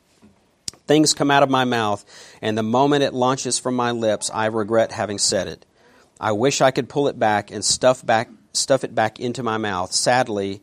Things 0.87 1.13
come 1.13 1.31
out 1.31 1.43
of 1.43 1.51
my 1.51 1.65
mouth, 1.65 2.05
and 2.41 2.57
the 2.57 2.63
moment 2.63 3.05
it 3.05 3.13
launches 3.13 3.59
from 3.59 3.77
my 3.77 3.91
lips, 3.91 4.31
I 4.33 4.47
regret 4.47 4.93
having 4.93 5.19
said 5.19 5.47
it. 5.47 5.67
I 6.19 6.33
wish 6.33 6.63
I 6.63 6.71
could 6.71 6.89
pull 6.89 7.09
it 7.09 7.19
back 7.19 7.51
and 7.51 7.65
stuff 7.65 8.05
back 8.05 8.31
stuff 8.53 8.83
it 8.83 8.95
back 8.95 9.21
into 9.21 9.43
my 9.43 9.59
mouth. 9.59 9.93
Sadly, 9.93 10.63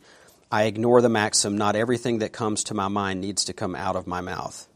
I 0.50 0.64
ignore 0.64 1.00
the 1.00 1.08
maxim 1.08 1.56
not 1.56 1.76
everything 1.76 2.18
that 2.18 2.32
comes 2.32 2.64
to 2.64 2.74
my 2.74 2.88
mind 2.88 3.20
needs 3.20 3.44
to 3.44 3.52
come 3.52 3.74
out 3.74 3.96
of 3.96 4.06
my 4.06 4.20
mouth. 4.20 4.67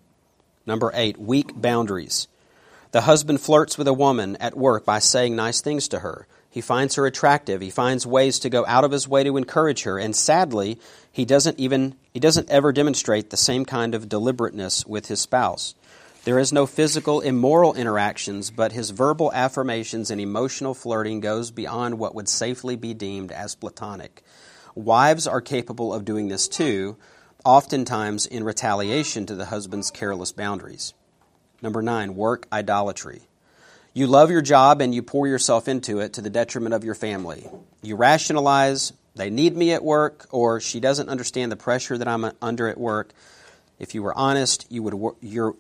Number 0.67 0.91
8, 0.95 1.19
weak 1.19 1.53
boundaries. 1.55 2.29
The 2.93 3.03
husband 3.03 3.41
flirts 3.41 3.79
with 3.79 3.89
a 3.89 3.93
woman 3.93 4.37
at 4.37 4.57
work 4.57 4.85
by 4.85 4.99
saying 4.99 5.35
nice 5.35 5.61
things 5.61 5.89
to 5.89 6.01
her. 6.01 6.27
He 6.51 6.61
finds 6.61 6.97
her 6.97 7.07
attractive. 7.07 7.63
He 7.63 7.71
finds 7.71 8.07
ways 8.07 8.39
to 8.41 8.51
go 8.51 8.67
out 8.67 8.85
of 8.85 8.93
his 8.93 9.09
way 9.09 9.25
to 9.25 9.39
encourage 9.39 9.85
her. 9.85 9.99
And 9.99 10.15
sadly, 10.15 10.79
he 11.11 11.25
doesn't 11.25 11.59
even 11.59 11.95
he 12.13 12.21
doesn't 12.21 12.51
ever 12.51 12.73
demonstrate 12.73 13.31
the 13.31 13.39
same 13.39 13.65
kind 13.65 13.95
of 13.95 14.11
deliberateness 14.11 14.85
with 14.85 15.07
his 15.07 15.21
spouse. 15.21 15.75
There 16.25 16.39
is 16.39 16.53
no 16.53 16.67
physical 16.67 17.23
immoral 17.23 17.73
interactions, 17.75 18.51
but 18.51 18.73
his 18.73 18.91
verbal 18.91 19.33
affirmations 19.33 20.11
and 20.11 20.21
emotional 20.21 20.75
flirting 20.75 21.21
goes 21.21 21.51
beyond 21.51 21.99
what 21.99 22.15
would 22.15 22.29
safely 22.29 22.77
be 22.77 22.93
deemed 22.93 23.33
as 23.33 23.55
platonic. 23.55 24.23
Wives 24.75 25.27
are 25.27 25.41
capable 25.41 25.93
of 25.93 26.05
doing 26.05 26.29
this 26.29 26.47
too, 26.47 26.99
oftentimes 27.45 28.27
in 28.27 28.45
retaliation 28.45 29.27
to 29.27 29.35
the 29.35 29.47
husband's 29.47 29.91
careless 29.91 30.33
boundaries. 30.33 30.95
Number 31.61 31.83
9, 31.83 32.15
work 32.15 32.47
idolatry. 32.53 33.23
You 33.95 34.07
love 34.07 34.31
your 34.31 34.43
job 34.43 34.81
and 34.81 34.95
you 34.95 35.03
pour 35.03 35.29
yourself 35.29 35.69
into 35.69 36.01
it 36.01 36.15
to 36.15 36.23
the 36.23 36.31
detriment 36.31 36.75
of 36.75 36.83
your 36.83 36.95
family. 36.95 37.47
You 37.83 37.97
rationalize, 37.97 38.93
they 39.15 39.29
need 39.29 39.57
me 39.57 39.73
at 39.73 39.85
work, 39.85 40.27
or 40.31 40.61
she 40.61 40.81
doesn't 40.81 41.09
understand 41.09 41.53
the 41.53 41.57
pressure 41.57 41.99
that 41.99 42.09
I'm 42.09 42.33
under 42.41 42.69
at 42.69 42.79
work. 42.79 43.13
If 43.79 43.95
you 43.95 44.03
were 44.03 44.17
honest, 44.17 44.67
you 44.71 44.83
would 44.83 45.17
your 45.21 45.57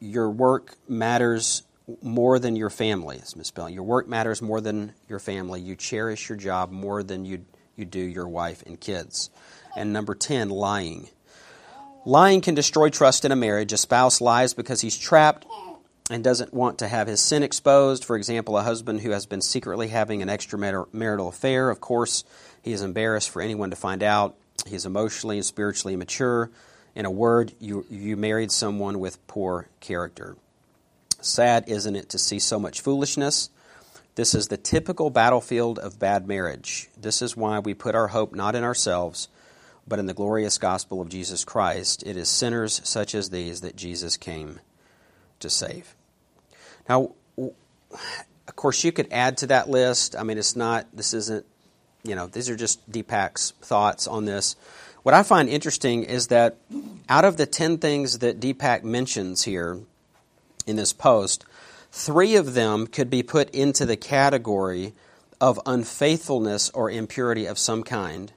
your 0.00 0.30
work 0.30 0.76
matters 0.88 1.62
more 2.02 2.38
than 2.38 2.56
your 2.56 2.70
family. 2.70 3.16
It's 3.16 3.36
misspelling. 3.36 3.74
Your 3.74 3.82
work 3.82 4.08
matters 4.08 4.40
more 4.40 4.60
than 4.60 4.92
your 5.08 5.18
family. 5.18 5.60
You 5.60 5.74
cherish 5.74 6.28
your 6.28 6.38
job 6.38 6.70
more 6.70 7.02
than 7.02 7.24
you 7.24 7.44
you 7.78 7.84
do 7.84 8.00
your 8.00 8.28
wife 8.28 8.62
and 8.66 8.80
kids. 8.80 9.30
And 9.76 9.92
number 9.92 10.14
10, 10.14 10.50
lying. 10.50 11.08
Lying 12.04 12.40
can 12.40 12.54
destroy 12.54 12.88
trust 12.88 13.24
in 13.24 13.32
a 13.32 13.36
marriage. 13.36 13.72
A 13.72 13.76
spouse 13.76 14.20
lies 14.20 14.54
because 14.54 14.80
he's 14.80 14.96
trapped 14.96 15.46
and 16.10 16.24
doesn't 16.24 16.54
want 16.54 16.78
to 16.78 16.88
have 16.88 17.06
his 17.06 17.20
sin 17.20 17.42
exposed. 17.42 18.04
For 18.04 18.16
example, 18.16 18.56
a 18.56 18.62
husband 18.62 19.00
who 19.00 19.10
has 19.10 19.26
been 19.26 19.42
secretly 19.42 19.88
having 19.88 20.22
an 20.22 20.28
extramarital 20.28 21.28
affair, 21.28 21.70
of 21.70 21.80
course, 21.80 22.24
he 22.62 22.72
is 22.72 22.82
embarrassed 22.82 23.30
for 23.30 23.42
anyone 23.42 23.70
to 23.70 23.76
find 23.76 24.02
out. 24.02 24.36
He 24.66 24.74
is 24.74 24.86
emotionally 24.86 25.36
and 25.36 25.46
spiritually 25.46 25.94
immature. 25.94 26.50
In 26.94 27.06
a 27.06 27.10
word, 27.10 27.52
you, 27.60 27.86
you 27.90 28.16
married 28.16 28.50
someone 28.50 28.98
with 28.98 29.24
poor 29.26 29.68
character. 29.80 30.36
Sad, 31.20 31.64
isn't 31.68 31.94
it, 31.94 32.08
to 32.10 32.18
see 32.18 32.38
so 32.38 32.58
much 32.58 32.80
foolishness? 32.80 33.50
This 34.18 34.34
is 34.34 34.48
the 34.48 34.56
typical 34.56 35.10
battlefield 35.10 35.78
of 35.78 36.00
bad 36.00 36.26
marriage. 36.26 36.88
This 37.00 37.22
is 37.22 37.36
why 37.36 37.60
we 37.60 37.72
put 37.72 37.94
our 37.94 38.08
hope 38.08 38.34
not 38.34 38.56
in 38.56 38.64
ourselves, 38.64 39.28
but 39.86 40.00
in 40.00 40.06
the 40.06 40.12
glorious 40.12 40.58
gospel 40.58 41.00
of 41.00 41.08
Jesus 41.08 41.44
Christ. 41.44 42.02
It 42.04 42.16
is 42.16 42.28
sinners 42.28 42.80
such 42.82 43.14
as 43.14 43.30
these 43.30 43.60
that 43.60 43.76
Jesus 43.76 44.16
came 44.16 44.58
to 45.38 45.48
save. 45.48 45.94
Now, 46.88 47.12
of 47.38 48.56
course, 48.56 48.82
you 48.82 48.90
could 48.90 49.06
add 49.12 49.36
to 49.36 49.46
that 49.46 49.70
list. 49.70 50.16
I 50.16 50.24
mean, 50.24 50.36
it's 50.36 50.56
not, 50.56 50.88
this 50.92 51.14
isn't, 51.14 51.46
you 52.02 52.16
know, 52.16 52.26
these 52.26 52.50
are 52.50 52.56
just 52.56 52.90
Deepak's 52.90 53.52
thoughts 53.62 54.08
on 54.08 54.24
this. 54.24 54.56
What 55.04 55.14
I 55.14 55.22
find 55.22 55.48
interesting 55.48 56.02
is 56.02 56.26
that 56.26 56.56
out 57.08 57.24
of 57.24 57.36
the 57.36 57.46
10 57.46 57.78
things 57.78 58.18
that 58.18 58.40
Deepak 58.40 58.82
mentions 58.82 59.44
here 59.44 59.78
in 60.66 60.74
this 60.74 60.92
post, 60.92 61.44
three 61.90 62.36
of 62.36 62.54
them 62.54 62.86
could 62.86 63.10
be 63.10 63.22
put 63.22 63.50
into 63.50 63.86
the 63.86 63.96
category 63.96 64.92
of 65.40 65.60
unfaithfulness 65.66 66.70
or 66.70 66.90
impurity 66.90 67.46
of 67.46 67.58
some 67.58 67.82
kind, 67.82 68.32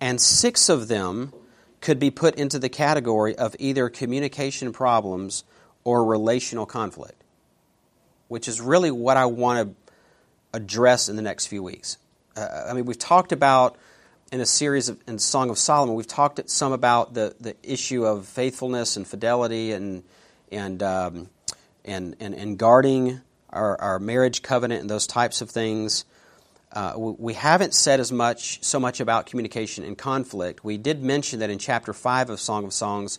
and 0.00 0.20
six 0.20 0.68
of 0.68 0.88
them 0.88 1.32
could 1.80 1.98
be 1.98 2.10
put 2.10 2.34
into 2.36 2.58
the 2.58 2.68
category 2.68 3.36
of 3.36 3.54
either 3.58 3.88
communication 3.88 4.72
problems 4.72 5.44
or 5.84 6.04
relational 6.04 6.66
conflict 6.66 7.22
which 8.28 8.48
is 8.48 8.60
really 8.60 8.90
what 8.90 9.16
I 9.16 9.26
want 9.26 9.68
to 9.68 9.92
address 10.52 11.08
in 11.08 11.16
the 11.16 11.22
next 11.22 11.46
few 11.46 11.62
weeks. 11.62 11.98
Uh, 12.36 12.66
I 12.68 12.72
mean, 12.72 12.84
we've 12.86 12.98
talked 12.98 13.32
about 13.32 13.76
in 14.32 14.40
a 14.40 14.46
series 14.46 14.88
of 14.88 15.00
in 15.06 15.18
Song 15.18 15.50
of 15.50 15.58
Solomon, 15.58 15.94
we've 15.94 16.06
talked 16.06 16.48
some 16.50 16.72
about 16.72 17.14
the, 17.14 17.34
the 17.40 17.56
issue 17.62 18.04
of 18.04 18.26
faithfulness 18.26 18.96
and 18.96 19.06
fidelity 19.06 19.72
and 19.72 20.02
and 20.50 20.82
um, 20.82 21.28
and, 21.86 22.16
and 22.20 22.34
and 22.34 22.58
guarding 22.58 23.20
our, 23.50 23.80
our 23.80 23.98
marriage 23.98 24.42
covenant 24.42 24.82
and 24.82 24.90
those 24.90 25.06
types 25.06 25.40
of 25.40 25.50
things. 25.50 26.04
Uh, 26.72 26.92
we 26.96 27.32
haven't 27.32 27.72
said 27.72 28.00
as 28.00 28.12
much 28.12 28.62
so 28.62 28.78
much 28.78 29.00
about 29.00 29.26
communication 29.26 29.84
and 29.84 29.96
conflict. 29.96 30.64
We 30.64 30.76
did 30.76 31.02
mention 31.02 31.40
that 31.40 31.48
in 31.48 31.58
chapter 31.58 31.92
five 31.92 32.28
of 32.28 32.40
Song 32.40 32.64
of 32.64 32.72
Songs, 32.72 33.18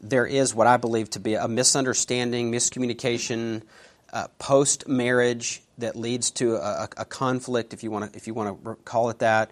there 0.00 0.26
is 0.26 0.54
what 0.54 0.66
I 0.66 0.76
believe 0.76 1.10
to 1.10 1.20
be 1.20 1.34
a 1.34 1.46
misunderstanding, 1.46 2.50
miscommunication, 2.50 3.62
uh, 4.12 4.28
post 4.38 4.88
marriage 4.88 5.62
that 5.78 5.94
leads 5.94 6.30
to 6.32 6.56
a, 6.56 6.88
a, 6.96 7.04
conflict, 7.04 7.72
if 7.72 7.82
you 7.82 7.90
want 7.90 8.10
to 8.10 8.16
if 8.16 8.26
you 8.26 8.34
want 8.34 8.64
to 8.64 8.74
call 8.84 9.10
it 9.10 9.20
that. 9.20 9.50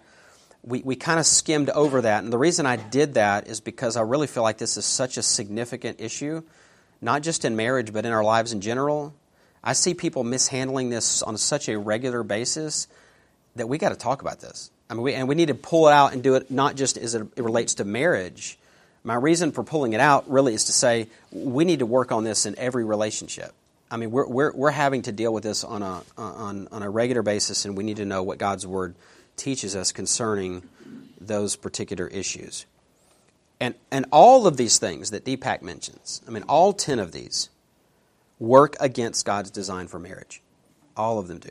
We, 0.61 0.81
we 0.81 0.97
kind 0.97 1.19
of 1.19 1.25
skimmed 1.25 1.69
over 1.69 2.01
that, 2.01 2.23
and 2.23 2.33
the 2.33 2.37
reason 2.37 2.65
I 2.65 2.75
did 2.75 3.13
that 3.13 3.47
is 3.47 3.61
because 3.61 3.95
I 3.95 4.01
really 4.01 4.27
feel 4.27 4.43
like 4.43 4.57
this 4.57 4.75
is 4.75 4.83
such 4.83 5.15
a 5.15 5.23
significant 5.23 6.01
issue, 6.01 6.43
not 7.01 7.23
just 7.23 7.45
in 7.45 7.55
marriage 7.55 7.93
but 7.93 8.05
in 8.05 8.11
our 8.11 8.23
lives 8.23 8.53
in 8.53 8.61
general. 8.61 9.13
I 9.63 9.73
see 9.73 9.93
people 9.93 10.23
mishandling 10.23 10.89
this 10.89 11.21
on 11.21 11.37
such 11.37 11.67
a 11.69 11.77
regular 11.77 12.23
basis 12.23 12.87
that 13.55 13.67
we 13.67 13.77
got 13.77 13.89
to 13.89 13.95
talk 13.95 14.21
about 14.21 14.39
this. 14.39 14.71
I 14.89 14.93
mean, 14.93 15.03
we, 15.03 15.13
and 15.13 15.27
we 15.27 15.35
need 15.35 15.49
to 15.49 15.55
pull 15.55 15.87
it 15.87 15.91
out 15.91 16.13
and 16.13 16.23
do 16.23 16.35
it 16.35 16.49
not 16.49 16.75
just 16.75 16.97
as 16.97 17.13
it, 17.13 17.27
it 17.35 17.43
relates 17.43 17.75
to 17.75 17.85
marriage. 17.85 18.57
My 19.03 19.15
reason 19.15 19.51
for 19.51 19.63
pulling 19.63 19.93
it 19.93 19.99
out 19.99 20.29
really 20.29 20.53
is 20.53 20.65
to 20.65 20.71
say 20.71 21.07
we 21.31 21.65
need 21.65 21.79
to 21.79 21.85
work 21.85 22.11
on 22.11 22.23
this 22.23 22.45
in 22.45 22.57
every 22.57 22.83
relationship. 22.83 23.53
I 23.91 23.97
mean, 23.97 24.11
we're, 24.11 24.27
we're, 24.27 24.51
we're 24.53 24.71
having 24.71 25.03
to 25.03 25.11
deal 25.11 25.33
with 25.33 25.43
this 25.43 25.63
on 25.63 25.81
a, 25.81 26.03
on, 26.17 26.67
on 26.71 26.83
a 26.83 26.89
regular 26.89 27.21
basis, 27.21 27.65
and 27.65 27.75
we 27.75 27.83
need 27.83 27.97
to 27.97 28.05
know 28.05 28.23
what 28.23 28.37
God's 28.37 28.65
Word 28.67 28.95
teaches 29.35 29.75
us 29.75 29.91
concerning 29.91 30.63
those 31.19 31.55
particular 31.55 32.07
issues. 32.07 32.65
And, 33.59 33.75
and 33.91 34.05
all 34.11 34.47
of 34.47 34.57
these 34.57 34.77
things 34.77 35.11
that 35.11 35.25
Deepak 35.25 35.61
mentions, 35.61 36.21
I 36.27 36.31
mean, 36.31 36.43
all 36.43 36.71
10 36.71 36.99
of 36.99 37.11
these 37.11 37.49
work 38.39 38.75
against 38.79 39.25
God's 39.25 39.51
design 39.51 39.87
for 39.87 39.99
marriage. 39.99 40.41
All 40.95 41.19
of 41.19 41.27
them 41.27 41.39
do. 41.39 41.49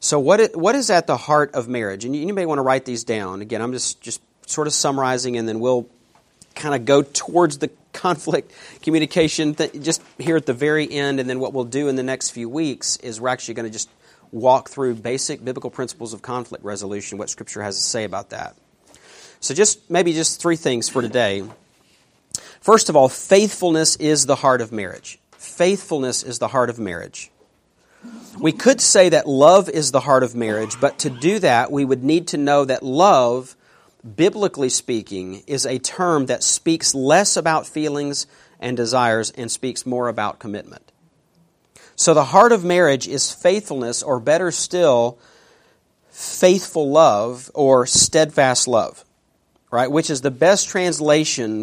So, 0.00 0.18
what, 0.18 0.40
it, 0.40 0.56
what 0.56 0.74
is 0.74 0.90
at 0.90 1.06
the 1.06 1.16
heart 1.16 1.54
of 1.54 1.68
marriage? 1.68 2.04
And 2.04 2.16
you, 2.16 2.26
you 2.26 2.34
may 2.34 2.46
want 2.46 2.58
to 2.58 2.62
write 2.62 2.84
these 2.84 3.04
down. 3.04 3.40
Again, 3.40 3.62
I'm 3.62 3.72
just, 3.72 4.00
just 4.00 4.20
sort 4.46 4.66
of 4.66 4.72
summarizing, 4.72 5.36
and 5.36 5.48
then 5.48 5.60
we'll 5.60 5.86
kind 6.56 6.74
of 6.74 6.84
go 6.84 7.02
towards 7.02 7.58
the 7.58 7.68
conflict 7.92 8.52
communication 8.82 9.54
th- 9.54 9.80
just 9.80 10.02
here 10.18 10.36
at 10.36 10.46
the 10.46 10.54
very 10.54 10.90
end. 10.90 11.20
And 11.20 11.30
then 11.30 11.38
what 11.38 11.52
we'll 11.52 11.64
do 11.64 11.86
in 11.86 11.94
the 11.94 12.02
next 12.02 12.30
few 12.30 12.48
weeks 12.48 12.96
is 12.96 13.20
we're 13.20 13.28
actually 13.28 13.54
going 13.54 13.66
to 13.66 13.72
just 13.72 13.88
walk 14.32 14.70
through 14.70 14.96
basic 14.96 15.44
biblical 15.44 15.70
principles 15.70 16.12
of 16.12 16.22
conflict 16.22 16.64
resolution, 16.64 17.18
what 17.18 17.30
Scripture 17.30 17.62
has 17.62 17.76
to 17.76 17.82
say 17.82 18.02
about 18.02 18.30
that. 18.30 18.56
So, 19.42 19.54
just 19.54 19.90
maybe 19.90 20.12
just 20.12 20.40
three 20.40 20.54
things 20.54 20.88
for 20.88 21.02
today. 21.02 21.42
First 22.60 22.88
of 22.88 22.94
all, 22.94 23.08
faithfulness 23.08 23.96
is 23.96 24.24
the 24.26 24.36
heart 24.36 24.60
of 24.60 24.70
marriage. 24.70 25.18
Faithfulness 25.32 26.22
is 26.22 26.38
the 26.38 26.46
heart 26.46 26.70
of 26.70 26.78
marriage. 26.78 27.32
We 28.38 28.52
could 28.52 28.80
say 28.80 29.08
that 29.08 29.26
love 29.26 29.68
is 29.68 29.90
the 29.90 29.98
heart 29.98 30.22
of 30.22 30.36
marriage, 30.36 30.80
but 30.80 31.00
to 31.00 31.10
do 31.10 31.40
that, 31.40 31.72
we 31.72 31.84
would 31.84 32.04
need 32.04 32.28
to 32.28 32.36
know 32.36 32.64
that 32.64 32.84
love, 32.84 33.56
biblically 34.16 34.68
speaking, 34.68 35.42
is 35.48 35.66
a 35.66 35.80
term 35.80 36.26
that 36.26 36.44
speaks 36.44 36.94
less 36.94 37.36
about 37.36 37.66
feelings 37.66 38.28
and 38.60 38.76
desires 38.76 39.32
and 39.32 39.50
speaks 39.50 39.84
more 39.84 40.06
about 40.06 40.38
commitment. 40.38 40.92
So 41.96 42.14
the 42.14 42.26
heart 42.26 42.52
of 42.52 42.64
marriage 42.64 43.08
is 43.08 43.32
faithfulness, 43.32 44.04
or 44.04 44.20
better 44.20 44.52
still, 44.52 45.18
faithful 46.10 46.90
love 46.90 47.50
or 47.54 47.86
steadfast 47.86 48.68
love, 48.68 49.04
right? 49.72 49.90
Which 49.90 50.10
is 50.10 50.20
the 50.20 50.30
best 50.30 50.68
translation 50.68 51.62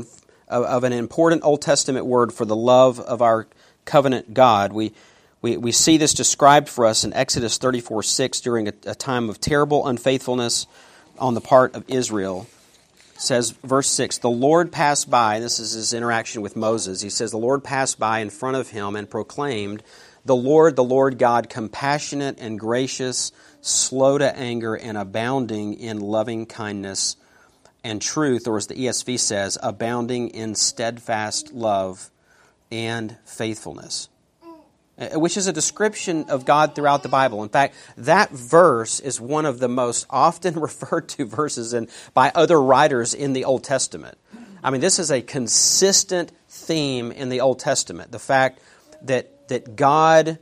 of, 0.49 0.63
of 0.65 0.83
an 0.83 0.91
important 0.91 1.43
Old 1.45 1.61
Testament 1.61 2.05
word 2.05 2.33
for 2.33 2.43
the 2.43 2.55
love 2.55 2.99
of 2.99 3.21
our 3.21 3.47
covenant 3.85 4.33
God. 4.33 4.73
We, 4.73 4.93
we, 5.41 5.55
we 5.55 5.71
see 5.71 5.95
this 5.95 6.13
described 6.13 6.67
for 6.67 6.85
us 6.85 7.05
in 7.05 7.13
Exodus 7.13 7.57
34 7.57 8.03
6 8.03 8.41
during 8.41 8.67
a, 8.67 8.73
a 8.87 8.95
time 8.95 9.29
of 9.29 9.39
terrible 9.39 9.87
unfaithfulness 9.87 10.67
on 11.19 11.35
the 11.35 11.41
part 11.41 11.75
of 11.75 11.85
Israel. 11.87 12.47
It 13.13 13.21
says, 13.21 13.51
verse 13.63 13.87
6 13.89 14.17
The 14.17 14.29
Lord 14.29 14.71
passed 14.71 15.09
by, 15.09 15.39
this 15.39 15.59
is 15.59 15.73
his 15.73 15.93
interaction 15.93 16.41
with 16.41 16.55
Moses. 16.55 17.01
He 17.01 17.11
says, 17.11 17.29
The 17.29 17.37
Lord 17.37 17.63
passed 17.63 17.99
by 17.99 18.19
in 18.19 18.31
front 18.31 18.57
of 18.57 18.69
him 18.69 18.95
and 18.95 19.07
proclaimed, 19.07 19.83
The 20.25 20.35
Lord, 20.35 20.75
the 20.75 20.83
Lord 20.83 21.19
God, 21.19 21.47
compassionate 21.47 22.39
and 22.39 22.59
gracious, 22.59 23.31
slow 23.61 24.17
to 24.17 24.35
anger, 24.35 24.75
and 24.75 24.97
abounding 24.97 25.75
in 25.75 25.99
loving 25.99 26.47
kindness 26.47 27.15
and 27.83 28.01
truth, 28.01 28.47
or 28.47 28.57
as 28.57 28.67
the 28.67 28.75
ESV 28.75 29.19
says, 29.19 29.57
abounding 29.61 30.29
in 30.29 30.55
steadfast 30.55 31.53
love 31.53 32.11
and 32.71 33.17
faithfulness. 33.25 34.09
Uh, 34.99 35.17
which 35.17 35.37
is 35.37 35.47
a 35.47 35.53
description 35.53 36.25
of 36.29 36.43
God 36.43 36.75
throughout 36.75 37.03
the 37.03 37.09
Bible. 37.09 37.41
In 37.41 37.49
fact, 37.49 37.73
that 37.95 38.31
verse 38.31 38.99
is 38.99 39.21
one 39.21 39.45
of 39.45 39.59
the 39.59 39.69
most 39.69 40.05
often 40.09 40.59
referred 40.59 41.07
to 41.09 41.25
verses 41.25 41.73
in, 41.73 41.87
by 42.13 42.31
other 42.35 42.61
writers 42.61 43.13
in 43.13 43.31
the 43.31 43.45
Old 43.45 43.63
Testament. 43.63 44.17
I 44.61 44.71
mean, 44.71 44.81
this 44.81 44.99
is 44.99 45.09
a 45.09 45.21
consistent 45.21 46.33
theme 46.49 47.13
in 47.13 47.29
the 47.29 47.39
Old 47.39 47.59
Testament. 47.59 48.11
The 48.11 48.19
fact 48.19 48.59
that, 49.03 49.47
that 49.47 49.77
God 49.77 50.37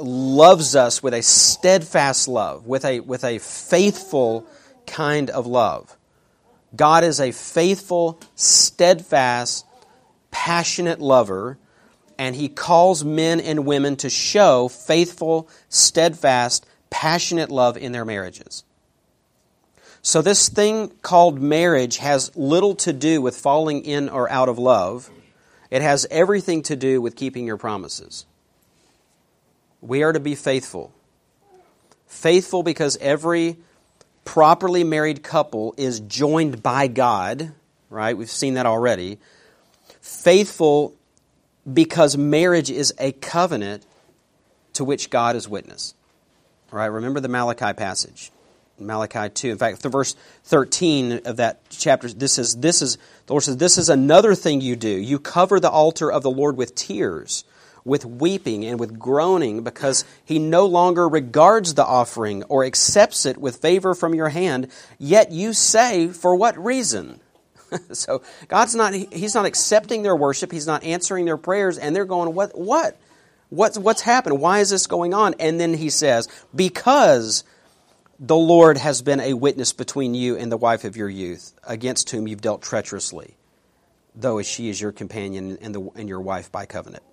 loves 0.00 0.74
us 0.74 1.02
with 1.02 1.12
a 1.12 1.22
steadfast 1.22 2.28
love, 2.28 2.66
with 2.66 2.86
a, 2.86 3.00
with 3.00 3.24
a 3.24 3.38
faithful 3.38 4.46
kind 4.86 5.28
of 5.28 5.46
love. 5.46 5.95
God 6.76 7.04
is 7.04 7.20
a 7.20 7.32
faithful, 7.32 8.20
steadfast, 8.34 9.64
passionate 10.30 11.00
lover 11.00 11.58
and 12.18 12.34
he 12.34 12.48
calls 12.48 13.04
men 13.04 13.40
and 13.40 13.66
women 13.66 13.96
to 13.96 14.10
show 14.10 14.68
faithful, 14.68 15.48
steadfast, 15.68 16.66
passionate 16.90 17.50
love 17.50 17.76
in 17.76 17.92
their 17.92 18.04
marriages. 18.04 18.64
So, 20.02 20.22
this 20.22 20.48
thing 20.48 20.90
called 21.02 21.40
marriage 21.40 21.98
has 21.98 22.34
little 22.36 22.76
to 22.76 22.92
do 22.92 23.20
with 23.20 23.36
falling 23.36 23.84
in 23.84 24.08
or 24.08 24.30
out 24.30 24.48
of 24.48 24.58
love. 24.58 25.10
It 25.68 25.82
has 25.82 26.06
everything 26.10 26.62
to 26.64 26.76
do 26.76 27.02
with 27.02 27.16
keeping 27.16 27.44
your 27.44 27.56
promises. 27.56 28.24
We 29.80 30.04
are 30.04 30.12
to 30.12 30.20
be 30.20 30.36
faithful. 30.36 30.92
Faithful 32.06 32.62
because 32.62 32.96
every 32.98 33.56
properly 34.26 34.84
married 34.84 35.22
couple 35.22 35.74
is 35.78 36.00
joined 36.00 36.62
by 36.62 36.88
God, 36.88 37.52
right? 37.88 38.18
We've 38.18 38.30
seen 38.30 38.54
that 38.54 38.66
already. 38.66 39.18
Faithful 40.02 40.94
because 41.72 42.18
marriage 42.18 42.70
is 42.70 42.92
a 42.98 43.12
covenant 43.12 43.86
to 44.74 44.84
which 44.84 45.08
God 45.08 45.36
is 45.36 45.48
witness. 45.48 45.94
All 46.70 46.78
right, 46.78 46.86
remember 46.86 47.20
the 47.20 47.28
Malachi 47.28 47.72
passage. 47.72 48.30
Malachi 48.78 49.30
2. 49.30 49.50
In 49.50 49.58
fact, 49.58 49.82
the 49.82 49.88
verse 49.88 50.14
13 50.44 51.22
of 51.24 51.38
that 51.38 51.60
chapter, 51.70 52.08
this 52.08 52.38
is, 52.38 52.56
this 52.56 52.82
is, 52.82 52.96
the 53.26 53.32
Lord 53.32 53.44
says, 53.44 53.56
This 53.56 53.78
is 53.78 53.88
another 53.88 54.34
thing 54.34 54.60
you 54.60 54.76
do. 54.76 54.90
You 54.90 55.18
cover 55.18 55.58
the 55.58 55.70
altar 55.70 56.12
of 56.12 56.22
the 56.22 56.30
Lord 56.30 56.56
with 56.56 56.74
tears, 56.74 57.44
with 57.86 58.04
weeping, 58.04 58.64
and 58.64 58.80
with 58.80 58.98
groaning, 58.98 59.62
because 59.62 60.04
he 60.24 60.40
no 60.40 60.66
longer 60.66 61.08
regards 61.08 61.74
the 61.74 61.86
offering 61.86 62.42
or 62.44 62.64
accepts 62.64 63.24
it 63.24 63.38
with 63.38 63.56
favor 63.56 63.94
from 63.94 64.12
your 64.12 64.28
hand. 64.28 64.68
Yet 64.98 65.30
you 65.30 65.52
say, 65.52 66.08
For 66.08 66.34
what 66.34 66.62
reason? 66.62 67.20
so 67.92 68.22
God's 68.48 68.74
not, 68.74 68.92
He's 68.92 69.34
not 69.34 69.46
accepting 69.46 70.02
their 70.02 70.16
worship, 70.16 70.50
He's 70.50 70.66
not 70.66 70.82
answering 70.84 71.24
their 71.24 71.36
prayers, 71.36 71.78
and 71.78 71.94
they're 71.94 72.04
going, 72.04 72.34
What? 72.34 72.58
What? 72.58 72.98
What's, 73.48 73.78
what's 73.78 74.02
happened? 74.02 74.40
Why 74.40 74.58
is 74.58 74.70
this 74.70 74.88
going 74.88 75.14
on? 75.14 75.34
And 75.38 75.60
then 75.60 75.72
He 75.72 75.90
says, 75.90 76.28
Because 76.54 77.44
the 78.18 78.36
Lord 78.36 78.78
has 78.78 79.00
been 79.00 79.20
a 79.20 79.34
witness 79.34 79.72
between 79.72 80.14
you 80.14 80.36
and 80.36 80.50
the 80.50 80.56
wife 80.56 80.84
of 80.84 80.96
your 80.96 81.08
youth, 81.08 81.52
against 81.64 82.10
whom 82.10 82.26
you've 82.26 82.40
dealt 82.40 82.62
treacherously, 82.62 83.36
though 84.16 84.38
as 84.38 84.46
she 84.46 84.68
is 84.68 84.80
your 84.80 84.92
companion 84.92 85.58
and, 85.60 85.74
the, 85.74 85.90
and 85.94 86.08
your 86.08 86.20
wife 86.20 86.50
by 86.50 86.66
covenant. 86.66 87.04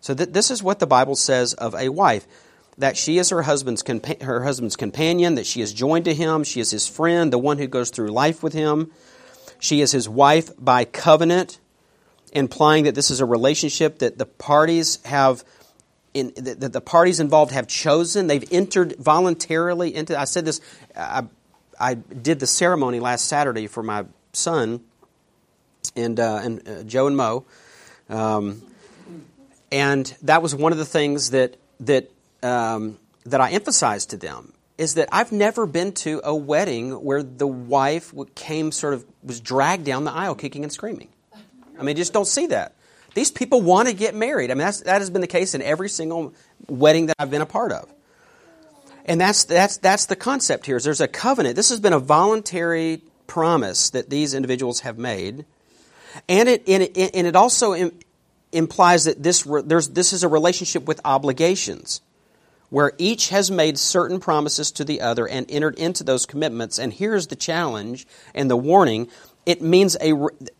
So 0.00 0.14
th- 0.14 0.30
this 0.30 0.50
is 0.50 0.62
what 0.62 0.78
the 0.78 0.86
Bible 0.86 1.16
says 1.16 1.54
of 1.54 1.74
a 1.74 1.88
wife 1.88 2.26
that 2.78 2.96
she 2.96 3.18
is 3.18 3.28
her 3.28 3.42
husband's 3.42 3.82
compa- 3.82 4.22
her 4.22 4.42
husband's 4.42 4.76
companion, 4.76 5.34
that 5.34 5.46
she 5.46 5.60
is 5.60 5.72
joined 5.72 6.06
to 6.06 6.14
him, 6.14 6.44
she 6.44 6.60
is 6.60 6.70
his 6.70 6.88
friend, 6.88 7.32
the 7.32 7.38
one 7.38 7.58
who 7.58 7.66
goes 7.66 7.90
through 7.90 8.08
life 8.08 8.42
with 8.42 8.54
him. 8.54 8.90
She 9.58 9.82
is 9.82 9.92
his 9.92 10.08
wife 10.08 10.50
by 10.58 10.86
covenant, 10.86 11.60
implying 12.32 12.84
that 12.84 12.94
this 12.94 13.10
is 13.10 13.20
a 13.20 13.26
relationship 13.26 13.98
that 13.98 14.16
the 14.16 14.24
parties 14.24 14.98
have 15.04 15.44
in, 16.14 16.32
that 16.36 16.72
the 16.72 16.80
parties 16.80 17.20
involved 17.20 17.52
have 17.52 17.68
chosen. 17.68 18.26
They've 18.26 18.50
entered 18.50 18.96
voluntarily 18.96 19.94
into. 19.94 20.18
I 20.18 20.24
said 20.24 20.46
this. 20.46 20.60
I, 20.96 21.24
I 21.78 21.94
did 21.94 22.40
the 22.40 22.46
ceremony 22.46 23.00
last 23.00 23.26
Saturday 23.26 23.66
for 23.66 23.82
my 23.82 24.06
son 24.32 24.80
and 25.94 26.18
uh, 26.18 26.40
and 26.42 26.68
uh, 26.68 26.82
Joe 26.84 27.06
and 27.06 27.16
Mo, 27.16 27.44
um, 28.08 28.62
and 29.70 30.14
that 30.22 30.42
was 30.42 30.54
one 30.54 30.72
of 30.72 30.78
the 30.78 30.84
things 30.84 31.30
that 31.30 31.56
that 31.80 32.10
um, 32.42 32.98
that 33.26 33.40
I 33.40 33.50
emphasized 33.50 34.10
to 34.10 34.16
them 34.16 34.52
is 34.78 34.94
that 34.94 35.08
I've 35.12 35.30
never 35.30 35.66
been 35.66 35.92
to 35.92 36.22
a 36.24 36.34
wedding 36.34 36.92
where 36.92 37.22
the 37.22 37.46
wife 37.46 38.14
came 38.34 38.72
sort 38.72 38.94
of 38.94 39.04
was 39.22 39.40
dragged 39.40 39.84
down 39.84 40.04
the 40.04 40.12
aisle 40.12 40.34
kicking 40.34 40.62
and 40.62 40.72
screaming. 40.72 41.08
I 41.78 41.82
mean, 41.82 41.96
just 41.96 42.12
don't 42.12 42.26
see 42.26 42.46
that. 42.46 42.74
These 43.14 43.30
people 43.30 43.60
want 43.60 43.88
to 43.88 43.94
get 43.94 44.14
married. 44.14 44.50
I 44.50 44.54
mean, 44.54 44.66
that 44.66 44.86
has 44.86 45.10
been 45.10 45.20
the 45.20 45.26
case 45.26 45.54
in 45.54 45.62
every 45.62 45.88
single 45.88 46.34
wedding 46.68 47.06
that 47.06 47.16
I've 47.18 47.30
been 47.30 47.42
a 47.42 47.46
part 47.46 47.72
of. 47.72 47.92
And 49.04 49.20
that's, 49.20 49.44
that's, 49.44 49.78
that's 49.78 50.06
the 50.06 50.16
concept 50.16 50.66
here. 50.66 50.76
Is 50.76 50.84
there's 50.84 51.00
a 51.00 51.08
covenant. 51.08 51.56
This 51.56 51.70
has 51.70 51.80
been 51.80 51.92
a 51.92 51.98
voluntary 51.98 53.02
promise 53.26 53.90
that 53.90 54.08
these 54.08 54.34
individuals 54.34 54.80
have 54.80 54.98
made. 54.98 55.44
And 56.28 56.48
it, 56.48 56.68
and 56.68 56.82
it, 56.82 57.14
and 57.14 57.26
it 57.26 57.36
also 57.36 57.90
implies 58.52 59.04
that 59.04 59.22
this, 59.22 59.46
there's, 59.64 59.88
this 59.88 60.12
is 60.12 60.22
a 60.22 60.28
relationship 60.28 60.86
with 60.86 61.00
obligations 61.04 62.00
where 62.70 62.92
each 62.98 63.28
has 63.30 63.50
made 63.50 63.78
certain 63.78 64.20
promises 64.20 64.70
to 64.70 64.84
the 64.84 65.00
other 65.00 65.26
and 65.26 65.50
entered 65.50 65.76
into 65.76 66.04
those 66.04 66.24
commitments. 66.24 66.78
And 66.78 66.92
here's 66.92 67.26
the 67.26 67.36
challenge 67.36 68.06
and 68.34 68.50
the 68.50 68.56
warning 68.56 69.08
it 69.46 69.62
means 69.62 69.96
a, 70.00 70.12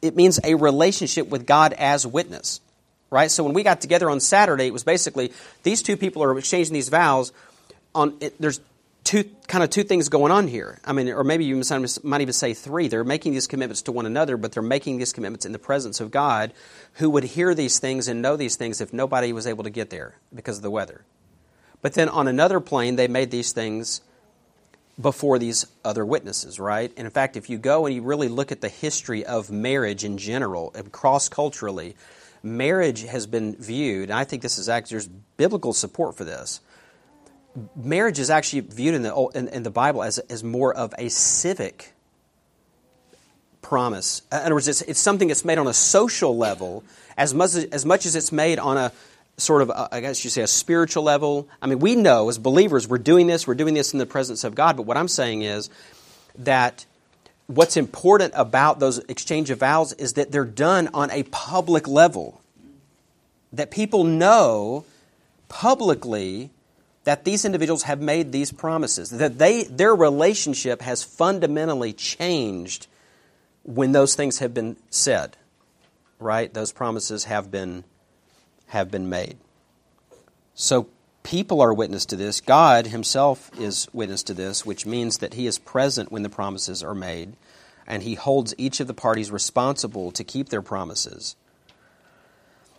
it 0.03 0.17
means 0.17 0.41
a 0.43 0.55
relationship 0.55 1.29
with 1.29 1.47
God 1.47 1.73
as 1.75 2.07
witness. 2.07 2.61
Right? 3.11 3.31
So 3.31 3.45
when 3.45 3.55
we 3.55 3.63
got 3.63 3.81
together 3.81 4.09
on 4.09 4.21
Saturday, 4.21 4.67
it 4.67 4.73
was 4.73 4.85
basically 4.85 5.33
these 5.63 5.83
two 5.83 5.97
people 5.97 6.23
are 6.23 6.37
exchanging 6.39 6.75
these 6.75 6.89
vows. 6.89 7.33
On 7.95 8.17
it, 8.21 8.41
there's 8.41 8.61
two 9.05 9.25
kind 9.49 9.65
of 9.65 9.71
two 9.71 9.83
things 9.83 10.09
going 10.09 10.31
on 10.31 10.47
here. 10.47 10.79
I 10.85 10.93
mean, 10.93 11.09
or 11.09 11.25
maybe 11.25 11.45
you 11.45 11.63
might 12.03 12.21
even 12.21 12.33
say 12.33 12.55
three. 12.55 12.89
They're 12.89 13.05
making 13.05 13.33
these 13.33 13.47
commitments 13.47 13.83
to 13.83 13.93
one 13.93 14.07
another, 14.07 14.37
but 14.37 14.53
they're 14.53 14.63
making 14.63 14.99
these 14.99 15.13
commitments 15.13 15.47
in 15.47 15.53
the 15.53 15.59
presence 15.59 16.01
of 16.01 16.11
God, 16.11 16.53
who 16.95 17.11
would 17.11 17.25
hear 17.25 17.55
these 17.55 17.79
things 17.79 18.09
and 18.09 18.23
know 18.23 18.37
these 18.37 18.57
things 18.57 18.81
if 18.81 18.93
nobody 18.93 19.33
was 19.33 19.47
able 19.47 19.65
to 19.65 19.71
get 19.71 19.91
there 19.91 20.17
because 20.35 20.57
of 20.57 20.63
the 20.63 20.71
weather. 20.71 21.05
But 21.83 21.95
then 21.95 22.09
on 22.09 22.29
another 22.29 22.61
plane, 22.61 22.97
they 22.97 23.09
made 23.09 23.31
these 23.31 23.53
things 23.53 24.03
before 25.01 25.39
these 25.39 25.67
other 25.83 26.05
witnesses, 26.05 26.61
right? 26.61 26.93
And 26.97 27.07
in 27.07 27.11
fact, 27.11 27.37
if 27.37 27.49
you 27.49 27.57
go 27.57 27.87
and 27.87 27.95
you 27.95 28.03
really 28.03 28.29
look 28.29 28.53
at 28.53 28.61
the 28.61 28.69
history 28.69 29.25
of 29.25 29.51
marriage 29.51 30.05
in 30.05 30.19
general, 30.19 30.75
cross 30.93 31.31
culturally, 31.31 31.97
marriage 32.43 33.05
has 33.05 33.27
been 33.27 33.57
viewed, 33.57 34.11
and 34.11 34.19
I 34.19 34.25
think 34.25 34.43
this 34.43 34.59
is 34.59 34.69
actually, 34.69 34.97
there's 34.97 35.09
biblical 35.39 35.73
support 35.73 36.17
for 36.17 36.25
this. 36.25 36.61
Marriage 37.75 38.19
is 38.19 38.31
actually 38.31 38.61
viewed 38.61 38.95
in 38.95 39.03
the, 39.03 39.15
in, 39.35 39.49
in 39.49 39.63
the 39.63 39.71
Bible 39.71 40.03
as, 40.03 40.19
as 40.19 40.45
more 40.45 40.73
of 40.73 40.95
a 40.99 41.09
civic 41.09 41.93
promise. 43.61 44.23
In 44.33 44.39
other 44.39 44.55
words, 44.55 44.69
it's, 44.69 44.83
it's 44.83 45.01
something 45.01 45.29
that's 45.29 45.45
made 45.45 45.59
on 45.59 45.67
a 45.67 45.75
social 45.75 46.37
level 46.37 46.85
as 47.17 47.35
much 47.35 47.55
as, 47.55 47.65
as 47.65 47.85
much 47.85 48.07
as 48.07 48.17
it's 48.17 48.33
made 48.33 48.59
on 48.59 48.77
a 48.77 48.93
sort 49.37 49.63
of, 49.63 49.71
I 49.71 50.01
guess 50.01 50.23
you 50.25 50.31
say, 50.31 50.43
a 50.43 50.47
spiritual 50.47 51.03
level. 51.03 51.49
I 51.61 51.67
mean, 51.67 51.79
we 51.79 51.97
know 51.97 52.29
as 52.29 52.39
believers 52.39 52.89
we're 52.89 52.99
doing 52.99 53.27
this, 53.27 53.47
we're 53.47 53.55
doing 53.55 53.75
this 53.75 53.93
in 53.93 53.99
the 53.99 54.07
presence 54.07 54.45
of 54.45 54.55
God, 54.55 54.77
but 54.77 54.87
what 54.87 54.97
I'm 54.97 55.09
saying 55.09 55.43
is 55.43 55.71
that 56.39 56.85
what's 57.47 57.77
important 57.77 58.33
about 58.37 58.79
those 58.79 58.99
exchange 58.99 59.51
of 59.51 59.59
vows 59.59 59.93
is 59.95 60.15
that 60.15 60.31
they're 60.31 60.45
done 60.45 60.89
on 60.95 61.11
a 61.11 61.25
public 61.25 61.89
level. 61.89 62.41
That 63.53 63.71
people 63.71 64.05
know 64.05 64.85
publicly 65.49 66.51
that 67.11 67.25
these 67.25 67.45
individuals 67.45 67.83
have 67.83 68.01
made 68.01 68.31
these 68.31 68.53
promises, 68.53 69.11
that 69.11 69.37
they, 69.37 69.65
their 69.65 69.93
relationship 69.93 70.81
has 70.81 71.03
fundamentally 71.03 71.93
changed 71.93 72.87
when 73.65 73.91
those 73.91 74.15
things 74.15 74.39
have 74.39 74.55
been 74.55 74.77
said, 74.91 75.37
right? 76.21 76.55
Those 76.55 76.71
promises 76.71 77.25
have 77.25 77.51
been, 77.51 77.83
have 78.69 78.93
been 78.93 79.09
made. 79.09 79.39
So 80.55 80.87
people 81.25 81.61
are 81.61 81.75
witness 81.75 82.07
to 82.07 82.15
this. 82.15 82.41
God 82.41 82.87
himself 82.87 83.51
is 83.59 83.89
witness 83.93 84.23
to 84.23 84.33
this, 84.33 84.65
which 84.65 84.87
means 84.87 85.19
that 85.19 85.35
he 85.35 85.49
is 85.49 85.59
present 85.59 86.13
when 86.13 86.23
the 86.23 86.29
promises 86.29 86.81
are 86.81 86.95
made, 86.95 87.33
and 87.89 88.05
he 88.05 88.15
holds 88.15 88.55
each 88.57 88.79
of 88.79 88.87
the 88.87 88.95
parties 88.95 89.33
responsible 89.33 90.13
to 90.13 90.23
keep 90.23 90.51
their 90.51 90.63
promises. 90.63 91.35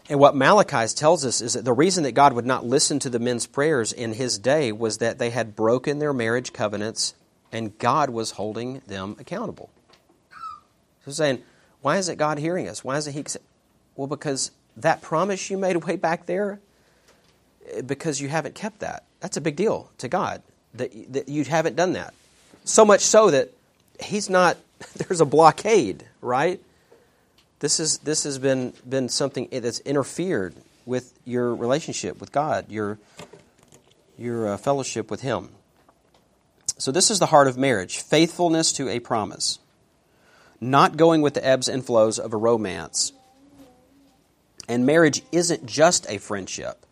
And 0.09 0.19
what 0.19 0.35
Malachi 0.35 0.93
tells 0.93 1.25
us 1.25 1.41
is 1.41 1.53
that 1.53 1.63
the 1.63 1.73
reason 1.73 2.03
that 2.03 2.13
God 2.13 2.33
would 2.33 2.45
not 2.45 2.65
listen 2.65 2.99
to 2.99 3.09
the 3.09 3.19
men's 3.19 3.47
prayers 3.47 3.93
in 3.93 4.13
his 4.13 4.37
day 4.37 4.71
was 4.71 4.97
that 4.97 5.19
they 5.19 5.29
had 5.29 5.55
broken 5.55 5.99
their 5.99 6.13
marriage 6.13 6.53
covenants 6.53 7.13
and 7.51 7.77
God 7.77 8.09
was 8.09 8.31
holding 8.31 8.81
them 8.87 9.15
accountable. 9.19 9.69
So 11.05 11.11
saying, 11.11 11.43
why 11.81 11.97
isn't 11.97 12.17
God 12.17 12.37
hearing 12.37 12.67
us? 12.67 12.83
Why 12.83 12.97
isn't 12.97 13.13
He? 13.13 13.23
Well, 13.95 14.07
because 14.07 14.51
that 14.77 15.01
promise 15.01 15.49
you 15.49 15.57
made 15.57 15.75
way 15.77 15.95
back 15.95 16.25
there, 16.25 16.59
because 17.85 18.21
you 18.21 18.29
haven't 18.29 18.55
kept 18.55 18.79
that. 18.79 19.03
That's 19.19 19.37
a 19.37 19.41
big 19.41 19.55
deal 19.55 19.89
to 19.97 20.07
God 20.07 20.41
that, 20.75 20.91
that 21.13 21.29
you 21.29 21.43
haven't 21.43 21.75
done 21.75 21.93
that. 21.93 22.13
So 22.63 22.85
much 22.85 23.01
so 23.01 23.31
that 23.31 23.49
He's 24.01 24.29
not, 24.29 24.57
there's 24.95 25.21
a 25.21 25.25
blockade, 25.25 26.05
right? 26.21 26.61
This, 27.61 27.79
is, 27.79 27.99
this 27.99 28.25
has 28.25 28.37
been, 28.37 28.73
been 28.87 29.07
something 29.07 29.47
that's 29.51 29.79
interfered 29.79 30.55
with 30.85 31.17
your 31.23 31.55
relationship 31.55 32.19
with 32.19 32.31
God, 32.31 32.69
your, 32.69 32.99
your 34.17 34.49
uh, 34.49 34.57
fellowship 34.57 35.09
with 35.09 35.21
Him. 35.21 35.49
So, 36.77 36.91
this 36.91 37.09
is 37.11 37.19
the 37.19 37.27
heart 37.27 37.47
of 37.47 37.57
marriage 37.57 37.99
faithfulness 37.99 38.73
to 38.73 38.89
a 38.89 38.99
promise 38.99 39.59
not 40.61 40.95
going 40.95 41.23
with 41.23 41.33
the 41.33 41.45
ebbs 41.45 41.67
and 41.67 41.83
flows 41.83 42.19
of 42.19 42.33
a 42.33 42.37
romance. 42.37 43.13
And 44.69 44.85
marriage 44.85 45.23
isn't 45.31 45.65
just 45.65 46.09
a 46.09 46.19
friendship, 46.19 46.85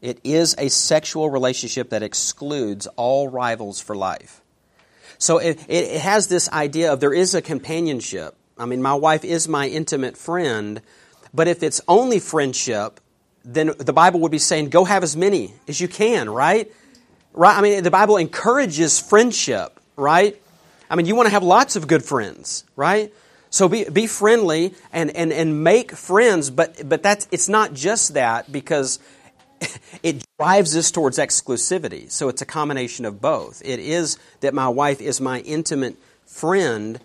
it 0.00 0.18
is 0.24 0.54
a 0.58 0.70
sexual 0.70 1.28
relationship 1.28 1.90
that 1.90 2.02
excludes 2.02 2.86
all 2.96 3.28
rivals 3.28 3.80
for 3.80 3.94
life. 3.94 4.40
So 5.18 5.36
it, 5.36 5.62
it 5.68 6.00
has 6.00 6.28
this 6.28 6.48
idea 6.50 6.90
of 6.90 7.00
there 7.00 7.12
is 7.12 7.34
a 7.34 7.42
companionship. 7.42 8.34
I 8.60 8.66
mean, 8.66 8.82
my 8.82 8.94
wife 8.94 9.24
is 9.24 9.48
my 9.48 9.66
intimate 9.66 10.16
friend, 10.16 10.82
but 11.32 11.48
if 11.48 11.62
it's 11.62 11.80
only 11.88 12.18
friendship, 12.18 13.00
then 13.44 13.72
the 13.78 13.92
Bible 13.92 14.20
would 14.20 14.30
be 14.30 14.38
saying, 14.38 14.68
go 14.68 14.84
have 14.84 15.02
as 15.02 15.16
many 15.16 15.54
as 15.66 15.80
you 15.80 15.88
can, 15.88 16.28
right? 16.28 16.70
Right? 17.32 17.56
I 17.56 17.62
mean, 17.62 17.82
the 17.82 17.90
Bible 17.90 18.18
encourages 18.18 19.00
friendship, 19.00 19.80
right? 19.96 20.40
I 20.90 20.96
mean, 20.96 21.06
you 21.06 21.14
want 21.14 21.26
to 21.28 21.32
have 21.32 21.42
lots 21.42 21.76
of 21.76 21.86
good 21.86 22.04
friends, 22.04 22.64
right? 22.76 23.12
So 23.48 23.68
be, 23.68 23.84
be 23.84 24.06
friendly 24.06 24.74
and, 24.92 25.10
and, 25.16 25.32
and 25.32 25.64
make 25.64 25.92
friends, 25.92 26.50
but, 26.50 26.88
but 26.88 27.02
that's, 27.02 27.28
it's 27.32 27.48
not 27.48 27.72
just 27.72 28.14
that 28.14 28.52
because 28.52 28.98
it 30.02 30.22
drives 30.38 30.76
us 30.76 30.90
towards 30.90 31.18
exclusivity. 31.18 32.10
So 32.10 32.28
it's 32.28 32.42
a 32.42 32.46
combination 32.46 33.04
of 33.06 33.20
both. 33.20 33.62
It 33.64 33.80
is 33.80 34.18
that 34.40 34.52
my 34.52 34.68
wife 34.68 35.00
is 35.00 35.20
my 35.20 35.40
intimate 35.40 35.96
friend, 36.26 37.00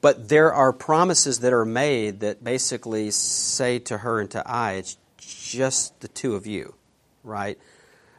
but 0.00 0.28
there 0.28 0.52
are 0.52 0.72
promises 0.72 1.40
that 1.40 1.52
are 1.52 1.64
made 1.64 2.20
that 2.20 2.44
basically 2.44 3.10
say 3.10 3.78
to 3.80 3.98
her 3.98 4.20
and 4.20 4.30
to 4.30 4.48
I, 4.48 4.74
it's 4.74 4.96
just 5.18 6.00
the 6.00 6.08
two 6.08 6.34
of 6.34 6.46
you, 6.46 6.74
right? 7.24 7.58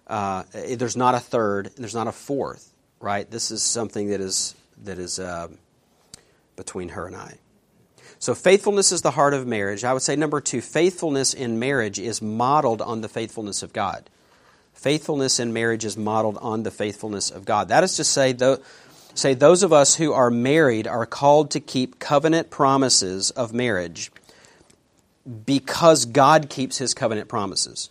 Uh, 0.07 0.43
there's 0.53 0.97
not 0.97 1.15
a 1.15 1.19
third, 1.19 1.71
there's 1.77 1.95
not 1.95 2.07
a 2.07 2.11
fourth, 2.11 2.73
right? 2.99 3.29
This 3.29 3.51
is 3.51 3.61
something 3.61 4.09
that 4.09 4.19
is 4.19 4.55
that 4.83 4.97
is 4.97 5.19
uh, 5.19 5.47
between 6.55 6.89
her 6.89 7.07
and 7.07 7.15
I. 7.15 7.37
So, 8.17 8.35
faithfulness 8.35 8.91
is 8.91 9.01
the 9.01 9.11
heart 9.11 9.33
of 9.33 9.47
marriage. 9.47 9.83
I 9.85 9.93
would 9.93 10.01
say, 10.01 10.15
number 10.15 10.41
two, 10.41 10.59
faithfulness 10.59 11.33
in 11.33 11.57
marriage 11.57 11.99
is 11.99 12.21
modeled 12.21 12.81
on 12.81 12.99
the 13.01 13.07
faithfulness 13.07 13.63
of 13.63 13.71
God. 13.71 14.09
Faithfulness 14.73 15.39
in 15.39 15.53
marriage 15.53 15.85
is 15.85 15.95
modeled 15.97 16.37
on 16.41 16.63
the 16.63 16.71
faithfulness 16.71 17.31
of 17.31 17.45
God. 17.45 17.69
That 17.69 17.83
is 17.83 17.95
to 17.95 18.03
say, 18.03 18.33
though, 18.33 18.59
say 19.13 19.33
those 19.33 19.63
of 19.63 19.73
us 19.73 19.95
who 19.95 20.13
are 20.13 20.31
married 20.31 20.87
are 20.87 21.05
called 21.05 21.51
to 21.51 21.59
keep 21.59 21.99
covenant 21.99 22.49
promises 22.49 23.31
of 23.31 23.53
marriage 23.53 24.11
because 25.45 26.05
God 26.05 26.49
keeps 26.49 26.77
his 26.77 26.93
covenant 26.93 27.27
promises. 27.27 27.89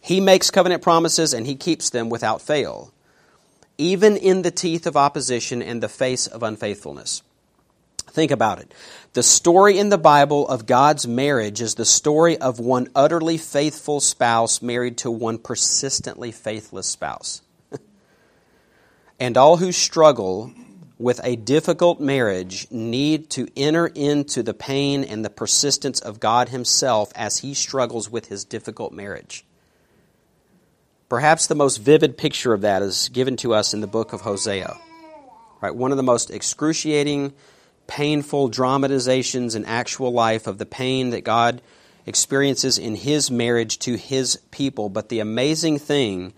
He 0.00 0.20
makes 0.20 0.50
covenant 0.50 0.82
promises 0.82 1.32
and 1.32 1.46
he 1.46 1.54
keeps 1.54 1.90
them 1.90 2.08
without 2.08 2.42
fail 2.42 2.94
even 3.78 4.16
in 4.16 4.42
the 4.42 4.50
teeth 4.50 4.86
of 4.86 4.96
opposition 4.96 5.62
and 5.62 5.82
the 5.82 5.88
face 5.88 6.26
of 6.26 6.42
unfaithfulness. 6.42 7.22
Think 8.10 8.30
about 8.30 8.60
it. 8.60 8.72
The 9.14 9.22
story 9.22 9.78
in 9.78 9.88
the 9.88 9.98
Bible 9.98 10.46
of 10.48 10.66
God's 10.66 11.06
marriage 11.06 11.60
is 11.60 11.74
the 11.74 11.84
story 11.84 12.38
of 12.38 12.60
one 12.60 12.88
utterly 12.94 13.38
faithful 13.38 14.00
spouse 14.00 14.62
married 14.62 14.98
to 14.98 15.10
one 15.10 15.38
persistently 15.38 16.30
faithless 16.30 16.86
spouse. 16.86 17.42
And 19.18 19.36
all 19.36 19.56
who 19.56 19.72
struggle 19.72 20.52
with 20.98 21.20
a 21.24 21.36
difficult 21.36 22.00
marriage 22.00 22.66
need 22.70 23.28
to 23.30 23.48
enter 23.56 23.86
into 23.86 24.42
the 24.42 24.54
pain 24.54 25.04
and 25.04 25.24
the 25.24 25.30
persistence 25.30 26.00
of 26.00 26.20
God 26.20 26.48
Himself 26.48 27.12
as 27.14 27.38
He 27.38 27.54
struggles 27.54 28.10
with 28.10 28.26
His 28.26 28.44
difficult 28.44 28.92
marriage. 28.92 29.44
Perhaps 31.08 31.46
the 31.46 31.54
most 31.54 31.78
vivid 31.78 32.16
picture 32.16 32.52
of 32.52 32.62
that 32.62 32.82
is 32.82 33.08
given 33.10 33.36
to 33.36 33.54
us 33.54 33.74
in 33.74 33.80
the 33.80 33.86
book 33.86 34.12
of 34.12 34.22
Hosea. 34.22 34.76
Right, 35.60 35.74
one 35.74 35.90
of 35.90 35.96
the 35.96 36.02
most 36.02 36.30
excruciating, 36.30 37.32
painful 37.86 38.48
dramatizations 38.48 39.54
in 39.54 39.64
actual 39.64 40.12
life 40.12 40.46
of 40.46 40.58
the 40.58 40.66
pain 40.66 41.10
that 41.10 41.24
God 41.24 41.62
experiences 42.06 42.78
in 42.78 42.94
his 42.94 43.30
marriage 43.30 43.78
to 43.80 43.96
his 43.96 44.36
people. 44.50 44.88
But 44.88 45.08
the 45.08 45.20
amazing 45.20 45.78
thing 45.78 46.34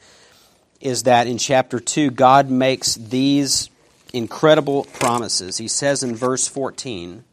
is 0.80 1.04
that 1.04 1.26
in 1.26 1.38
chapter 1.38 1.80
2, 1.80 2.10
God 2.10 2.50
makes 2.50 2.94
these 2.94 3.70
incredible 4.12 4.84
promises. 4.84 5.58
He 5.58 5.68
says 5.68 6.02
in 6.02 6.14
verse 6.14 6.46
14, 6.48 7.24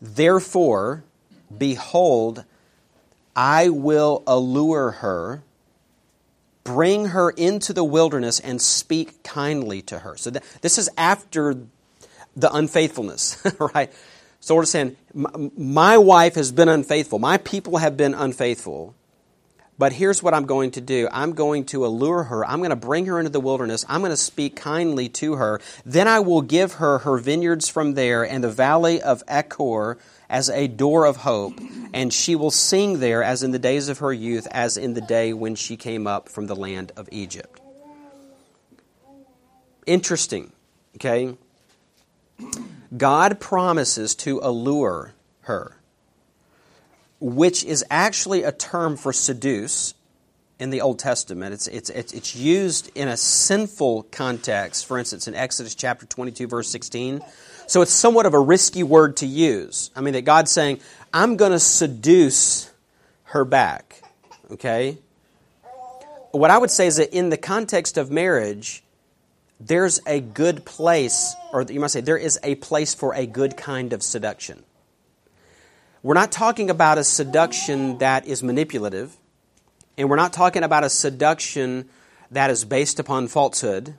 Therefore, 0.00 1.04
behold, 1.56 2.44
I 3.36 3.68
will 3.68 4.22
allure 4.26 4.90
her 4.90 5.42
bring 6.64 7.06
her 7.06 7.30
into 7.30 7.72
the 7.72 7.84
wilderness 7.84 8.38
and 8.40 8.60
speak 8.60 9.22
kindly 9.22 9.82
to 9.82 9.98
her. 10.00 10.16
So 10.16 10.30
th- 10.30 10.44
this 10.60 10.78
is 10.78 10.90
after 10.96 11.56
the 12.36 12.52
unfaithfulness, 12.52 13.44
right? 13.74 13.92
So 14.40 14.54
we're 14.54 14.64
saying, 14.64 14.96
my 15.14 15.98
wife 15.98 16.34
has 16.36 16.52
been 16.52 16.68
unfaithful. 16.68 17.18
My 17.18 17.38
people 17.38 17.78
have 17.78 17.96
been 17.96 18.14
unfaithful. 18.14 18.94
But 19.80 19.94
here's 19.94 20.22
what 20.22 20.34
I'm 20.34 20.44
going 20.44 20.72
to 20.72 20.82
do 20.82 21.08
I'm 21.10 21.32
going 21.32 21.64
to 21.72 21.86
allure 21.86 22.24
her. 22.24 22.44
I'm 22.44 22.58
going 22.58 22.68
to 22.68 22.76
bring 22.76 23.06
her 23.06 23.18
into 23.18 23.30
the 23.30 23.40
wilderness. 23.40 23.82
I'm 23.88 24.02
going 24.02 24.10
to 24.10 24.16
speak 24.16 24.54
kindly 24.54 25.08
to 25.08 25.36
her. 25.36 25.58
Then 25.86 26.06
I 26.06 26.20
will 26.20 26.42
give 26.42 26.74
her 26.74 26.98
her 26.98 27.16
vineyards 27.16 27.70
from 27.70 27.94
there 27.94 28.22
and 28.22 28.44
the 28.44 28.50
valley 28.50 29.00
of 29.00 29.22
Achor 29.26 29.96
as 30.28 30.50
a 30.50 30.68
door 30.68 31.06
of 31.06 31.16
hope, 31.16 31.58
and 31.94 32.12
she 32.12 32.36
will 32.36 32.50
sing 32.50 33.00
there 33.00 33.22
as 33.22 33.42
in 33.42 33.52
the 33.52 33.58
days 33.58 33.88
of 33.88 34.00
her 34.00 34.12
youth, 34.12 34.46
as 34.50 34.76
in 34.76 34.92
the 34.92 35.00
day 35.00 35.32
when 35.32 35.54
she 35.54 35.78
came 35.78 36.06
up 36.06 36.28
from 36.28 36.46
the 36.46 36.54
land 36.54 36.92
of 36.94 37.08
Egypt. 37.10 37.58
Interesting, 39.86 40.52
okay? 40.96 41.38
God 42.94 43.40
promises 43.40 44.14
to 44.16 44.40
allure 44.42 45.14
her, 45.44 45.79
which 47.20 47.64
is 47.64 47.84
actually 47.90 48.42
a 48.42 48.52
term 48.52 48.96
for 48.96 49.12
seduce 49.12 49.94
in 50.58 50.70
the 50.70 50.80
Old 50.80 50.98
Testament. 50.98 51.54
It's, 51.54 51.68
it's, 51.68 51.90
it's, 51.90 52.34
used 52.36 52.90
in 52.94 53.08
a 53.08 53.16
sinful 53.16 54.04
context, 54.04 54.86
for 54.86 54.98
instance, 54.98 55.28
in 55.28 55.34
Exodus 55.34 55.74
chapter 55.74 56.06
22, 56.06 56.46
verse 56.46 56.68
16 56.68 57.22
so 57.70 57.82
it's 57.82 57.92
somewhat 57.92 58.26
of 58.26 58.34
a 58.34 58.40
risky 58.40 58.82
word 58.82 59.18
to 59.18 59.26
use. 59.26 59.92
I 59.94 60.00
mean, 60.00 60.14
that 60.14 60.24
God's 60.24 60.50
saying, 60.50 60.80
I'm 61.14 61.36
going 61.36 61.52
to 61.52 61.60
seduce 61.60 62.68
her 63.26 63.44
back. 63.44 64.02
Okay? 64.50 64.98
What 66.32 66.50
I 66.50 66.58
would 66.58 66.72
say 66.72 66.88
is 66.88 66.96
that 66.96 67.16
in 67.16 67.28
the 67.28 67.36
context 67.36 67.96
of 67.96 68.10
marriage, 68.10 68.82
there's 69.60 70.00
a 70.04 70.18
good 70.18 70.64
place, 70.64 71.32
or 71.52 71.62
you 71.62 71.78
might 71.78 71.92
say, 71.92 72.00
there 72.00 72.16
is 72.16 72.40
a 72.42 72.56
place 72.56 72.92
for 72.92 73.14
a 73.14 73.24
good 73.24 73.56
kind 73.56 73.92
of 73.92 74.02
seduction. 74.02 74.64
We're 76.02 76.14
not 76.14 76.32
talking 76.32 76.70
about 76.70 76.96
a 76.96 77.04
seduction 77.04 77.98
that 77.98 78.26
is 78.26 78.42
manipulative, 78.42 79.14
and 79.98 80.08
we're 80.08 80.16
not 80.16 80.32
talking 80.32 80.62
about 80.62 80.82
a 80.82 80.88
seduction 80.88 81.90
that 82.30 82.48
is 82.48 82.64
based 82.64 82.98
upon 82.98 83.28
falsehood. 83.28 83.94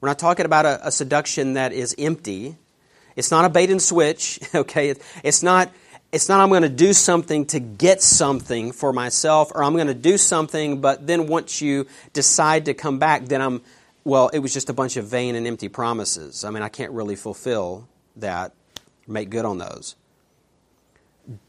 We're 0.00 0.08
not 0.08 0.18
talking 0.18 0.46
about 0.46 0.64
a, 0.64 0.88
a 0.88 0.90
seduction 0.90 1.52
that 1.52 1.74
is 1.74 1.94
empty. 1.98 2.56
It's 3.14 3.30
not 3.30 3.44
a 3.44 3.50
bait 3.50 3.68
and 3.68 3.82
switch, 3.82 4.40
okay? 4.54 4.94
It's 5.22 5.42
not 5.42 5.70
it's 6.12 6.30
not 6.30 6.40
I'm 6.40 6.48
going 6.48 6.62
to 6.62 6.68
do 6.70 6.94
something 6.94 7.44
to 7.46 7.60
get 7.60 8.00
something 8.00 8.72
for 8.72 8.92
myself 8.92 9.50
or 9.52 9.64
I'm 9.64 9.74
going 9.74 9.88
to 9.88 9.94
do 9.94 10.16
something 10.16 10.80
but 10.80 11.06
then 11.06 11.26
once 11.26 11.60
you 11.60 11.86
decide 12.12 12.66
to 12.66 12.74
come 12.74 13.00
back 13.00 13.24
then 13.24 13.42
I'm 13.42 13.62
well 14.04 14.28
it 14.28 14.38
was 14.38 14.52
just 14.54 14.70
a 14.70 14.72
bunch 14.72 14.96
of 14.96 15.06
vain 15.08 15.34
and 15.34 15.46
empty 15.46 15.68
promises. 15.68 16.44
I 16.44 16.50
mean 16.50 16.62
I 16.62 16.68
can't 16.68 16.92
really 16.92 17.16
fulfill 17.16 17.88
that 18.16 18.54
make 19.08 19.28
good 19.28 19.44
on 19.44 19.58
those. 19.58 19.96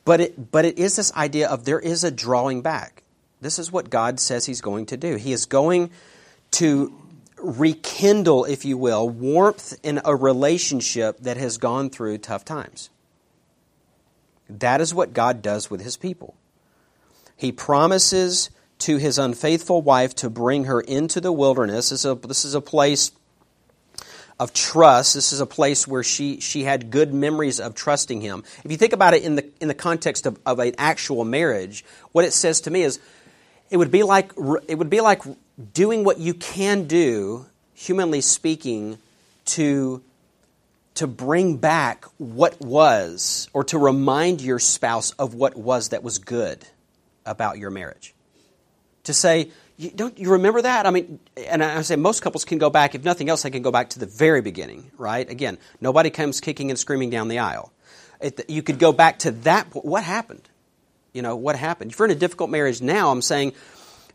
But 0.06 0.22
it 0.22 0.52
but 0.52 0.66
it 0.66 0.80
is 0.80 0.96
this 0.96 1.14
idea 1.14 1.50
of 1.50 1.66
there 1.66 1.80
is 1.80 2.04
a 2.04 2.12
drawing 2.12 2.62
back. 2.62 3.04
This 3.42 3.60
is 3.60 3.72
what 3.72 3.90
God 3.90 4.20
says 4.20 4.46
he's 4.46 4.62
going 4.62 4.86
to 4.88 4.98
do. 4.98 5.16
He 5.16 5.34
is 5.34 5.46
going 5.46 5.92
to 6.52 6.94
rekindle, 7.38 8.46
if 8.46 8.66
you 8.66 8.78
will, 8.78 9.10
warmth 9.10 9.78
in 9.84 10.02
a 10.06 10.16
relationship 10.16 11.20
that 11.20 11.38
has 11.38 11.58
gone 11.58 11.90
through 11.90 12.18
tough 12.20 12.46
times. 12.46 12.90
That 14.50 14.82
is 14.82 14.94
what 14.94 15.14
God 15.14 15.42
does 15.42 15.70
with 15.70 15.82
his 15.82 15.98
people. 15.98 16.36
He 17.36 17.52
promises 17.52 18.50
to 18.80 18.98
his 18.98 19.18
unfaithful 19.18 19.82
wife 19.82 20.16
to 20.16 20.30
bring 20.30 20.66
her 20.66 20.82
into 20.82 21.20
the 21.20 21.32
wilderness. 21.32 21.90
This 21.90 22.00
is 22.00 22.06
a, 22.06 22.16
this 22.16 22.46
is 22.46 22.56
a 22.56 22.62
place 22.62 23.12
of 24.40 24.54
trust. 24.54 25.14
This 25.14 25.32
is 25.32 25.40
a 25.40 25.46
place 25.46 25.88
where 25.88 26.04
she, 26.04 26.40
she 26.40 26.64
had 26.64 26.92
good 26.92 27.14
memories 27.14 27.60
of 27.60 27.76
trusting 27.76 28.22
him. 28.22 28.44
If 28.64 28.72
you 28.72 28.78
think 28.78 28.94
about 28.94 29.14
it 29.14 29.24
in 29.24 29.36
the, 29.36 29.50
in 29.62 29.68
the 29.68 29.74
context 29.74 30.26
of, 30.26 30.40
of 30.46 30.60
an 30.60 30.74
actual 30.78 31.24
marriage, 31.24 31.86
what 32.12 32.26
it 32.26 32.34
says 32.34 32.62
to 32.62 32.72
me 32.72 32.82
is 32.82 33.00
it 33.70 33.78
would 33.78 33.92
be 33.92 34.04
like, 34.04 34.32
it 34.68 34.78
would 34.78 34.90
be 34.90 35.02
like 35.02 35.22
doing 35.74 36.04
what 36.04 36.20
you 36.20 36.34
can 36.34 36.86
do, 36.86 37.46
humanly 37.74 38.22
speaking, 38.22 38.98
to, 39.46 40.04
to 40.96 41.08
bring 41.08 41.58
back 41.58 42.06
what 42.18 42.60
was, 42.60 43.50
or 43.54 43.64
to 43.66 43.78
remind 43.78 44.42
your 44.42 44.60
spouse 44.60 45.12
of 45.12 45.34
what 45.34 45.56
was 45.56 45.90
that 45.90 46.04
was 46.04 46.20
good 46.20 46.66
about 47.26 47.58
your 47.58 47.70
marriage. 47.70 48.14
To 49.06 49.14
say, 49.14 49.52
you, 49.78 49.92
don't 49.92 50.18
you 50.18 50.32
remember 50.32 50.62
that? 50.62 50.86
I 50.86 50.92
mean, 50.92 51.20
and 51.36 51.64
I 51.64 51.82
say 51.82 51.96
most 51.96 52.22
couples 52.22 52.46
can 52.46 52.58
go 52.58 52.70
back, 52.70 52.96
if 52.96 53.04
nothing 53.04 53.30
else, 53.30 53.44
they 53.44 53.50
can 53.50 53.62
go 53.62 53.72
back 53.72 53.90
to 53.92 54.00
the 54.00 54.06
very 54.06 54.42
beginning, 54.42 54.92
right? 54.98 55.30
Again, 55.30 55.58
nobody 55.82 56.10
comes 56.10 56.40
kicking 56.40 56.70
and 56.70 56.80
screaming 56.80 57.10
down 57.10 57.28
the 57.28 57.40
aisle. 57.40 57.74
It, 58.22 58.50
you 58.50 58.64
could 58.64 58.80
go 58.80 58.94
back 58.94 59.20
to 59.20 59.32
that. 59.32 59.68
What 59.74 60.04
happened? 60.04 60.48
You 61.14 61.22
know, 61.22 61.36
what 61.36 61.56
happened? 61.56 61.92
If 61.92 62.00
you're 62.00 62.08
in 62.08 62.12
a 62.12 62.20
difficult 62.20 62.50
marriage 62.50 62.82
now, 62.82 63.12
I'm 63.12 63.22
saying 63.22 63.54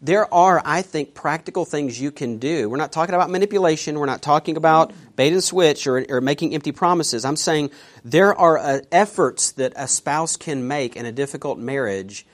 there 0.03 0.33
are, 0.33 0.63
I 0.65 0.81
think, 0.81 1.13
practical 1.13 1.67
things 1.67 2.01
you 2.01 2.11
can 2.11 2.39
do. 2.39 2.71
We're 2.71 2.79
not 2.79 2.93
talking 2.93 3.15
about 3.15 3.29
manipulation. 3.29 3.99
We're 3.99 4.07
not 4.07 4.23
talking 4.23 4.57
about 4.57 4.93
bait 5.15 5.35
and 5.35 5.45
switch 5.45 5.87
or, 5.87 6.05
or 6.09 6.23
making 6.23 6.55
empty 6.55 6.73
promises. 6.73 7.27
I'm 7.27 7.37
saying 7.37 7.71
there 8.03 8.35
are 8.35 8.57
uh, 8.57 8.81
efforts 8.91 9.53
that 9.53 9.75
a 9.77 9.87
spouse 9.87 10.39
can 10.39 10.67
make 10.67 10.97
in 10.97 11.05
a 11.05 11.13
difficult 11.13 11.59
marriage 11.59 12.27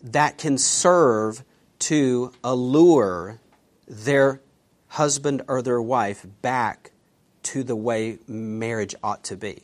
that 0.00 0.38
can 0.38 0.58
serve 0.58 1.42
to 1.80 2.32
allure 2.42 3.40
their 3.86 4.40
husband 4.88 5.42
or 5.48 5.62
their 5.62 5.80
wife 5.80 6.26
back 6.42 6.92
to 7.42 7.62
the 7.62 7.76
way 7.76 8.18
marriage 8.26 8.94
ought 9.02 9.24
to 9.24 9.36
be. 9.36 9.62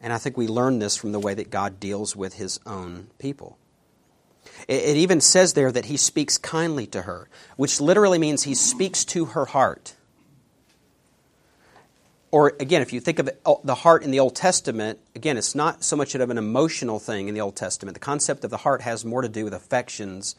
And 0.00 0.12
I 0.12 0.18
think 0.18 0.36
we 0.36 0.46
learn 0.46 0.78
this 0.78 0.96
from 0.96 1.12
the 1.12 1.20
way 1.20 1.34
that 1.34 1.50
God 1.50 1.80
deals 1.80 2.14
with 2.14 2.34
his 2.34 2.60
own 2.64 3.08
people. 3.18 3.58
It, 4.66 4.96
even 4.96 5.20
says 5.20 5.54
there 5.54 5.72
that 5.72 5.86
he 5.86 5.96
speaks 5.96 6.38
kindly 6.38 6.86
to 6.88 7.02
her, 7.02 7.28
which 7.56 7.80
literally 7.80 8.18
means 8.18 8.42
he 8.42 8.54
speaks 8.54 9.04
to 9.06 9.26
her 9.26 9.46
heart. 9.46 9.94
Or 12.30 12.54
again, 12.60 12.82
if 12.82 12.92
you 12.92 13.00
think 13.00 13.18
of 13.18 13.30
oh, 13.46 13.60
the 13.64 13.74
heart 13.74 14.02
in 14.02 14.10
the 14.10 14.20
Old 14.20 14.36
Testament, 14.36 14.98
again, 15.14 15.38
it's 15.38 15.54
not 15.54 15.82
so 15.82 15.96
much 15.96 16.14
of 16.14 16.28
an 16.28 16.36
emotional 16.36 16.98
thing 16.98 17.28
in 17.28 17.34
the 17.34 17.40
Old 17.40 17.56
Testament. 17.56 17.94
The 17.94 18.00
concept 18.00 18.44
of 18.44 18.50
the 18.50 18.58
heart 18.58 18.82
has 18.82 19.04
more 19.04 19.22
to 19.22 19.28
do 19.28 19.44
with 19.44 19.54
affections, 19.54 20.36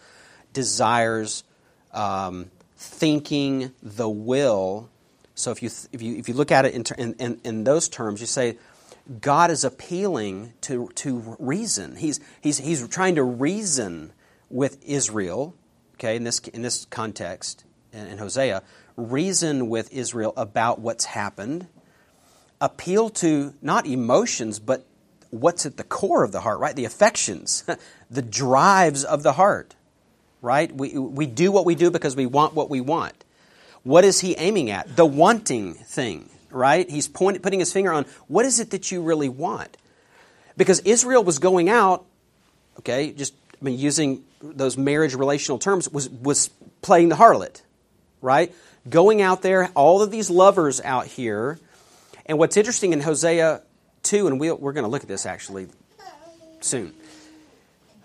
desires, 0.54 1.44
um, 1.92 2.52
thinking, 2.78 3.72
the 3.82 4.10
will. 4.10 4.90
So 5.34 5.52
if 5.52 5.64
you, 5.64 5.72
if 5.92 6.02
you, 6.02 6.18
if 6.18 6.28
you 6.28 6.36
look 6.36 6.52
at 6.52 6.66
it 6.66 6.76
in, 6.76 7.14
in, 7.14 7.42
in 7.44 7.64
those 7.64 7.90
terms, 7.90 8.22
you 8.22 8.28
say, 8.28 8.58
God 9.22 9.50
is 9.50 9.64
appealing 9.64 10.54
to, 10.62 10.92
to 10.96 11.36
reason. 11.40 11.96
He's, 11.96 12.20
he's, 12.42 12.60
he's 12.60 12.88
trying 12.88 13.16
to 13.16 13.24
reason 13.24 14.14
with 14.50 14.78
Israel, 14.86 15.56
okay, 15.96 16.16
in 16.16 16.24
this, 16.24 16.40
in 16.40 16.62
this 16.62 16.86
context, 16.86 17.64
in, 17.92 18.06
in 18.06 18.18
Hosea, 18.20 18.62
reason 18.96 19.70
with 19.70 19.92
Israel 19.92 20.34
about 20.38 20.80
what's 20.80 21.06
happened 21.06 21.68
appeal 22.62 23.10
to 23.10 23.54
not 23.62 23.86
emotions, 23.86 24.60
but 24.60 24.86
what's 25.32 25.66
at 25.66 25.78
the 25.78 25.84
core 25.84 26.24
of 26.24 26.32
the 26.32 26.42
heart, 26.42 26.60
right? 26.60 26.76
The 26.76 26.86
affections, 26.86 27.64
the 28.12 28.22
drives 28.22 29.04
of 29.04 29.24
the 29.24 29.34
heart, 29.34 29.76
right? 30.42 30.74
We, 30.74 30.98
we 30.98 31.26
do 31.26 31.52
what 31.52 31.66
we 31.66 31.76
do 31.76 31.92
because 31.92 32.16
we 32.16 32.26
want 32.26 32.54
what 32.54 32.70
we 32.70 32.82
want. 32.82 33.24
What 33.84 34.04
is 34.04 34.20
he 34.20 34.36
aiming 34.36 34.72
at? 34.72 34.96
The 34.96 35.06
wanting 35.06 35.74
thing, 35.74 36.30
right? 36.52 36.90
He's 36.90 37.08
point, 37.08 37.42
putting 37.42 37.60
his 37.60 37.72
finger 37.72 37.92
on 37.92 38.06
what 38.28 38.46
is 38.46 38.60
it 38.60 38.72
that 38.72 38.92
you 38.92 39.02
really 39.02 39.30
want? 39.30 39.78
Because 40.58 40.80
Israel 40.82 41.24
was 41.24 41.40
going 41.40 41.70
out, 41.70 42.06
okay, 42.80 43.12
just 43.12 43.34
I 43.62 43.66
mean, 43.66 43.78
using 43.78 44.24
those 44.42 44.78
marriage 44.78 45.14
relational 45.14 45.60
terms, 45.60 45.90
was, 45.90 46.10
was 46.10 46.50
playing 46.82 47.10
the 47.10 47.16
harlot, 47.16 47.62
right? 48.22 48.54
Going 48.90 49.22
out 49.22 49.42
there, 49.42 49.70
all 49.76 50.02
of 50.02 50.12
these 50.12 50.30
lovers 50.30 50.80
out 50.82 51.08
here, 51.08 51.60
and 52.30 52.38
what's 52.38 52.56
interesting 52.58 52.94
in 52.94 53.02
Hosea 53.02 53.64
2, 54.04 54.28
and 54.28 54.40
we 54.40 54.52
we're 54.52 54.72
going 54.72 54.84
to 54.84 54.90
look 54.90 55.02
at 55.02 55.08
this 55.08 55.26
actually 55.26 55.68
soon, 56.62 56.94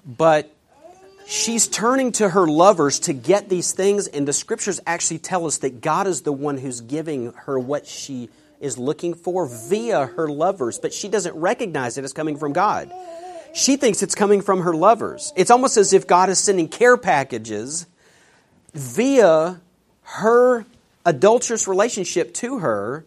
but 0.07 0.51
she's 1.27 1.68
turning 1.68 2.11
to 2.12 2.31
her 2.31 2.47
lovers 2.47 3.01
to 3.01 3.12
get 3.12 3.51
these 3.51 3.72
things, 3.72 4.07
and 4.07 4.27
the 4.27 4.33
scriptures 4.33 4.81
actually 4.87 5.18
tell 5.18 5.47
us 5.47 5.59
that 5.59 5.83
God 5.83 6.07
is 6.07 6.22
the 6.22 6.33
one 6.33 6.57
who's 6.57 6.81
giving 6.81 7.35
her 7.45 7.59
what 7.59 7.87
she 7.87 8.31
is 8.61 8.79
looking 8.79 9.12
for 9.12 9.47
via 9.47 10.07
her 10.07 10.27
lovers, 10.27 10.79
but 10.79 10.95
she 10.95 11.09
doesn't 11.09 11.37
recognize 11.37 11.99
it 11.99 12.05
as 12.05 12.14
coming 12.14 12.39
from 12.39 12.55
God. 12.55 12.91
She 13.53 13.77
thinks 13.77 14.03
it's 14.03 14.14
coming 14.14 14.41
from 14.41 14.62
her 14.62 14.75
lovers. 14.75 15.35
It's 15.37 15.51
almost 15.51 15.77
as 15.77 15.93
if 15.93 16.07
God 16.07 16.31
is 16.31 16.39
sending 16.39 16.68
care 16.68 16.97
packages 16.97 17.87
via 18.72 19.61
her 20.03 20.64
adulterous 21.05 21.68
relationship 21.68 22.33
to 22.35 22.61
her 22.61 23.05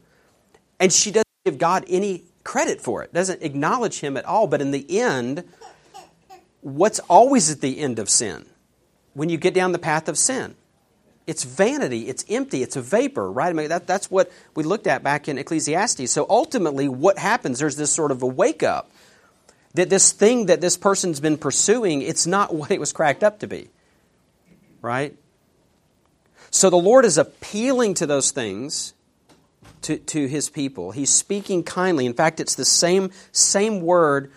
and 0.79 0.91
she 0.91 1.11
doesn't 1.11 1.27
give 1.45 1.57
God 1.57 1.85
any 1.87 2.23
credit 2.43 2.81
for 2.81 3.03
it, 3.03 3.13
doesn't 3.13 3.41
acknowledge 3.41 3.99
Him 3.99 4.17
at 4.17 4.25
all. 4.25 4.47
But 4.47 4.61
in 4.61 4.71
the 4.71 4.99
end, 4.99 5.43
what's 6.61 6.99
always 7.09 7.51
at 7.51 7.61
the 7.61 7.79
end 7.79 7.99
of 7.99 8.09
sin? 8.09 8.45
When 9.13 9.29
you 9.29 9.37
get 9.37 9.53
down 9.53 9.71
the 9.71 9.79
path 9.79 10.07
of 10.07 10.17
sin, 10.17 10.55
it's 11.25 11.43
vanity, 11.43 12.07
it's 12.07 12.23
empty, 12.29 12.63
it's 12.63 12.75
a 12.75 12.81
vapor, 12.81 13.29
right? 13.29 13.49
I 13.49 13.53
mean, 13.53 13.69
that, 13.69 13.85
that's 13.85 14.09
what 14.09 14.31
we 14.55 14.63
looked 14.63 14.87
at 14.87 15.03
back 15.03 15.27
in 15.27 15.37
Ecclesiastes. 15.37 16.09
So 16.09 16.25
ultimately, 16.29 16.87
what 16.87 17.17
happens? 17.17 17.59
There's 17.59 17.75
this 17.75 17.91
sort 17.91 18.11
of 18.11 18.23
a 18.23 18.27
wake 18.27 18.63
up 18.63 18.91
that 19.73 19.89
this 19.89 20.11
thing 20.11 20.45
that 20.45 20.61
this 20.61 20.77
person's 20.77 21.19
been 21.19 21.37
pursuing, 21.37 22.01
it's 22.01 22.25
not 22.25 22.53
what 22.55 22.71
it 22.71 22.79
was 22.79 22.93
cracked 22.93 23.23
up 23.23 23.39
to 23.39 23.47
be, 23.47 23.69
right? 24.81 25.15
So 26.49 26.69
the 26.69 26.77
Lord 26.77 27.03
is 27.03 27.17
appealing 27.17 27.95
to 27.95 28.05
those 28.05 28.31
things 28.31 28.93
to, 29.83 29.97
to 29.97 30.27
his 30.27 30.49
people. 30.49 30.91
He's 30.91 31.09
speaking 31.09 31.63
kindly. 31.63 32.05
In 32.05 32.13
fact, 32.13 32.39
it's 32.39 32.55
the 32.55 32.65
same, 32.65 33.11
same 33.31 33.81
word 33.81 34.31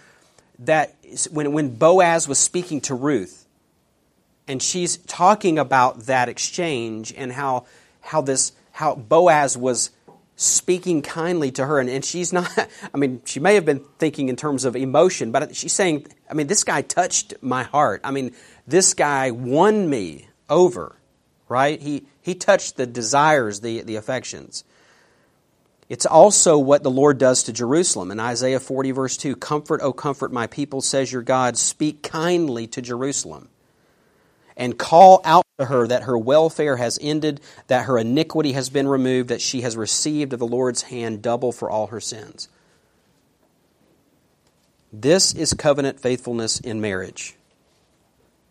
that 0.61 0.97
when, 1.30 1.53
when 1.53 1.76
Boaz 1.76 2.28
was 2.28 2.38
speaking 2.38 2.80
to 2.82 2.95
Ruth, 2.95 3.47
and 4.47 4.62
she's 4.62 4.97
talking 4.97 5.59
about 5.59 6.07
that 6.07 6.28
exchange 6.28 7.14
and 7.16 7.32
how, 7.32 7.66
how, 8.01 8.20
this, 8.20 8.53
how 8.72 8.97
Boaz 8.97 9.57
was 9.57 9.91
speaking 10.34 11.03
kindly 11.03 11.53
to 11.53 11.66
her. 11.66 11.78
And, 11.78 11.88
and 11.88 12.05
she's 12.05 12.32
not, 12.32 12.51
I 12.95 12.97
mean, 12.97 13.22
she 13.24 13.41
may 13.41 13.55
have 13.55 13.64
been 13.64 13.84
thinking 13.99 14.28
in 14.28 14.36
terms 14.36 14.64
of 14.64 14.74
emotion, 14.74 15.30
but 15.30 15.55
she's 15.55 15.72
saying, 15.72 16.07
I 16.28 16.34
mean, 16.34 16.47
this 16.47 16.64
guy 16.64 16.82
touched 16.82 17.34
my 17.43 17.62
heart. 17.62 18.01
I 18.05 18.11
mean, 18.11 18.34
this 18.66 18.95
guy 18.95 19.30
won 19.30 19.88
me 19.88 20.28
over, 20.49 20.97
right? 21.49 21.80
He, 21.80 22.07
he 22.20 22.34
touched 22.34 22.76
the 22.76 22.86
desires, 22.86 23.61
the, 23.61 23.82
the 23.82 23.97
affections. 23.97 24.64
It's 25.91 26.07
also 26.07 26.57
what 26.57 26.84
the 26.84 26.91
Lord 26.91 27.18
does 27.18 27.43
to 27.43 27.53
Jerusalem. 27.53 28.12
In 28.12 28.20
Isaiah 28.20 28.61
40, 28.61 28.93
verse 28.93 29.16
2 29.16 29.34
Comfort, 29.34 29.82
O 29.82 29.93
comfort 29.93 30.32
my 30.32 30.47
people, 30.47 30.80
says 30.80 31.12
your 31.12 31.22
God. 31.22 31.59
Speak 31.59 32.01
kindly 32.05 32.68
to 32.68 32.80
Jerusalem. 32.80 33.49
And 34.57 34.78
call 34.78 35.20
out 35.24 35.45
to 35.59 35.64
her 35.64 35.88
that 35.88 36.05
her 36.05 36.16
welfare 36.16 36.76
has 36.76 36.97
ended, 37.03 37.41
that 37.66 37.86
her 37.86 37.99
iniquity 37.99 38.53
has 38.53 38.70
been 38.70 38.86
removed, 38.86 39.30
that 39.30 39.41
she 39.41 39.62
has 39.62 39.76
received 39.76 40.32
of 40.32 40.38
the 40.38 40.47
Lord's 40.47 40.82
hand 40.82 41.22
double 41.22 41.51
for 41.51 41.68
all 41.68 41.88
her 41.88 42.01
sins. 42.01 42.49
This 44.93 45.34
is 45.34 45.55
covenant 45.55 45.99
faithfulness 45.99 46.61
in 46.61 46.80
marriage. 46.80 47.34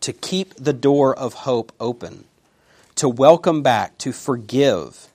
To 0.00 0.12
keep 0.12 0.54
the 0.56 0.72
door 0.74 1.16
of 1.18 1.32
hope 1.32 1.72
open, 1.80 2.24
to 2.96 3.08
welcome 3.08 3.62
back, 3.62 3.96
to 3.98 4.12
forgive 4.12 5.09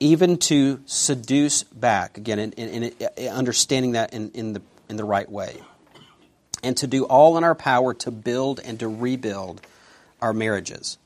even 0.00 0.38
to 0.38 0.80
seduce 0.86 1.62
back, 1.62 2.16
again, 2.16 2.38
in, 2.38 2.52
in, 2.52 2.92
in 3.16 3.28
understanding 3.28 3.92
that 3.92 4.14
in, 4.14 4.30
in, 4.32 4.54
the, 4.54 4.62
in 4.88 4.96
the 4.96 5.04
right 5.04 5.30
way, 5.30 5.60
and 6.62 6.76
to 6.78 6.86
do 6.86 7.04
all 7.04 7.36
in 7.36 7.44
our 7.44 7.54
power 7.54 7.94
to 7.94 8.10
build 8.10 8.60
and 8.64 8.80
to 8.80 8.88
rebuild 8.88 9.60
our 10.20 10.32
marriages. 10.32 10.98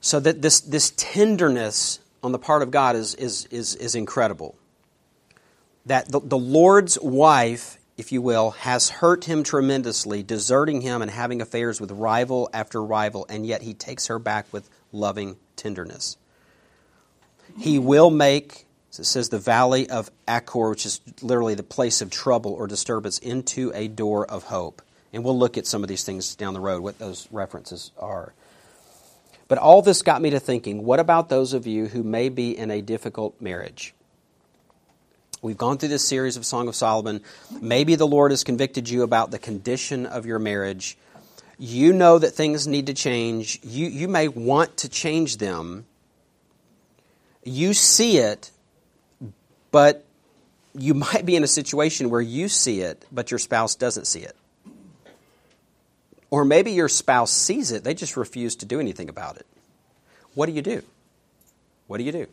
So 0.00 0.18
that 0.20 0.42
this, 0.42 0.60
this 0.60 0.92
tenderness 0.96 2.00
on 2.22 2.32
the 2.32 2.38
part 2.38 2.62
of 2.62 2.70
God 2.70 2.96
is, 2.96 3.14
is, 3.14 3.46
is, 3.46 3.74
is 3.76 3.94
incredible. 3.94 4.56
That 5.86 6.10
the, 6.10 6.20
the 6.20 6.38
Lord's 6.38 6.98
wife, 7.00 7.78
if 7.96 8.12
you 8.12 8.22
will, 8.22 8.50
has 8.52 8.88
hurt 8.88 9.24
him 9.24 9.42
tremendously, 9.42 10.22
deserting 10.22 10.80
him 10.80 11.02
and 11.02 11.10
having 11.10 11.40
affairs 11.40 11.80
with 11.80 11.90
rival 11.90 12.48
after 12.52 12.82
rival, 12.82 13.26
and 13.28 13.46
yet 13.46 13.62
he 13.62 13.74
takes 13.74 14.06
her 14.08 14.18
back 14.18 14.46
with 14.52 14.68
loving 14.92 15.36
tenderness. 15.56 16.16
He 17.60 17.78
will 17.78 18.10
make, 18.10 18.66
it 18.98 19.04
says, 19.04 19.28
the 19.28 19.38
valley 19.38 19.88
of 19.90 20.10
Achor, 20.26 20.70
which 20.70 20.86
is 20.86 21.00
literally 21.20 21.54
the 21.54 21.62
place 21.62 22.00
of 22.00 22.10
trouble 22.10 22.52
or 22.54 22.66
disturbance, 22.66 23.18
into 23.18 23.70
a 23.74 23.86
door 23.86 24.24
of 24.24 24.44
hope. 24.44 24.80
And 25.12 25.22
we'll 25.24 25.38
look 25.38 25.58
at 25.58 25.66
some 25.66 25.82
of 25.82 25.88
these 25.88 26.02
things 26.02 26.34
down 26.36 26.54
the 26.54 26.60
road, 26.60 26.82
what 26.82 26.98
those 26.98 27.28
references 27.30 27.90
are. 27.98 28.32
But 29.46 29.58
all 29.58 29.82
this 29.82 30.00
got 30.02 30.22
me 30.22 30.30
to 30.30 30.40
thinking 30.40 30.84
what 30.84 31.00
about 31.00 31.28
those 31.28 31.52
of 31.52 31.66
you 31.66 31.86
who 31.86 32.02
may 32.02 32.28
be 32.28 32.56
in 32.56 32.70
a 32.70 32.80
difficult 32.80 33.38
marriage? 33.40 33.94
We've 35.42 35.58
gone 35.58 35.76
through 35.76 35.88
this 35.88 36.06
series 36.06 36.36
of 36.36 36.46
Song 36.46 36.68
of 36.68 36.74
Solomon. 36.76 37.20
Maybe 37.60 37.94
the 37.94 38.06
Lord 38.06 38.30
has 38.30 38.44
convicted 38.44 38.88
you 38.88 39.02
about 39.02 39.32
the 39.32 39.38
condition 39.38 40.06
of 40.06 40.24
your 40.24 40.38
marriage. 40.38 40.96
You 41.58 41.92
know 41.92 42.18
that 42.18 42.30
things 42.30 42.66
need 42.66 42.86
to 42.86 42.94
change. 42.94 43.58
You, 43.62 43.86
you 43.88 44.06
may 44.06 44.28
want 44.28 44.78
to 44.78 44.88
change 44.88 45.38
them, 45.38 45.84
you 47.44 47.74
see 47.74 48.18
it, 48.18 48.50
but 49.70 50.04
you 50.74 50.94
might 50.94 51.26
be 51.26 51.36
in 51.36 51.44
a 51.44 51.48
situation 51.48 52.10
where 52.10 52.20
you 52.20 52.48
see 52.48 52.80
it, 52.80 53.04
but 53.10 53.30
your 53.30 53.38
spouse 53.38 53.74
doesn't 53.74 54.06
see 54.06 54.20
it. 54.20 54.36
Or 56.30 56.44
maybe 56.44 56.72
your 56.72 56.88
spouse 56.88 57.32
sees 57.32 57.72
it, 57.72 57.82
they 57.82 57.94
just 57.94 58.16
refuse 58.16 58.56
to 58.56 58.66
do 58.66 58.78
anything 58.78 59.08
about 59.08 59.36
it. 59.36 59.46
What 60.34 60.46
do 60.46 60.52
you 60.52 60.62
do? 60.62 60.82
What 61.88 61.98
do 61.98 62.04
you 62.04 62.12
do? 62.12 62.26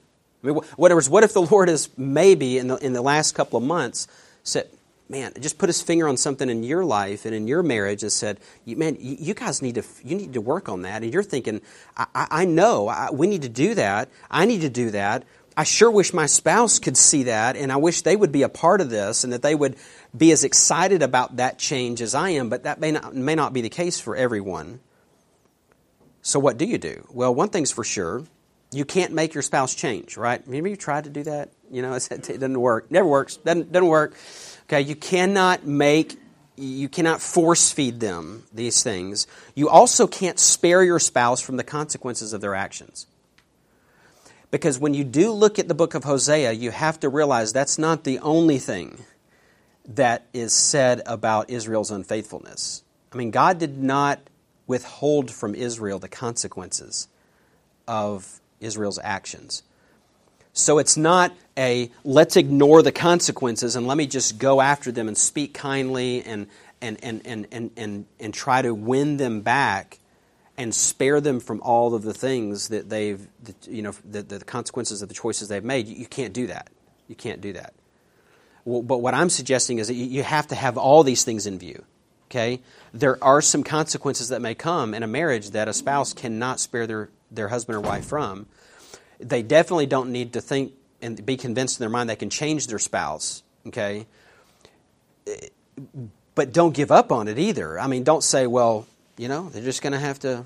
I 0.44 0.48
mean, 0.48 0.56
what, 0.56 0.92
what 1.10 1.24
if 1.24 1.34
the 1.34 1.42
Lord 1.42 1.68
has 1.68 1.90
maybe 1.98 2.60
in 2.60 2.68
the, 2.68 2.76
in 2.78 2.94
the 2.94 3.02
last 3.02 3.34
couple 3.34 3.58
of 3.58 3.64
months 3.64 4.08
said, 4.44 4.70
man, 5.10 5.34
just 5.40 5.58
put 5.58 5.70
his 5.70 5.82
finger 5.82 6.08
on 6.08 6.18
something 6.18 6.50
in 6.50 6.64
your 6.64 6.84
life 6.84 7.26
and 7.26 7.34
in 7.34 7.48
your 7.48 7.64
marriage 7.64 8.04
and 8.04 8.12
said, 8.12 8.40
man, 8.66 8.98
you 9.00 9.34
guys 9.34 9.62
need 9.62 9.76
to, 9.76 9.84
you 10.04 10.16
need 10.16 10.34
to 10.34 10.42
work 10.42 10.70
on 10.70 10.82
that. 10.82 11.04
And 11.04 11.14
you're 11.14 11.24
thinking, 11.24 11.62
I, 11.96 12.08
I 12.14 12.46
know 12.46 12.88
I, 12.88 13.10
we 13.12 13.28
need 13.28 13.44
to 13.44 13.50
do 13.50 13.74
that. 13.76 14.10
I 14.30 14.46
need 14.46 14.62
to 14.62 14.70
do 14.70 14.92
that. 14.92 15.24
I 15.56 15.64
sure 15.64 15.90
wish 15.90 16.14
my 16.14 16.28
spouse 16.28 16.78
could 16.78 16.96
see 16.96 17.24
that, 17.24 17.58
and 17.58 17.72
I 17.72 17.78
wish 17.78 18.04
they 18.04 18.16
would 18.16 18.32
be 18.32 18.44
a 18.44 18.50
part 18.50 18.80
of 18.80 18.92
this 18.92 19.24
and 19.24 19.34
that 19.34 19.42
they 19.42 19.56
would 19.56 19.76
be 20.16 20.32
as 20.32 20.44
excited 20.44 21.02
about 21.02 21.38
that 21.38 21.58
change 21.58 22.00
as 22.00 22.14
I 22.14 22.30
am, 22.32 22.50
but 22.50 22.64
that 22.64 22.80
may 22.80 22.92
not, 22.92 23.16
may 23.16 23.34
not 23.34 23.54
be 23.54 23.62
the 23.62 23.70
case 23.70 24.00
for 24.00 24.16
everyone. 24.16 24.82
So, 26.22 26.40
what 26.40 26.60
do 26.60 26.66
you 26.66 26.78
do? 26.78 27.08
Well, 27.12 27.34
one 27.34 27.50
thing's 27.50 27.72
for 27.72 27.84
sure 27.84 28.24
you 28.72 28.86
can't 28.86 29.14
make 29.14 29.34
your 29.34 29.42
spouse 29.42 29.74
change, 29.74 30.18
right? 30.18 30.46
Maybe 30.48 30.70
you 30.70 30.76
tried 30.76 31.06
to 31.06 31.10
do 31.10 31.24
that. 31.24 31.52
You 31.72 31.82
know, 31.82 31.94
it 32.12 32.28
doesn't 32.28 32.60
work. 32.60 32.92
Never 32.92 33.08
works. 33.08 33.38
Doesn't, 33.38 33.72
doesn't 33.72 33.88
work. 33.88 34.16
Okay, 34.70 34.82
you 34.82 34.96
cannot 34.96 35.66
make, 35.66 36.20
you 36.58 36.90
cannot 36.90 37.22
force 37.22 37.72
feed 37.72 38.02
them 38.02 38.44
these 38.54 38.84
things. 38.84 39.26
You 39.56 39.70
also 39.70 40.08
can't 40.08 40.38
spare 40.38 40.84
your 40.84 41.00
spouse 41.00 41.40
from 41.40 41.56
the 41.56 41.64
consequences 41.64 42.34
of 42.34 42.42
their 42.42 42.54
actions. 42.54 43.08
Because 44.52 44.78
when 44.78 44.94
you 44.94 45.04
do 45.04 45.32
look 45.32 45.58
at 45.58 45.68
the 45.68 45.74
book 45.74 45.94
of 45.94 46.04
Hosea, 46.04 46.52
you 46.52 46.72
have 46.72 47.00
to 47.02 47.10
realize 47.10 47.54
that's 47.54 47.78
not 47.78 48.04
the 48.04 48.20
only 48.20 48.58
thing 48.60 49.00
that 49.86 50.26
is 50.34 50.52
said 50.52 51.02
about 51.06 51.50
Israel's 51.50 51.92
unfaithfulness. 51.92 52.84
I 53.14 53.18
mean, 53.18 53.32
God 53.32 53.58
did 53.58 53.78
not 53.78 54.20
withhold 54.68 55.32
from 55.32 55.56
Israel 55.56 55.98
the 55.98 56.10
consequences 56.10 57.08
of 57.88 58.42
Israel's 58.60 59.00
actions. 59.02 59.64
So 60.52 60.78
it's 60.78 60.98
not 60.98 61.34
a 61.58 61.90
let's 62.04 62.36
ignore 62.36 62.82
the 62.82 62.92
consequences 62.92 63.76
and 63.76 63.88
let 63.88 63.98
me 63.98 64.08
just 64.08 64.38
go 64.38 64.62
after 64.62 64.92
them 64.92 65.08
and 65.08 65.18
speak 65.18 65.54
kindly 65.54 66.24
and, 66.24 66.48
and, 66.82 66.98
and, 67.04 67.26
and, 67.26 67.48
and, 67.52 67.72
and, 67.76 68.06
and 68.20 68.34
try 68.34 68.62
to 68.62 68.74
win 68.74 69.18
them 69.18 69.42
back 69.42 70.00
and 70.58 70.74
spare 70.74 71.22
them 71.22 71.40
from 71.40 71.62
all 71.62 71.94
of 71.94 72.04
the 72.04 72.14
things 72.14 72.70
that 72.70 72.90
they've, 72.90 73.28
that, 73.44 73.68
you 73.68 73.82
know, 73.82 73.94
the, 74.10 74.22
the 74.22 74.40
consequences 74.40 75.02
of 75.02 75.10
the 75.10 75.16
choices 75.16 75.48
they've 75.48 75.64
made. 75.64 75.88
You, 75.88 75.96
you 75.96 76.08
can't 76.08 76.34
do 76.34 76.48
that. 76.48 76.70
You 77.08 77.16
can't 77.16 77.42
do 77.42 77.54
that. 77.54 77.74
Well, 78.66 78.82
but 78.82 78.98
what 78.98 79.14
I'm 79.14 79.30
suggesting 79.30 79.80
is 79.80 79.88
that 79.88 79.94
you, 79.94 80.06
you 80.06 80.24
have 80.24 80.48
to 80.48 80.56
have 80.56 80.78
all 80.78 81.04
these 81.04 81.24
things 81.24 81.48
in 81.48 81.60
view. 81.60 81.84
Okay? 82.30 82.62
There 82.94 83.24
are 83.24 83.42
some 83.42 83.64
consequences 83.64 84.30
that 84.30 84.42
may 84.42 84.56
come 84.56 84.94
in 84.94 85.04
a 85.04 85.08
marriage 85.08 85.52
that 85.52 85.68
a 85.68 85.74
spouse 85.74 86.14
cannot 86.14 86.60
spare 86.60 86.86
their, 86.86 87.10
their 87.32 87.48
husband 87.48 87.78
or 87.78 87.82
wife 87.82 88.06
from 88.06 88.48
they 89.20 89.42
definitely 89.42 89.86
don't 89.86 90.12
need 90.12 90.34
to 90.34 90.42
think 90.42 90.74
and 91.02 91.26
be 91.26 91.38
convinced 91.38 91.80
in 91.80 91.84
their 91.84 91.90
mind 91.90 92.10
they 92.10 92.16
can 92.16 92.30
change 92.30 92.68
their 92.68 92.80
spouse, 92.80 93.44
okay? 93.68 94.06
But 96.36 96.54
don't 96.54 96.74
give 96.74 96.92
up 96.92 97.12
on 97.12 97.28
it 97.28 97.38
either. 97.38 97.80
I 97.80 97.88
mean, 97.88 98.04
don't 98.04 98.24
say, 98.24 98.48
well, 98.48 98.88
you 99.18 99.28
know, 99.28 99.50
they're 99.50 99.64
just 99.64 99.82
going 99.82 99.94
to 99.94 100.00
have 100.00 100.20
to 100.20 100.46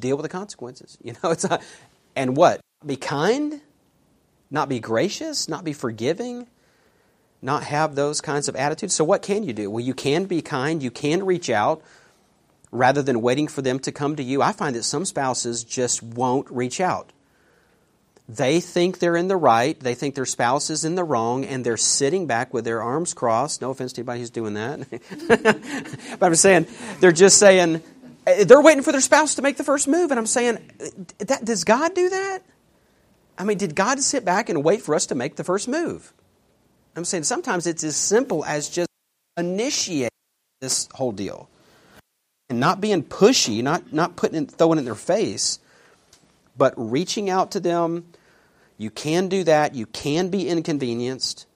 deal 0.00 0.16
with 0.16 0.24
the 0.24 0.28
consequences. 0.28 0.98
You 1.04 1.14
know, 1.22 1.30
it's 1.30 1.48
not, 1.48 1.62
and 2.14 2.36
what? 2.36 2.60
Be 2.84 2.96
kind? 2.96 3.60
Not 4.50 4.68
be 4.68 4.80
gracious? 4.80 5.48
Not 5.48 5.64
be 5.64 5.72
forgiving? 5.72 6.46
Not 7.40 7.64
have 7.64 7.94
those 7.94 8.20
kinds 8.20 8.48
of 8.48 8.54
attitudes? 8.54 8.94
So, 8.94 9.04
what 9.04 9.22
can 9.22 9.42
you 9.42 9.52
do? 9.52 9.70
Well, 9.70 9.84
you 9.84 9.94
can 9.94 10.26
be 10.26 10.42
kind, 10.42 10.82
you 10.82 10.90
can 10.90 11.24
reach 11.24 11.50
out 11.50 11.82
rather 12.70 13.02
than 13.02 13.20
waiting 13.20 13.48
for 13.48 13.62
them 13.62 13.78
to 13.80 13.92
come 13.92 14.16
to 14.16 14.22
you. 14.22 14.42
I 14.42 14.52
find 14.52 14.76
that 14.76 14.84
some 14.84 15.04
spouses 15.04 15.64
just 15.64 16.02
won't 16.02 16.50
reach 16.50 16.80
out. 16.80 17.10
They 18.28 18.60
think 18.60 18.98
they're 18.98 19.16
in 19.16 19.28
the 19.28 19.36
right, 19.36 19.78
they 19.78 19.94
think 19.94 20.14
their 20.14 20.26
spouse 20.26 20.70
is 20.70 20.84
in 20.84 20.94
the 20.94 21.04
wrong, 21.04 21.44
and 21.44 21.66
they're 21.66 21.76
sitting 21.76 22.26
back 22.26 22.54
with 22.54 22.64
their 22.64 22.82
arms 22.82 23.14
crossed. 23.14 23.60
No 23.60 23.70
offense 23.70 23.92
to 23.94 24.00
anybody 24.00 24.20
who's 24.20 24.30
doing 24.30 24.54
that. 24.54 24.86
but 26.18 26.26
I'm 26.26 26.34
saying, 26.36 26.66
they're 27.00 27.12
just 27.12 27.38
saying, 27.38 27.82
they're 28.24 28.60
waiting 28.60 28.82
for 28.82 28.92
their 28.92 29.00
spouse 29.00 29.34
to 29.34 29.42
make 29.42 29.56
the 29.56 29.64
first 29.64 29.88
move. 29.88 30.10
And 30.10 30.18
I'm 30.18 30.26
saying, 30.26 30.58
that, 31.18 31.44
does 31.44 31.64
God 31.64 31.94
do 31.94 32.08
that? 32.08 32.40
I 33.36 33.44
mean, 33.44 33.58
did 33.58 33.74
God 33.74 34.00
sit 34.00 34.24
back 34.24 34.48
and 34.48 34.62
wait 34.62 34.82
for 34.82 34.94
us 34.94 35.06
to 35.06 35.14
make 35.14 35.36
the 35.36 35.44
first 35.44 35.66
move? 35.66 36.12
I'm 36.94 37.04
saying 37.04 37.24
sometimes 37.24 37.66
it's 37.66 37.82
as 37.84 37.96
simple 37.96 38.44
as 38.44 38.68
just 38.68 38.88
initiate 39.36 40.10
this 40.60 40.88
whole 40.94 41.12
deal 41.12 41.48
and 42.48 42.60
not 42.60 42.80
being 42.80 43.02
pushy, 43.02 43.62
not, 43.62 43.92
not 43.92 44.14
putting 44.14 44.44
it, 44.44 44.50
throwing 44.50 44.78
it 44.78 44.80
in 44.80 44.84
their 44.84 44.94
face, 44.94 45.58
but 46.56 46.74
reaching 46.76 47.30
out 47.30 47.50
to 47.52 47.60
them, 47.60 48.04
you 48.78 48.90
can 48.90 49.28
do 49.28 49.44
that. 49.44 49.74
You 49.74 49.86
can 49.86 50.28
be 50.28 50.48
inconvenienced. 50.48 51.46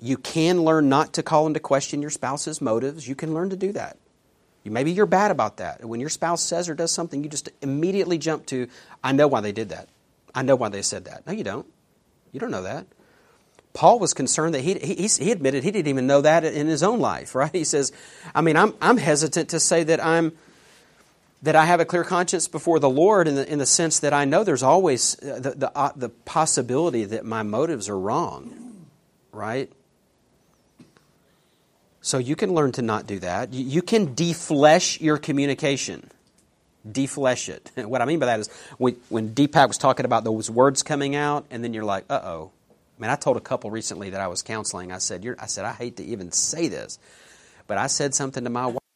You 0.00 0.16
can 0.16 0.62
learn 0.62 0.88
not 0.88 1.14
to 1.14 1.22
call 1.22 1.46
into 1.46 1.60
question 1.60 2.00
your 2.00 2.10
spouse's 2.10 2.60
motives. 2.60 3.08
You 3.08 3.14
can 3.14 3.34
learn 3.34 3.50
to 3.50 3.56
do 3.56 3.72
that. 3.72 3.96
Maybe 4.64 4.92
you're 4.92 5.06
bad 5.06 5.30
about 5.30 5.58
that. 5.58 5.84
When 5.84 6.00
your 6.00 6.10
spouse 6.10 6.42
says 6.42 6.68
or 6.68 6.74
does 6.74 6.92
something, 6.92 7.24
you 7.24 7.30
just 7.30 7.48
immediately 7.62 8.18
jump 8.18 8.46
to, 8.46 8.68
I 9.02 9.12
know 9.12 9.26
why 9.26 9.40
they 9.40 9.52
did 9.52 9.70
that. 9.70 9.88
I 10.34 10.42
know 10.42 10.56
why 10.56 10.68
they 10.68 10.82
said 10.82 11.06
that. 11.06 11.26
No, 11.26 11.32
you 11.32 11.44
don't. 11.44 11.66
You 12.32 12.40
don't 12.40 12.50
know 12.50 12.62
that. 12.62 12.86
Paul 13.72 13.98
was 13.98 14.12
concerned 14.12 14.54
that 14.54 14.60
he, 14.60 14.74
he, 14.74 15.06
he 15.06 15.30
admitted 15.30 15.64
he 15.64 15.70
didn't 15.70 15.88
even 15.88 16.06
know 16.06 16.20
that 16.20 16.44
in 16.44 16.66
his 16.66 16.82
own 16.82 17.00
life, 17.00 17.34
right? 17.34 17.54
He 17.54 17.64
says, 17.64 17.92
I 18.34 18.40
mean, 18.40 18.56
I'm, 18.56 18.74
I'm 18.80 18.96
hesitant 18.96 19.50
to 19.50 19.60
say 19.60 19.84
that 19.84 20.04
I'm 20.04 20.32
that 21.42 21.54
I 21.54 21.66
have 21.66 21.80
a 21.80 21.84
clear 21.84 22.04
conscience 22.04 22.48
before 22.48 22.80
the 22.80 22.90
Lord 22.90 23.28
in 23.28 23.36
the, 23.36 23.50
in 23.50 23.58
the 23.58 23.66
sense 23.66 24.00
that 24.00 24.12
I 24.12 24.24
know 24.24 24.42
there's 24.42 24.62
always 24.62 25.22
uh, 25.22 25.38
the, 25.38 25.50
the, 25.50 25.76
uh, 25.76 25.92
the 25.94 26.08
possibility 26.08 27.04
that 27.04 27.24
my 27.24 27.42
motives 27.42 27.88
are 27.88 27.98
wrong, 27.98 28.86
right? 29.32 29.70
So 32.00 32.18
you 32.18 32.36
can 32.36 32.54
learn 32.54 32.72
to 32.72 32.82
not 32.82 33.06
do 33.06 33.20
that. 33.20 33.52
You, 33.52 33.82
can 33.82 34.14
deflesh 34.14 35.00
your 35.00 35.18
communication. 35.18 36.10
Deflesh 36.88 37.48
it. 37.48 37.70
what 37.88 38.02
I 38.02 38.04
mean 38.04 38.18
by 38.18 38.26
that 38.26 38.40
is 38.40 38.48
when, 38.78 38.96
when 39.08 39.30
Deepak 39.30 39.68
was 39.68 39.78
talking 39.78 40.06
about 40.06 40.24
those 40.24 40.50
words 40.50 40.82
coming 40.82 41.14
out, 41.14 41.44
and 41.50 41.62
then 41.62 41.72
you're 41.74 41.84
like, 41.84 42.04
uh 42.10 42.20
oh. 42.22 42.50
I 42.98 43.02
mean, 43.02 43.10
I 43.10 43.14
told 43.16 43.36
a 43.36 43.40
couple 43.40 43.70
recently 43.70 44.10
that 44.10 44.20
I 44.20 44.26
was 44.26 44.42
counseling. 44.42 44.90
I 44.90 44.98
said, 44.98 45.24
I 45.38 45.46
said, 45.46 45.64
I 45.64 45.72
hate 45.72 45.98
to 45.98 46.04
even 46.04 46.32
say 46.32 46.66
this, 46.66 46.98
but 47.68 47.78
I 47.78 47.86
said 47.86 48.12
something 48.12 48.42
to 48.42 48.50
my 48.50 48.66
wife 48.66 48.87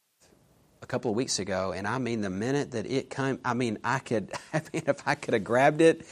couple 0.93 1.09
of 1.11 1.17
weeks 1.17 1.39
ago, 1.39 1.71
and 1.71 1.87
I 1.87 1.97
mean, 1.97 2.21
the 2.21 2.29
minute 2.29 2.71
that 2.71 2.85
it 2.85 3.09
came, 3.09 3.39
I 3.43 3.53
mean, 3.53 3.79
I 3.83 3.99
could, 3.99 4.31
I 4.53 4.61
mean, 4.71 4.83
if 4.85 5.07
I 5.07 5.15
could 5.15 5.33
have 5.33 5.43
grabbed 5.43 5.81
it, 5.81 6.05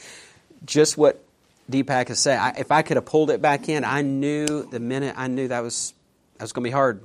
just 0.64 0.98
what 0.98 1.22
Deepak 1.70 2.08
has 2.08 2.18
said, 2.18 2.38
I, 2.38 2.54
if 2.58 2.72
I 2.72 2.82
could 2.82 2.96
have 2.96 3.06
pulled 3.06 3.30
it 3.30 3.40
back 3.40 3.68
in, 3.68 3.84
I 3.84 4.02
knew 4.02 4.68
the 4.68 4.80
minute 4.80 5.14
I 5.16 5.28
knew 5.28 5.48
that 5.48 5.60
was 5.60 5.94
that 6.38 6.44
was 6.44 6.52
going 6.52 6.64
to 6.64 6.68
be 6.68 6.72
hard. 6.72 7.02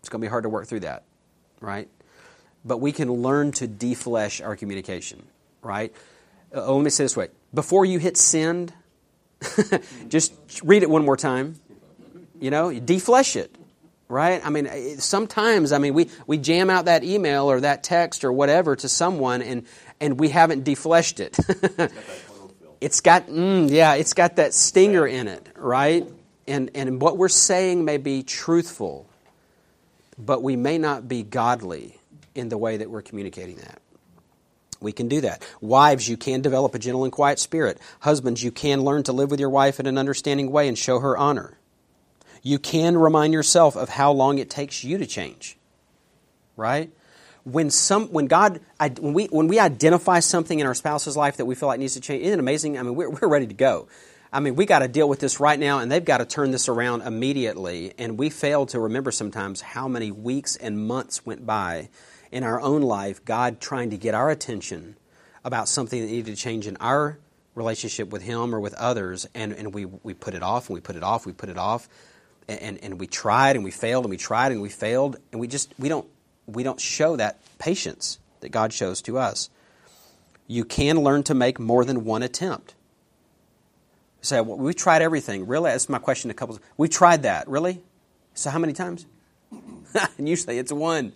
It's 0.00 0.08
going 0.08 0.20
to 0.20 0.24
be 0.24 0.30
hard 0.30 0.42
to 0.42 0.48
work 0.48 0.66
through 0.66 0.80
that, 0.80 1.04
right? 1.60 1.88
But 2.64 2.78
we 2.78 2.90
can 2.90 3.12
learn 3.12 3.52
to 3.52 3.68
deflesh 3.68 4.44
our 4.44 4.56
communication, 4.56 5.22
right? 5.62 5.94
Uh, 6.54 6.74
let 6.74 6.82
me 6.82 6.90
say 6.90 7.04
this 7.04 7.16
way: 7.16 7.28
before 7.54 7.84
you 7.84 8.00
hit 8.00 8.16
send, 8.16 8.72
Just 10.08 10.34
read 10.62 10.82
it 10.82 10.90
one 10.90 11.04
more 11.04 11.16
time. 11.16 11.56
You 12.40 12.50
know, 12.50 12.70
deflesh 12.70 13.36
it, 13.36 13.54
right? 14.12 14.44
I 14.44 14.50
mean, 14.50 14.98
sometimes, 14.98 15.72
I 15.72 15.78
mean, 15.78 15.94
we, 15.94 16.10
we 16.26 16.36
jam 16.36 16.68
out 16.68 16.84
that 16.84 17.02
email 17.02 17.50
or 17.50 17.60
that 17.60 17.82
text 17.82 18.24
or 18.24 18.32
whatever 18.32 18.76
to 18.76 18.88
someone 18.88 19.40
and, 19.40 19.66
and 20.00 20.20
we 20.20 20.28
haven't 20.28 20.64
defleshed 20.64 21.18
it. 21.18 21.92
it's 22.80 23.00
got, 23.00 23.26
mm, 23.28 23.70
yeah, 23.70 23.94
it's 23.94 24.12
got 24.12 24.36
that 24.36 24.52
stinger 24.52 25.06
in 25.06 25.28
it, 25.28 25.48
right? 25.56 26.06
And, 26.46 26.70
and 26.74 27.00
what 27.00 27.16
we're 27.16 27.30
saying 27.30 27.86
may 27.86 27.96
be 27.96 28.22
truthful, 28.22 29.08
but 30.18 30.42
we 30.42 30.56
may 30.56 30.76
not 30.76 31.08
be 31.08 31.22
godly 31.22 31.98
in 32.34 32.50
the 32.50 32.58
way 32.58 32.76
that 32.76 32.90
we're 32.90 33.02
communicating 33.02 33.56
that. 33.56 33.80
We 34.78 34.92
can 34.92 35.08
do 35.08 35.22
that. 35.22 35.42
Wives, 35.62 36.06
you 36.06 36.18
can 36.18 36.42
develop 36.42 36.74
a 36.74 36.78
gentle 36.78 37.04
and 37.04 37.12
quiet 37.12 37.38
spirit. 37.38 37.78
Husbands, 38.00 38.42
you 38.42 38.50
can 38.50 38.82
learn 38.82 39.04
to 39.04 39.12
live 39.12 39.30
with 39.30 39.40
your 39.40 39.50
wife 39.50 39.80
in 39.80 39.86
an 39.86 39.96
understanding 39.96 40.50
way 40.50 40.68
and 40.68 40.76
show 40.76 40.98
her 40.98 41.16
honor. 41.16 41.56
You 42.42 42.58
can 42.58 42.96
remind 42.96 43.32
yourself 43.32 43.76
of 43.76 43.88
how 43.88 44.12
long 44.12 44.38
it 44.38 44.50
takes 44.50 44.84
you 44.84 44.98
to 44.98 45.06
change. 45.06 45.56
Right? 46.56 46.90
When 47.44 47.70
some 47.70 48.08
when 48.08 48.26
God 48.26 48.60
when 49.00 49.14
we 49.14 49.26
when 49.26 49.48
we 49.48 49.58
identify 49.58 50.20
something 50.20 50.60
in 50.60 50.66
our 50.66 50.74
spouse's 50.74 51.16
life 51.16 51.38
that 51.38 51.46
we 51.46 51.54
feel 51.54 51.68
like 51.68 51.80
needs 51.80 51.94
to 51.94 52.00
change, 52.00 52.22
isn't 52.22 52.38
it 52.38 52.38
amazing? 52.38 52.78
I 52.78 52.82
mean, 52.82 52.94
we're, 52.94 53.10
we're 53.10 53.28
ready 53.28 53.46
to 53.46 53.54
go. 53.54 53.88
I 54.34 54.40
mean, 54.40 54.56
we 54.56 54.64
got 54.64 54.78
to 54.78 54.88
deal 54.88 55.08
with 55.08 55.20
this 55.20 55.40
right 55.40 55.58
now, 55.58 55.80
and 55.80 55.92
they've 55.92 56.04
got 56.04 56.18
to 56.18 56.24
turn 56.24 56.52
this 56.52 56.68
around 56.68 57.02
immediately. 57.02 57.92
And 57.98 58.18
we 58.18 58.30
fail 58.30 58.64
to 58.66 58.80
remember 58.80 59.10
sometimes 59.10 59.60
how 59.60 59.88
many 59.88 60.10
weeks 60.10 60.56
and 60.56 60.86
months 60.86 61.26
went 61.26 61.44
by 61.44 61.90
in 62.30 62.42
our 62.42 62.58
own 62.58 62.80
life, 62.80 63.22
God 63.26 63.60
trying 63.60 63.90
to 63.90 63.98
get 63.98 64.14
our 64.14 64.30
attention 64.30 64.96
about 65.44 65.68
something 65.68 66.00
that 66.00 66.06
needed 66.06 66.34
to 66.34 66.36
change 66.36 66.66
in 66.66 66.78
our 66.78 67.18
relationship 67.54 68.08
with 68.08 68.22
Him 68.22 68.54
or 68.54 68.60
with 68.60 68.72
others, 68.74 69.28
and, 69.34 69.52
and 69.52 69.74
we, 69.74 69.84
we 69.84 70.14
put 70.14 70.32
it 70.32 70.42
off 70.42 70.70
and 70.70 70.74
we 70.74 70.80
put 70.80 70.96
it 70.96 71.02
off, 71.02 71.26
we 71.26 71.32
put 71.34 71.50
it 71.50 71.58
off, 71.58 71.90
and, 72.48 72.82
and 72.82 73.00
we 73.00 73.06
tried 73.06 73.56
and 73.56 73.64
we 73.64 73.70
failed 73.70 74.04
and 74.04 74.10
we 74.10 74.16
tried 74.16 74.52
and 74.52 74.60
we 74.60 74.68
failed, 74.68 75.16
and 75.30 75.40
we 75.40 75.46
just 75.46 75.72
we 75.78 75.88
don't 75.88 76.06
we 76.46 76.62
don't 76.62 76.80
show 76.80 77.16
that 77.16 77.38
patience 77.58 78.18
that 78.40 78.50
God 78.50 78.72
shows 78.72 79.02
to 79.02 79.18
us. 79.18 79.50
You 80.46 80.64
can 80.64 81.00
learn 81.00 81.22
to 81.24 81.34
make 81.34 81.58
more 81.58 81.84
than 81.84 82.04
one 82.04 82.22
attempt. 82.22 82.74
Say, 84.20 84.40
well, 84.40 84.56
we 84.56 84.74
tried 84.74 85.02
everything. 85.02 85.46
Really? 85.46 85.70
That's 85.70 85.88
my 85.88 85.98
question 85.98 86.28
to 86.28 86.34
couples. 86.34 86.60
We 86.76 86.88
tried 86.88 87.22
that. 87.22 87.48
Really? 87.48 87.82
So 88.34 88.50
how 88.50 88.58
many 88.58 88.72
times? 88.72 89.06
and 90.18 90.28
usually 90.28 90.58
it's 90.58 90.72
one. 90.72 91.12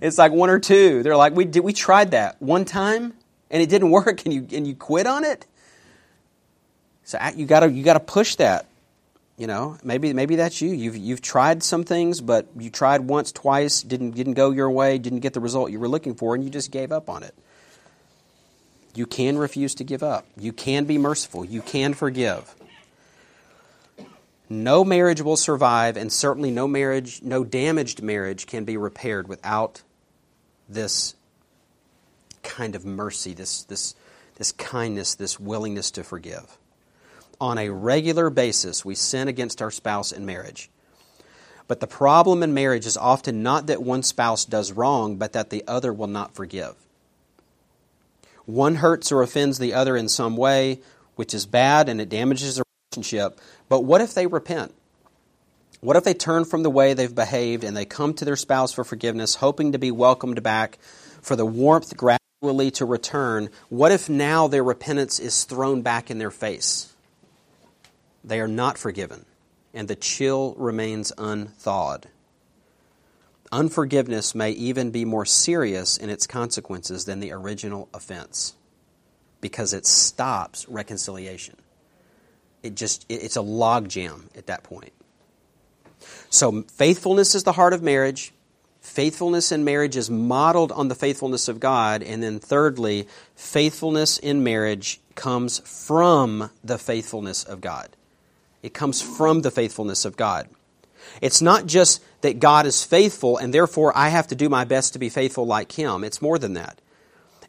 It's 0.00 0.18
like 0.18 0.32
one 0.32 0.50
or 0.50 0.58
two. 0.58 1.02
They're 1.02 1.16
like, 1.16 1.34
we 1.34 1.44
did 1.44 1.60
we 1.60 1.72
tried 1.72 2.12
that 2.12 2.40
one 2.40 2.64
time 2.64 3.14
and 3.50 3.62
it 3.62 3.68
didn't 3.68 3.90
work 4.02 4.24
and 4.24 4.32
you 4.32 4.46
and 4.52 4.66
you 4.66 4.74
quit 4.74 5.06
on 5.06 5.24
it? 5.24 5.46
So 7.04 7.18
you 7.34 7.46
gotta 7.46 7.70
you 7.70 7.84
gotta 7.84 8.00
push 8.00 8.36
that. 8.36 8.66
You 9.36 9.48
know, 9.48 9.76
maybe 9.82 10.12
maybe 10.12 10.36
that's 10.36 10.60
you. 10.60 10.70
You've 10.70 10.96
you've 10.96 11.20
tried 11.20 11.64
some 11.64 11.82
things, 11.82 12.20
but 12.20 12.46
you 12.56 12.70
tried 12.70 13.00
once, 13.00 13.32
twice, 13.32 13.82
didn't 13.82 14.12
didn't 14.12 14.34
go 14.34 14.52
your 14.52 14.70
way, 14.70 14.98
didn't 14.98 15.20
get 15.20 15.32
the 15.32 15.40
result 15.40 15.72
you 15.72 15.80
were 15.80 15.88
looking 15.88 16.14
for, 16.14 16.34
and 16.34 16.44
you 16.44 16.50
just 16.50 16.70
gave 16.70 16.92
up 16.92 17.10
on 17.10 17.24
it. 17.24 17.34
You 18.94 19.06
can 19.06 19.36
refuse 19.36 19.74
to 19.76 19.84
give 19.84 20.04
up. 20.04 20.24
You 20.38 20.52
can 20.52 20.84
be 20.84 20.98
merciful. 20.98 21.44
You 21.44 21.62
can 21.62 21.94
forgive. 21.94 22.54
No 24.48 24.84
marriage 24.84 25.20
will 25.20 25.36
survive, 25.36 25.96
and 25.96 26.12
certainly 26.12 26.50
no 26.50 26.68
marriage, 26.68 27.22
no 27.22 27.44
damaged 27.44 28.02
marriage 28.02 28.46
can 28.46 28.64
be 28.64 28.76
repaired 28.76 29.26
without 29.26 29.82
this 30.68 31.14
kind 32.42 32.76
of 32.76 32.84
mercy, 32.84 33.32
this, 33.32 33.62
this, 33.64 33.94
this 34.36 34.52
kindness, 34.52 35.14
this 35.14 35.40
willingness 35.40 35.90
to 35.92 36.04
forgive. 36.04 36.58
On 37.44 37.58
a 37.58 37.68
regular 37.68 38.30
basis, 38.30 38.86
we 38.86 38.94
sin 38.94 39.28
against 39.28 39.60
our 39.60 39.70
spouse 39.70 40.12
in 40.12 40.24
marriage. 40.24 40.70
But 41.68 41.80
the 41.80 41.86
problem 41.86 42.42
in 42.42 42.54
marriage 42.54 42.86
is 42.86 42.96
often 42.96 43.42
not 43.42 43.66
that 43.66 43.82
one 43.82 44.02
spouse 44.02 44.46
does 44.46 44.72
wrong, 44.72 45.16
but 45.16 45.34
that 45.34 45.50
the 45.50 45.62
other 45.68 45.92
will 45.92 46.06
not 46.06 46.34
forgive. 46.34 46.74
One 48.46 48.76
hurts 48.76 49.12
or 49.12 49.20
offends 49.20 49.58
the 49.58 49.74
other 49.74 49.94
in 49.94 50.08
some 50.08 50.38
way, 50.38 50.80
which 51.16 51.34
is 51.34 51.44
bad 51.44 51.90
and 51.90 52.00
it 52.00 52.08
damages 52.08 52.56
the 52.56 52.62
relationship. 52.90 53.38
But 53.68 53.84
what 53.84 54.00
if 54.00 54.14
they 54.14 54.26
repent? 54.26 54.72
What 55.82 55.96
if 55.96 56.04
they 56.04 56.14
turn 56.14 56.46
from 56.46 56.62
the 56.62 56.70
way 56.70 56.94
they've 56.94 57.14
behaved 57.14 57.62
and 57.62 57.76
they 57.76 57.84
come 57.84 58.14
to 58.14 58.24
their 58.24 58.36
spouse 58.36 58.72
for 58.72 58.84
forgiveness, 58.84 59.34
hoping 59.34 59.72
to 59.72 59.78
be 59.78 59.90
welcomed 59.90 60.42
back 60.42 60.78
for 61.20 61.36
the 61.36 61.44
warmth 61.44 61.94
gradually 61.94 62.70
to 62.70 62.86
return? 62.86 63.50
What 63.68 63.92
if 63.92 64.08
now 64.08 64.48
their 64.48 64.64
repentance 64.64 65.18
is 65.20 65.44
thrown 65.44 65.82
back 65.82 66.10
in 66.10 66.16
their 66.16 66.30
face? 66.30 66.93
They 68.24 68.40
are 68.40 68.48
not 68.48 68.78
forgiven, 68.78 69.26
and 69.72 69.86
the 69.86 69.96
chill 69.96 70.54
remains 70.56 71.12
unthawed. 71.18 72.08
Unforgiveness 73.52 74.34
may 74.34 74.50
even 74.50 74.90
be 74.90 75.04
more 75.04 75.26
serious 75.26 75.96
in 75.96 76.10
its 76.10 76.26
consequences 76.26 77.04
than 77.04 77.20
the 77.20 77.30
original 77.30 77.88
offense 77.94 78.54
because 79.40 79.72
it 79.72 79.86
stops 79.86 80.66
reconciliation 80.68 81.56
it 82.64 82.74
just 82.74 83.04
it's 83.08 83.36
a 83.36 83.40
logjam 83.40 84.24
at 84.36 84.46
that 84.46 84.64
point. 84.64 84.92
So 86.30 86.62
faithfulness 86.62 87.36
is 87.36 87.44
the 87.44 87.52
heart 87.52 87.74
of 87.74 87.82
marriage. 87.82 88.32
Faithfulness 88.80 89.52
in 89.52 89.64
marriage 89.64 89.96
is 89.96 90.10
modeled 90.10 90.72
on 90.72 90.88
the 90.88 90.94
faithfulness 90.94 91.48
of 91.48 91.60
God. 91.60 92.02
And 92.02 92.22
then 92.22 92.40
thirdly, 92.40 93.06
faithfulness 93.36 94.18
in 94.18 94.42
marriage 94.42 95.00
comes 95.14 95.60
from 95.60 96.50
the 96.62 96.78
faithfulness 96.78 97.44
of 97.44 97.60
God. 97.60 97.90
It 98.64 98.72
comes 98.72 99.02
from 99.02 99.42
the 99.42 99.50
faithfulness 99.50 100.06
of 100.06 100.16
God. 100.16 100.48
It's 101.20 101.42
not 101.42 101.66
just 101.66 102.02
that 102.22 102.40
God 102.40 102.64
is 102.64 102.82
faithful 102.82 103.36
and 103.36 103.52
therefore 103.52 103.92
I 103.94 104.08
have 104.08 104.28
to 104.28 104.34
do 104.34 104.48
my 104.48 104.64
best 104.64 104.94
to 104.94 104.98
be 104.98 105.10
faithful 105.10 105.44
like 105.46 105.72
Him. 105.72 106.02
It's 106.02 106.22
more 106.22 106.38
than 106.38 106.54
that. 106.54 106.80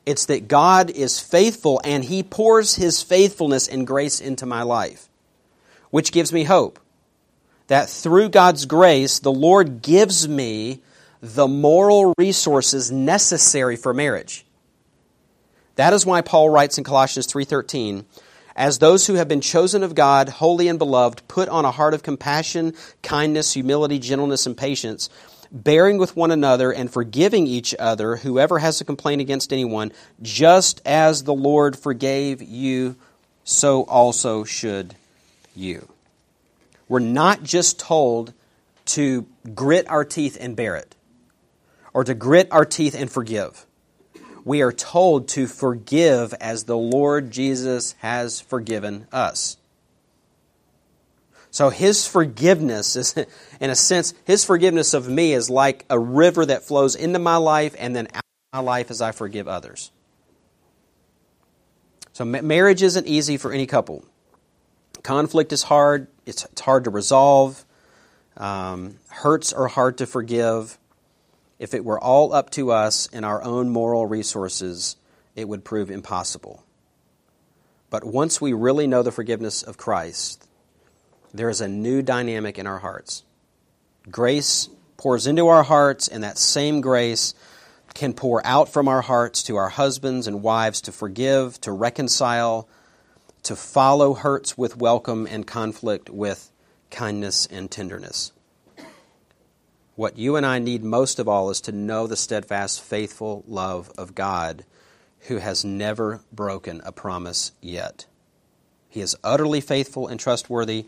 It's 0.06 0.26
that 0.26 0.50
God 0.50 0.90
is 0.90 1.22
faithful 1.22 1.80
and 1.86 2.04
He 2.04 2.22
pours 2.22 2.76
His 2.76 3.02
faithfulness 3.02 3.70
and 3.70 3.88
grace 3.88 4.20
into 4.20 4.46
my 4.46 4.64
life, 4.64 5.08
which 5.90 6.12
gives 6.12 6.34
me 6.34 6.44
hope. 6.44 6.82
That 7.68 7.90
through 7.90 8.28
God's 8.28 8.66
grace, 8.66 9.20
the 9.20 9.32
Lord 9.32 9.82
gives 9.82 10.28
me 10.28 10.82
the 11.22 11.48
moral 11.48 12.14
resources 12.18 12.92
necessary 12.92 13.78
for 13.78 13.94
marriage. 13.94 14.46
That 15.76 15.94
is 15.94 16.06
why 16.06 16.20
Paul 16.20 16.50
writes 16.50 16.78
in 16.78 16.84
Colossians 16.84 17.26
3:13, 17.26 18.04
as 18.56 18.80
those 18.80 19.08
who 19.08 19.16
have 19.16 19.28
been 19.28 19.42
chosen 19.42 19.84
of 19.84 19.96
God, 19.96 20.30
holy 20.30 20.68
and 20.68 20.80
beloved, 20.80 21.28
put 21.28 21.50
on 21.50 21.66
a 21.66 21.72
heart 21.72 21.94
of 21.94 22.04
compassion, 22.04 22.74
kindness, 23.04 23.54
humility, 23.54 24.00
gentleness, 24.00 24.46
and 24.46 24.56
patience 24.56 25.10
bearing 25.52 25.98
with 25.98 26.16
one 26.16 26.32
another 26.32 26.72
and 26.72 26.92
forgiving 26.92 27.48
each 27.48 27.74
other, 27.80 28.18
whoever 28.18 28.60
has 28.60 28.82
a 28.82 28.86
complaint 28.86 29.22
against 29.22 29.54
anyone, 29.54 29.92
just 30.22 30.82
as 30.86 31.24
the 31.24 31.34
Lord 31.34 31.78
forgave 31.78 32.42
you, 32.42 32.96
so 33.44 33.84
also 33.84 34.44
should 34.44 34.96
you. 35.56 35.88
We're 36.90 37.00
not 37.00 37.44
just 37.44 37.80
told 37.80 38.34
to 38.88 39.26
grit 39.54 39.90
our 39.90 40.06
teeth 40.06 40.38
and 40.40 40.56
bear 40.56 40.76
it, 40.76 40.96
or 41.94 42.04
to 42.04 42.14
grit 42.14 42.50
our 42.52 42.66
teeth 42.66 42.96
and 42.96 43.10
forgive. 43.10 43.66
We 44.46 44.62
are 44.62 44.72
told 44.72 45.28
to 45.30 45.48
forgive 45.48 46.34
as 46.36 46.64
the 46.64 46.78
Lord 46.78 47.32
Jesus 47.32 47.94
has 48.00 48.40
forgiven 48.40 49.08
us. 49.12 49.58
So 51.50 51.70
his 51.70 52.06
forgiveness 52.06 52.96
is, 52.96 53.16
in 53.60 53.70
a 53.70 53.76
sense, 53.76 54.14
his 54.24 54.46
forgiveness 54.46 54.94
of 54.94 55.10
me 55.10 55.34
is 55.34 55.50
like 55.50 55.86
a 55.90 55.98
river 55.98 56.46
that 56.46 56.64
flows 56.64 56.96
into 56.96 57.18
my 57.18 57.38
life 57.38 57.76
and 57.80 57.96
then 57.96 58.08
out 58.14 58.24
of 58.54 58.54
my 58.54 58.60
life 58.60 58.92
as 58.92 59.02
I 59.02 59.12
forgive 59.12 59.48
others. 59.48 59.92
So 62.14 62.24
marriage 62.24 62.84
isn't 62.84 63.08
easy 63.08 63.38
for 63.38 63.52
any 63.52 63.66
couple. 63.66 64.06
Conflict 65.02 65.52
is 65.52 65.64
hard. 65.64 66.08
It's, 66.26 66.46
hard 66.60 66.84
to 66.86 66.90
resolve. 66.90 67.66
Um, 68.38 68.98
hurts 69.10 69.54
are 69.54 69.68
hard 69.68 69.98
to 70.00 70.06
forgive. 70.06 70.78
If 71.58 71.74
it 71.74 71.86
were 71.86 72.00
all 72.00 72.34
up 72.34 72.50
to 72.52 72.72
us 72.72 73.08
and 73.14 73.26
our 73.26 73.44
own 73.44 73.70
moral 73.70 74.06
resources, 74.06 74.98
it 75.36 75.48
would 75.48 75.64
prove 75.64 75.90
impossible. 75.90 76.64
But 77.90 78.04
once 78.04 78.42
we 78.42 78.54
really 78.54 78.88
know 78.88 79.04
the 79.04 79.12
forgiveness 79.12 79.64
of 79.64 79.78
Christ, 79.78 80.48
there 81.34 81.50
is 81.50 81.62
a 81.62 81.68
new 81.68 82.02
dynamic 82.02 82.58
in 82.58 82.68
our 82.68 82.80
hearts. 82.80 83.24
Grace 84.10 84.70
pours 84.98 85.28
into 85.28 85.48
our 85.48 85.64
hearts, 85.64 86.08
and 86.08 86.24
that 86.24 86.38
same 86.38 86.82
grace 86.82 87.34
can 87.94 88.14
pour 88.14 88.46
out 88.46 88.68
from 88.68 88.88
our 88.88 89.02
hearts 89.02 89.44
to 89.44 89.56
our 89.56 89.70
husbands 89.70 90.28
and 90.28 90.44
wives 90.44 90.82
to 90.82 90.92
forgive, 90.92 91.60
to 91.62 91.72
reconcile, 91.72 92.68
to 93.44 93.56
follow 93.56 94.14
hurts 94.14 94.58
with 94.58 94.78
welcome 94.78 95.28
and 95.30 95.48
conflict 95.48 96.10
with 96.10 96.52
kindness 96.92 97.46
and 97.46 97.72
tenderness. 97.72 98.32
What 99.96 100.18
you 100.18 100.36
and 100.36 100.46
I 100.46 100.60
need 100.60 100.84
most 100.84 101.20
of 101.20 101.30
all 101.30 101.50
is 101.50 101.62
to 101.62 101.72
know 101.72 102.06
the 102.06 102.18
steadfast, 102.18 102.82
faithful 102.82 103.46
love 103.48 103.92
of 103.98 104.14
God 104.14 104.66
who 105.28 105.38
has 105.38 105.64
never 105.64 106.22
broken 106.34 106.82
a 106.84 106.92
promise 106.92 107.54
yet. 107.62 108.06
He 108.90 109.00
is 109.00 109.16
utterly 109.24 109.62
faithful 109.62 110.08
and 110.08 110.20
trustworthy. 110.20 110.88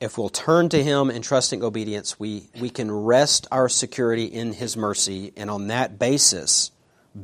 If 0.00 0.16
we'll 0.16 0.28
turn 0.28 0.68
to 0.68 0.82
Him 0.82 1.10
in 1.10 1.22
trusting 1.22 1.64
obedience, 1.64 2.20
we, 2.20 2.48
we 2.60 2.70
can 2.70 2.90
rest 2.90 3.48
our 3.50 3.68
security 3.68 4.24
in 4.24 4.52
His 4.52 4.76
mercy, 4.76 5.32
and 5.36 5.50
on 5.50 5.66
that 5.66 5.98
basis, 5.98 6.70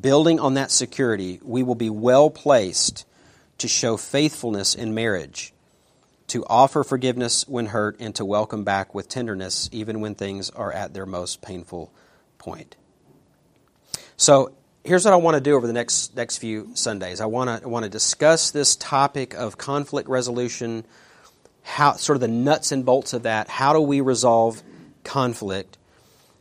building 0.01 0.40
on 0.40 0.55
that 0.55 0.70
security, 0.70 1.38
we 1.43 1.62
will 1.62 1.74
be 1.74 1.90
well 1.90 2.30
placed 2.30 3.05
to 3.59 3.68
show 3.68 3.97
faithfulness 3.97 4.74
in 4.74 4.95
marriage, 4.95 5.52
to 6.33 6.47
offer 6.47 6.83
forgiveness 6.83 7.47
when 7.47 7.66
hurt, 7.66 7.95
and 8.01 8.14
to 8.14 8.24
welcome 8.24 8.64
back 8.64 8.95
with 8.95 9.07
tenderness 9.07 9.68
even 9.70 10.01
when 10.01 10.14
things 10.14 10.49
are 10.49 10.72
at 10.72 10.95
their 10.95 11.05
most 11.05 11.43
painful 11.43 11.93
point. 12.39 12.74
So, 14.16 14.55
here's 14.83 15.05
what 15.05 15.12
I 15.12 15.18
want 15.18 15.35
to 15.35 15.43
do 15.43 15.55
over 15.55 15.66
the 15.66 15.74
next 15.74 16.16
next 16.16 16.39
few 16.39 16.70
Sundays. 16.72 17.20
I 17.20 17.26
want 17.26 17.51
to 17.51 17.66
I 17.66 17.68
want 17.68 17.85
to 17.85 17.91
discuss 17.91 18.51
this 18.51 18.76
topic 18.76 19.35
of 19.35 19.59
conflict 19.59 20.09
resolution, 20.09 20.87
how 21.64 21.97
sort 21.97 22.16
of 22.16 22.22
the 22.22 22.28
nuts 22.28 22.72
and 22.72 22.87
bolts 22.87 23.12
of 23.12 23.24
that. 23.24 23.49
How 23.49 23.74
do 23.74 23.83
we 23.83 24.01
resolve 24.01 24.62
conflict, 25.05 25.76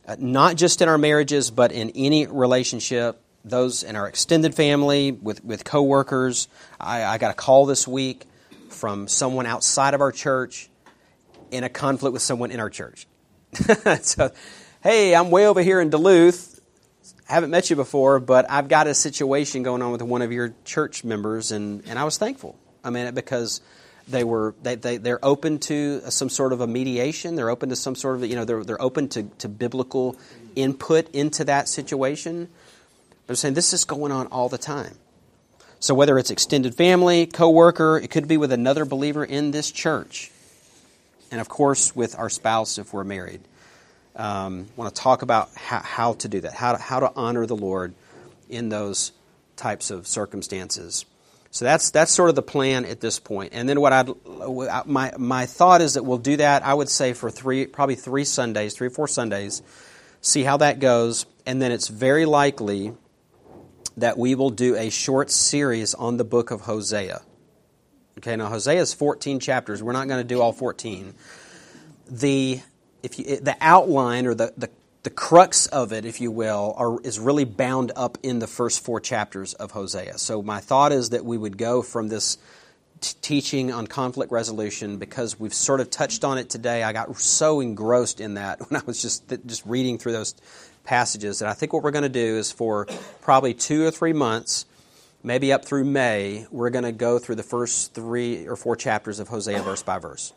uh, 0.08 0.16
not 0.18 0.56
just 0.56 0.80
in 0.80 0.88
our 0.88 0.96
marriages, 0.96 1.50
but 1.50 1.70
in 1.70 1.90
any 1.94 2.26
relationship. 2.26 3.20
Those 3.44 3.82
in 3.82 3.94
our 3.96 4.08
extended 4.08 4.54
family, 4.54 5.12
with 5.12 5.44
with 5.44 5.64
coworkers. 5.64 6.48
I, 6.80 7.04
I 7.04 7.18
got 7.18 7.30
a 7.30 7.34
call 7.34 7.66
this 7.66 7.86
week 7.86 8.24
from 8.72 9.08
someone 9.08 9.46
outside 9.46 9.94
of 9.94 10.00
our 10.00 10.12
church 10.12 10.68
in 11.50 11.64
a 11.64 11.68
conflict 11.68 12.12
with 12.12 12.22
someone 12.22 12.50
in 12.50 12.60
our 12.60 12.70
church. 12.70 13.06
so, 14.02 14.30
hey, 14.82 15.14
I'm 15.14 15.30
way 15.30 15.46
over 15.46 15.62
here 15.62 15.80
in 15.80 15.90
Duluth 15.90 16.52
haven't 17.32 17.50
met 17.50 17.70
you 17.70 17.76
before, 17.76 18.20
but 18.20 18.50
I've 18.50 18.68
got 18.68 18.86
a 18.86 18.94
situation 18.94 19.62
going 19.62 19.80
on 19.80 19.90
with 19.92 20.02
one 20.02 20.22
of 20.22 20.32
your 20.32 20.54
church 20.64 21.02
members, 21.02 21.50
and, 21.50 21.82
and 21.86 21.98
I 21.98 22.04
was 22.04 22.18
thankful. 22.18 22.56
I 22.84 22.90
mean, 22.90 23.14
because 23.14 23.60
they 24.08 24.24
were 24.24 24.54
they, 24.62 24.74
they 24.74 24.96
they're 24.96 25.24
open 25.24 25.58
to 25.60 26.02
some 26.10 26.28
sort 26.28 26.52
of 26.52 26.60
a 26.60 26.66
mediation. 26.66 27.36
They're 27.36 27.50
open 27.50 27.68
to 27.70 27.76
some 27.76 27.94
sort 27.94 28.16
of 28.16 28.28
you 28.28 28.34
know 28.34 28.44
they're 28.44 28.64
they're 28.64 28.82
open 28.82 29.08
to, 29.10 29.22
to 29.38 29.48
biblical 29.48 30.16
input 30.56 31.08
into 31.14 31.44
that 31.44 31.68
situation. 31.68 32.48
I'm 33.28 33.36
saying 33.36 33.54
this 33.54 33.72
is 33.72 33.84
going 33.84 34.12
on 34.12 34.26
all 34.26 34.48
the 34.48 34.58
time. 34.58 34.98
So 35.82 35.94
whether 35.94 36.18
it's 36.18 36.30
extended 36.30 36.74
family, 36.74 37.26
coworker, 37.26 37.98
it 37.98 38.10
could 38.10 38.28
be 38.28 38.36
with 38.36 38.52
another 38.52 38.84
believer 38.84 39.24
in 39.24 39.50
this 39.50 39.70
church, 39.70 40.30
and 41.30 41.40
of 41.40 41.48
course 41.48 41.94
with 41.94 42.18
our 42.18 42.30
spouse 42.30 42.78
if 42.78 42.94
we're 42.94 43.04
married 43.04 43.40
um, 44.16 44.68
want 44.76 44.94
to 44.94 45.00
talk 45.00 45.22
about 45.22 45.50
how, 45.54 45.80
how, 45.80 46.12
to 46.14 46.28
do 46.28 46.40
that, 46.40 46.52
how 46.52 46.72
to, 46.72 46.78
how 46.78 47.00
to 47.00 47.12
honor 47.16 47.46
the 47.46 47.56
Lord 47.56 47.94
in 48.48 48.68
those 48.68 49.12
types 49.56 49.90
of 49.90 50.06
circumstances. 50.06 51.04
So 51.50 51.66
that's 51.66 51.90
that's 51.90 52.10
sort 52.10 52.30
of 52.30 52.34
the 52.34 52.42
plan 52.42 52.86
at 52.86 53.00
this 53.00 53.18
point. 53.18 53.52
And 53.52 53.68
then 53.68 53.78
what 53.78 53.92
I'd 53.92 54.08
my 54.86 55.12
my 55.18 55.44
thought 55.44 55.82
is 55.82 55.94
that 55.94 56.02
we'll 56.02 56.16
do 56.16 56.38
that. 56.38 56.64
I 56.64 56.72
would 56.72 56.88
say 56.88 57.12
for 57.12 57.30
three 57.30 57.66
probably 57.66 57.94
three 57.94 58.24
Sundays, 58.24 58.74
three 58.74 58.86
or 58.86 58.90
four 58.90 59.06
Sundays, 59.06 59.60
see 60.22 60.44
how 60.44 60.56
that 60.58 60.80
goes, 60.80 61.26
and 61.44 61.60
then 61.60 61.70
it's 61.70 61.88
very 61.88 62.24
likely 62.24 62.94
that 63.96 64.18
we 64.18 64.34
will 64.34 64.50
do 64.50 64.76
a 64.76 64.90
short 64.90 65.30
series 65.30 65.94
on 65.94 66.16
the 66.16 66.24
book 66.24 66.50
of 66.50 66.62
Hosea. 66.62 67.22
Okay, 68.18 68.36
now 68.36 68.48
Hosea 68.48 68.80
is 68.80 68.94
14 68.94 69.40
chapters. 69.40 69.82
We're 69.82 69.92
not 69.92 70.08
going 70.08 70.20
to 70.20 70.28
do 70.28 70.40
all 70.40 70.52
14. 70.52 71.14
The 72.10 72.60
if 73.02 73.18
you, 73.18 73.38
the 73.38 73.56
outline 73.60 74.26
or 74.26 74.34
the, 74.34 74.52
the, 74.56 74.70
the 75.02 75.10
crux 75.10 75.66
of 75.66 75.92
it, 75.92 76.04
if 76.04 76.20
you 76.20 76.30
will, 76.30 76.74
are, 76.76 77.00
is 77.02 77.18
really 77.18 77.44
bound 77.44 77.92
up 77.96 78.18
in 78.22 78.38
the 78.38 78.46
first 78.46 78.84
four 78.84 79.00
chapters 79.00 79.54
of 79.54 79.72
Hosea. 79.72 80.18
So 80.18 80.42
my 80.42 80.60
thought 80.60 80.92
is 80.92 81.10
that 81.10 81.24
we 81.24 81.36
would 81.36 81.58
go 81.58 81.82
from 81.82 82.08
this 82.08 82.38
t- 83.00 83.16
teaching 83.20 83.72
on 83.72 83.86
conflict 83.86 84.30
resolution 84.30 84.98
because 84.98 85.38
we've 85.38 85.54
sort 85.54 85.80
of 85.80 85.90
touched 85.90 86.24
on 86.24 86.38
it 86.38 86.48
today. 86.48 86.82
I 86.82 86.92
got 86.92 87.16
so 87.16 87.60
engrossed 87.60 88.20
in 88.20 88.34
that 88.34 88.60
when 88.70 88.80
I 88.80 88.84
was 88.86 89.02
just 89.02 89.28
just 89.46 89.66
reading 89.66 89.98
through 89.98 90.12
those 90.12 90.34
passages. 90.84 91.42
And 91.42 91.50
I 91.50 91.54
think 91.54 91.72
what 91.72 91.82
we're 91.82 91.90
going 91.90 92.02
to 92.02 92.08
do 92.08 92.36
is 92.36 92.52
for 92.52 92.86
probably 93.20 93.54
two 93.54 93.84
or 93.84 93.90
three 93.90 94.12
months, 94.12 94.66
maybe 95.22 95.52
up 95.52 95.64
through 95.64 95.84
May, 95.84 96.46
we're 96.50 96.70
going 96.70 96.84
to 96.84 96.92
go 96.92 97.18
through 97.18 97.36
the 97.36 97.42
first 97.42 97.94
three 97.94 98.46
or 98.46 98.56
four 98.56 98.76
chapters 98.76 99.20
of 99.20 99.28
Hosea 99.28 99.62
verse 99.62 99.82
by 99.82 99.98
verse 99.98 100.32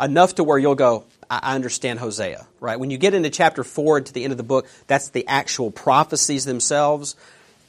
enough 0.00 0.36
to 0.36 0.44
where 0.44 0.58
you'll 0.58 0.74
go, 0.74 1.04
I 1.30 1.54
understand 1.54 1.98
Hosea, 1.98 2.46
right? 2.58 2.78
When 2.78 2.90
you 2.90 2.98
get 2.98 3.14
into 3.14 3.30
chapter 3.30 3.62
4 3.62 3.98
and 3.98 4.06
to 4.06 4.12
the 4.12 4.24
end 4.24 4.32
of 4.32 4.36
the 4.36 4.44
book, 4.44 4.66
that's 4.86 5.10
the 5.10 5.26
actual 5.26 5.70
prophecies 5.70 6.44
themselves, 6.44 7.16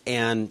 and 0.08 0.50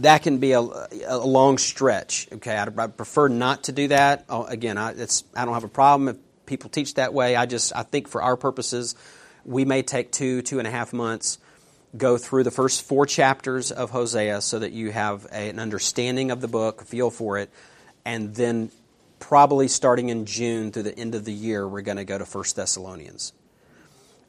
that 0.00 0.22
can 0.22 0.38
be 0.38 0.52
a, 0.52 0.60
a 0.60 1.18
long 1.18 1.58
stretch, 1.58 2.28
okay? 2.32 2.56
I'd, 2.56 2.78
I'd, 2.78 2.96
prefer 2.96 3.28
not 3.28 3.64
to 3.64 3.72
do 3.72 3.88
that. 3.88 4.24
Oh, 4.28 4.44
again, 4.44 4.76
I, 4.76 4.90
I 4.90 5.44
don't 5.44 5.54
have 5.54 5.64
a 5.64 5.68
problem 5.68 6.08
if 6.08 6.16
people 6.46 6.68
teach 6.70 6.94
that 6.94 7.14
way. 7.14 7.36
I 7.36 7.46
just, 7.46 7.74
I 7.76 7.82
think 7.82 8.08
for 8.08 8.22
our 8.22 8.36
purposes, 8.36 8.96
we 9.44 9.64
may 9.64 9.82
take 9.82 10.12
two, 10.12 10.42
two 10.42 10.58
and 10.58 10.68
a 10.68 10.70
half 10.70 10.92
months, 10.92 11.38
go 11.96 12.16
through 12.16 12.44
the 12.44 12.50
first 12.50 12.82
four 12.82 13.06
chapters 13.06 13.70
of 13.70 13.90
Hosea 13.90 14.40
so 14.40 14.58
that 14.58 14.72
you 14.72 14.90
have 14.90 15.26
a, 15.26 15.50
an 15.50 15.58
understanding 15.58 16.30
of 16.30 16.40
the 16.40 16.48
book, 16.48 16.82
feel 16.82 17.10
for 17.10 17.38
it, 17.38 17.50
and 18.04 18.34
then 18.34 18.70
probably 19.18 19.68
starting 19.68 20.08
in 20.08 20.26
June 20.26 20.72
through 20.72 20.82
the 20.82 20.98
end 20.98 21.14
of 21.14 21.24
the 21.24 21.32
year, 21.32 21.66
we're 21.66 21.82
going 21.82 21.96
to 21.96 22.04
go 22.04 22.18
to 22.18 22.24
1 22.24 22.44
Thessalonians. 22.56 23.32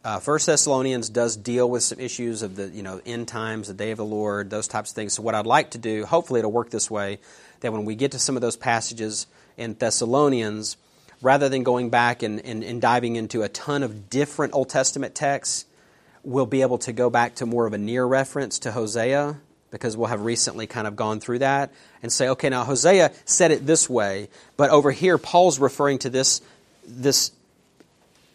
Uh, 0.03 0.19
First 0.19 0.47
Thessalonians 0.47 1.07
does 1.09 1.37
deal 1.37 1.69
with 1.69 1.81
some 1.81 1.99
issues 1.99 2.41
of 2.41 2.57
the 2.57 2.67
you 2.67 2.83
know 2.83 2.99
end 3.05 3.29
times, 3.29 3.69
the 3.69 3.73
day 3.73 3.91
of 3.91 3.97
the 3.97 4.05
Lord, 4.05 4.49
those 4.49 4.67
types 4.67 4.91
of 4.91 4.95
things. 4.95 5.13
So 5.13 5.23
what 5.23 5.33
I'd 5.33 5.45
like 5.45 5.71
to 5.71 5.77
do, 5.77 6.05
hopefully 6.05 6.39
it'll 6.39 6.51
work 6.51 6.69
this 6.69 6.91
way, 6.91 7.19
that 7.61 7.71
when 7.71 7.85
we 7.85 7.95
get 7.95 8.11
to 8.11 8.19
some 8.19 8.35
of 8.35 8.41
those 8.41 8.57
passages 8.57 9.27
in 9.55 9.75
Thessalonians, 9.75 10.75
rather 11.23 11.49
than 11.49 11.63
going 11.63 11.89
back 11.89 12.21
and, 12.21 12.45
and, 12.45 12.63
and 12.63 12.81
diving 12.81 13.15
into 13.15 13.41
a 13.41 13.49
ton 13.49 13.81
of 13.81 14.09
different 14.09 14.53
Old 14.53 14.69
Testament 14.69 15.15
texts, 15.15 15.65
we'll 16.23 16.45
be 16.45 16.61
able 16.61 16.77
to 16.79 16.91
go 16.91 17.09
back 17.09 17.35
to 17.35 17.45
more 17.45 17.65
of 17.65 17.73
a 17.73 17.77
near 17.77 18.05
reference 18.05 18.59
to 18.59 18.71
Hosea 18.71 19.37
because 19.71 19.97
we'll 19.97 20.07
have 20.07 20.21
recently 20.21 20.67
kind 20.67 20.85
of 20.85 20.95
gone 20.95 21.19
through 21.19 21.39
that 21.39 21.71
and 22.03 22.11
say, 22.11 22.27
okay, 22.27 22.49
now 22.49 22.63
Hosea 22.63 23.11
said 23.25 23.51
it 23.51 23.65
this 23.65 23.89
way, 23.89 24.29
but 24.57 24.69
over 24.69 24.91
here 24.91 25.17
Paul's 25.17 25.59
referring 25.59 25.97
to 25.99 26.09
this 26.09 26.41
this 26.85 27.31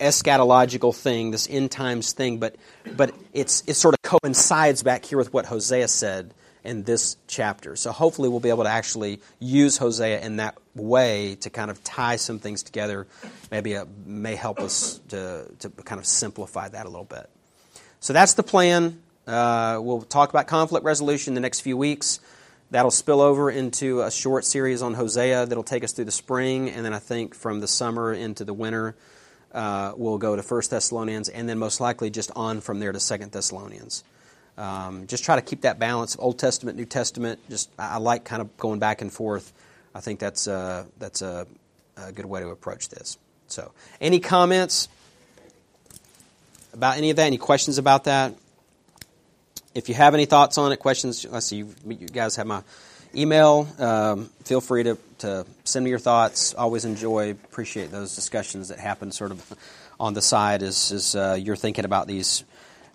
eschatological 0.00 0.94
thing, 0.94 1.30
this 1.30 1.46
end 1.50 1.70
times 1.70 2.12
thing, 2.12 2.38
but 2.38 2.56
but 2.96 3.14
it's 3.34 3.62
it 3.66 3.74
sort 3.74 3.94
of 3.94 4.02
coincides 4.02 4.82
back 4.82 5.04
here 5.04 5.18
with 5.18 5.32
what 5.32 5.46
Hosea 5.46 5.88
said 5.88 6.32
in 6.64 6.82
this 6.84 7.16
chapter. 7.26 7.76
So 7.76 7.92
hopefully 7.92 8.28
we'll 8.28 8.40
be 8.40 8.48
able 8.48 8.64
to 8.64 8.70
actually 8.70 9.20
use 9.38 9.76
Hosea 9.78 10.20
in 10.20 10.36
that 10.36 10.56
way 10.74 11.36
to 11.36 11.50
kind 11.50 11.70
of 11.70 11.82
tie 11.84 12.16
some 12.16 12.38
things 12.38 12.62
together. 12.62 13.06
Maybe 13.50 13.72
it 13.72 13.86
may 14.06 14.34
help 14.34 14.60
us 14.60 15.00
to 15.08 15.46
to 15.60 15.70
kind 15.70 15.98
of 15.98 16.06
simplify 16.06 16.68
that 16.68 16.86
a 16.86 16.88
little 16.88 17.04
bit. 17.04 17.28
So 18.00 18.12
that's 18.12 18.34
the 18.34 18.42
plan. 18.42 19.00
Uh, 19.26 19.78
we'll 19.80 20.02
talk 20.02 20.30
about 20.30 20.46
conflict 20.46 20.84
resolution 20.84 21.34
the 21.34 21.40
next 21.40 21.60
few 21.60 21.76
weeks. 21.76 22.20
That'll 22.70 22.90
spill 22.90 23.20
over 23.20 23.50
into 23.50 24.02
a 24.02 24.10
short 24.10 24.44
series 24.44 24.82
on 24.82 24.94
Hosea 24.94 25.46
that'll 25.46 25.64
take 25.64 25.84
us 25.84 25.92
through 25.92 26.04
the 26.04 26.10
spring, 26.10 26.68
and 26.70 26.84
then 26.84 26.92
I 26.92 26.98
think 26.98 27.34
from 27.34 27.60
the 27.60 27.66
summer 27.66 28.12
into 28.12 28.44
the 28.44 28.52
winter, 28.52 28.94
uh, 29.52 29.92
we'll 29.96 30.18
go 30.18 30.36
to 30.36 30.42
First 30.42 30.70
Thessalonians, 30.70 31.30
and 31.30 31.48
then 31.48 31.58
most 31.58 31.80
likely 31.80 32.10
just 32.10 32.30
on 32.36 32.60
from 32.60 32.78
there 32.78 32.92
to 32.92 33.00
Second 33.00 33.32
Thessalonians. 33.32 34.04
Um, 34.58 35.06
just 35.06 35.24
try 35.24 35.36
to 35.36 35.42
keep 35.42 35.62
that 35.62 35.78
balance, 35.78 36.16
Old 36.18 36.38
Testament, 36.38 36.76
New 36.76 36.84
Testament. 36.84 37.40
Just 37.48 37.70
I 37.78 37.98
like 37.98 38.24
kind 38.24 38.42
of 38.42 38.56
going 38.58 38.80
back 38.80 39.00
and 39.00 39.12
forth. 39.12 39.52
I 39.94 40.00
think 40.00 40.18
that's 40.18 40.46
uh, 40.46 40.84
that's 40.98 41.22
a, 41.22 41.46
a 41.96 42.12
good 42.12 42.26
way 42.26 42.40
to 42.40 42.48
approach 42.48 42.88
this. 42.88 43.16
So, 43.46 43.72
any 44.00 44.20
comments 44.20 44.88
about 46.74 46.98
any 46.98 47.10
of 47.10 47.16
that? 47.16 47.26
Any 47.26 47.38
questions 47.38 47.78
about 47.78 48.04
that? 48.04 48.34
if 49.78 49.88
you 49.88 49.94
have 49.94 50.14
any 50.14 50.24
thoughts 50.24 50.58
on 50.58 50.72
it, 50.72 50.78
questions, 50.78 51.24
I 51.32 51.38
see 51.38 51.56
you, 51.56 51.74
you 51.86 52.08
guys 52.08 52.36
have 52.36 52.46
my 52.46 52.62
email. 53.14 53.68
Um, 53.78 54.28
feel 54.44 54.60
free 54.60 54.82
to, 54.82 54.98
to 55.18 55.46
send 55.64 55.84
me 55.84 55.90
your 55.90 56.00
thoughts. 56.00 56.52
Always 56.54 56.84
enjoy, 56.84 57.30
appreciate 57.30 57.90
those 57.92 58.14
discussions 58.16 58.68
that 58.68 58.78
happen 58.78 59.12
sort 59.12 59.30
of 59.30 59.54
on 60.00 60.14
the 60.14 60.22
side 60.22 60.62
as, 60.62 60.90
as 60.92 61.14
uh, 61.14 61.36
you're 61.40 61.56
thinking 61.56 61.84
about 61.84 62.06
these 62.06 62.44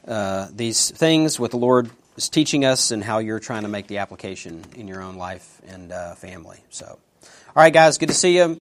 uh, 0.07 0.47
these 0.53 0.91
things, 0.91 1.39
what 1.39 1.51
the 1.51 1.57
Lord 1.57 1.89
is 2.17 2.29
teaching 2.29 2.65
us, 2.65 2.91
and 2.91 3.03
how 3.03 3.19
you're 3.19 3.39
trying 3.39 3.63
to 3.63 3.69
make 3.69 3.87
the 3.87 3.99
application 3.99 4.63
in 4.75 4.87
your 4.87 5.01
own 5.01 5.15
life 5.15 5.61
and 5.67 5.91
uh, 5.91 6.15
family. 6.15 6.59
So, 6.69 6.85
all 6.85 6.99
right, 7.55 7.73
guys, 7.73 7.97
good 7.97 8.09
to 8.09 8.15
see 8.15 8.37
you. 8.37 8.62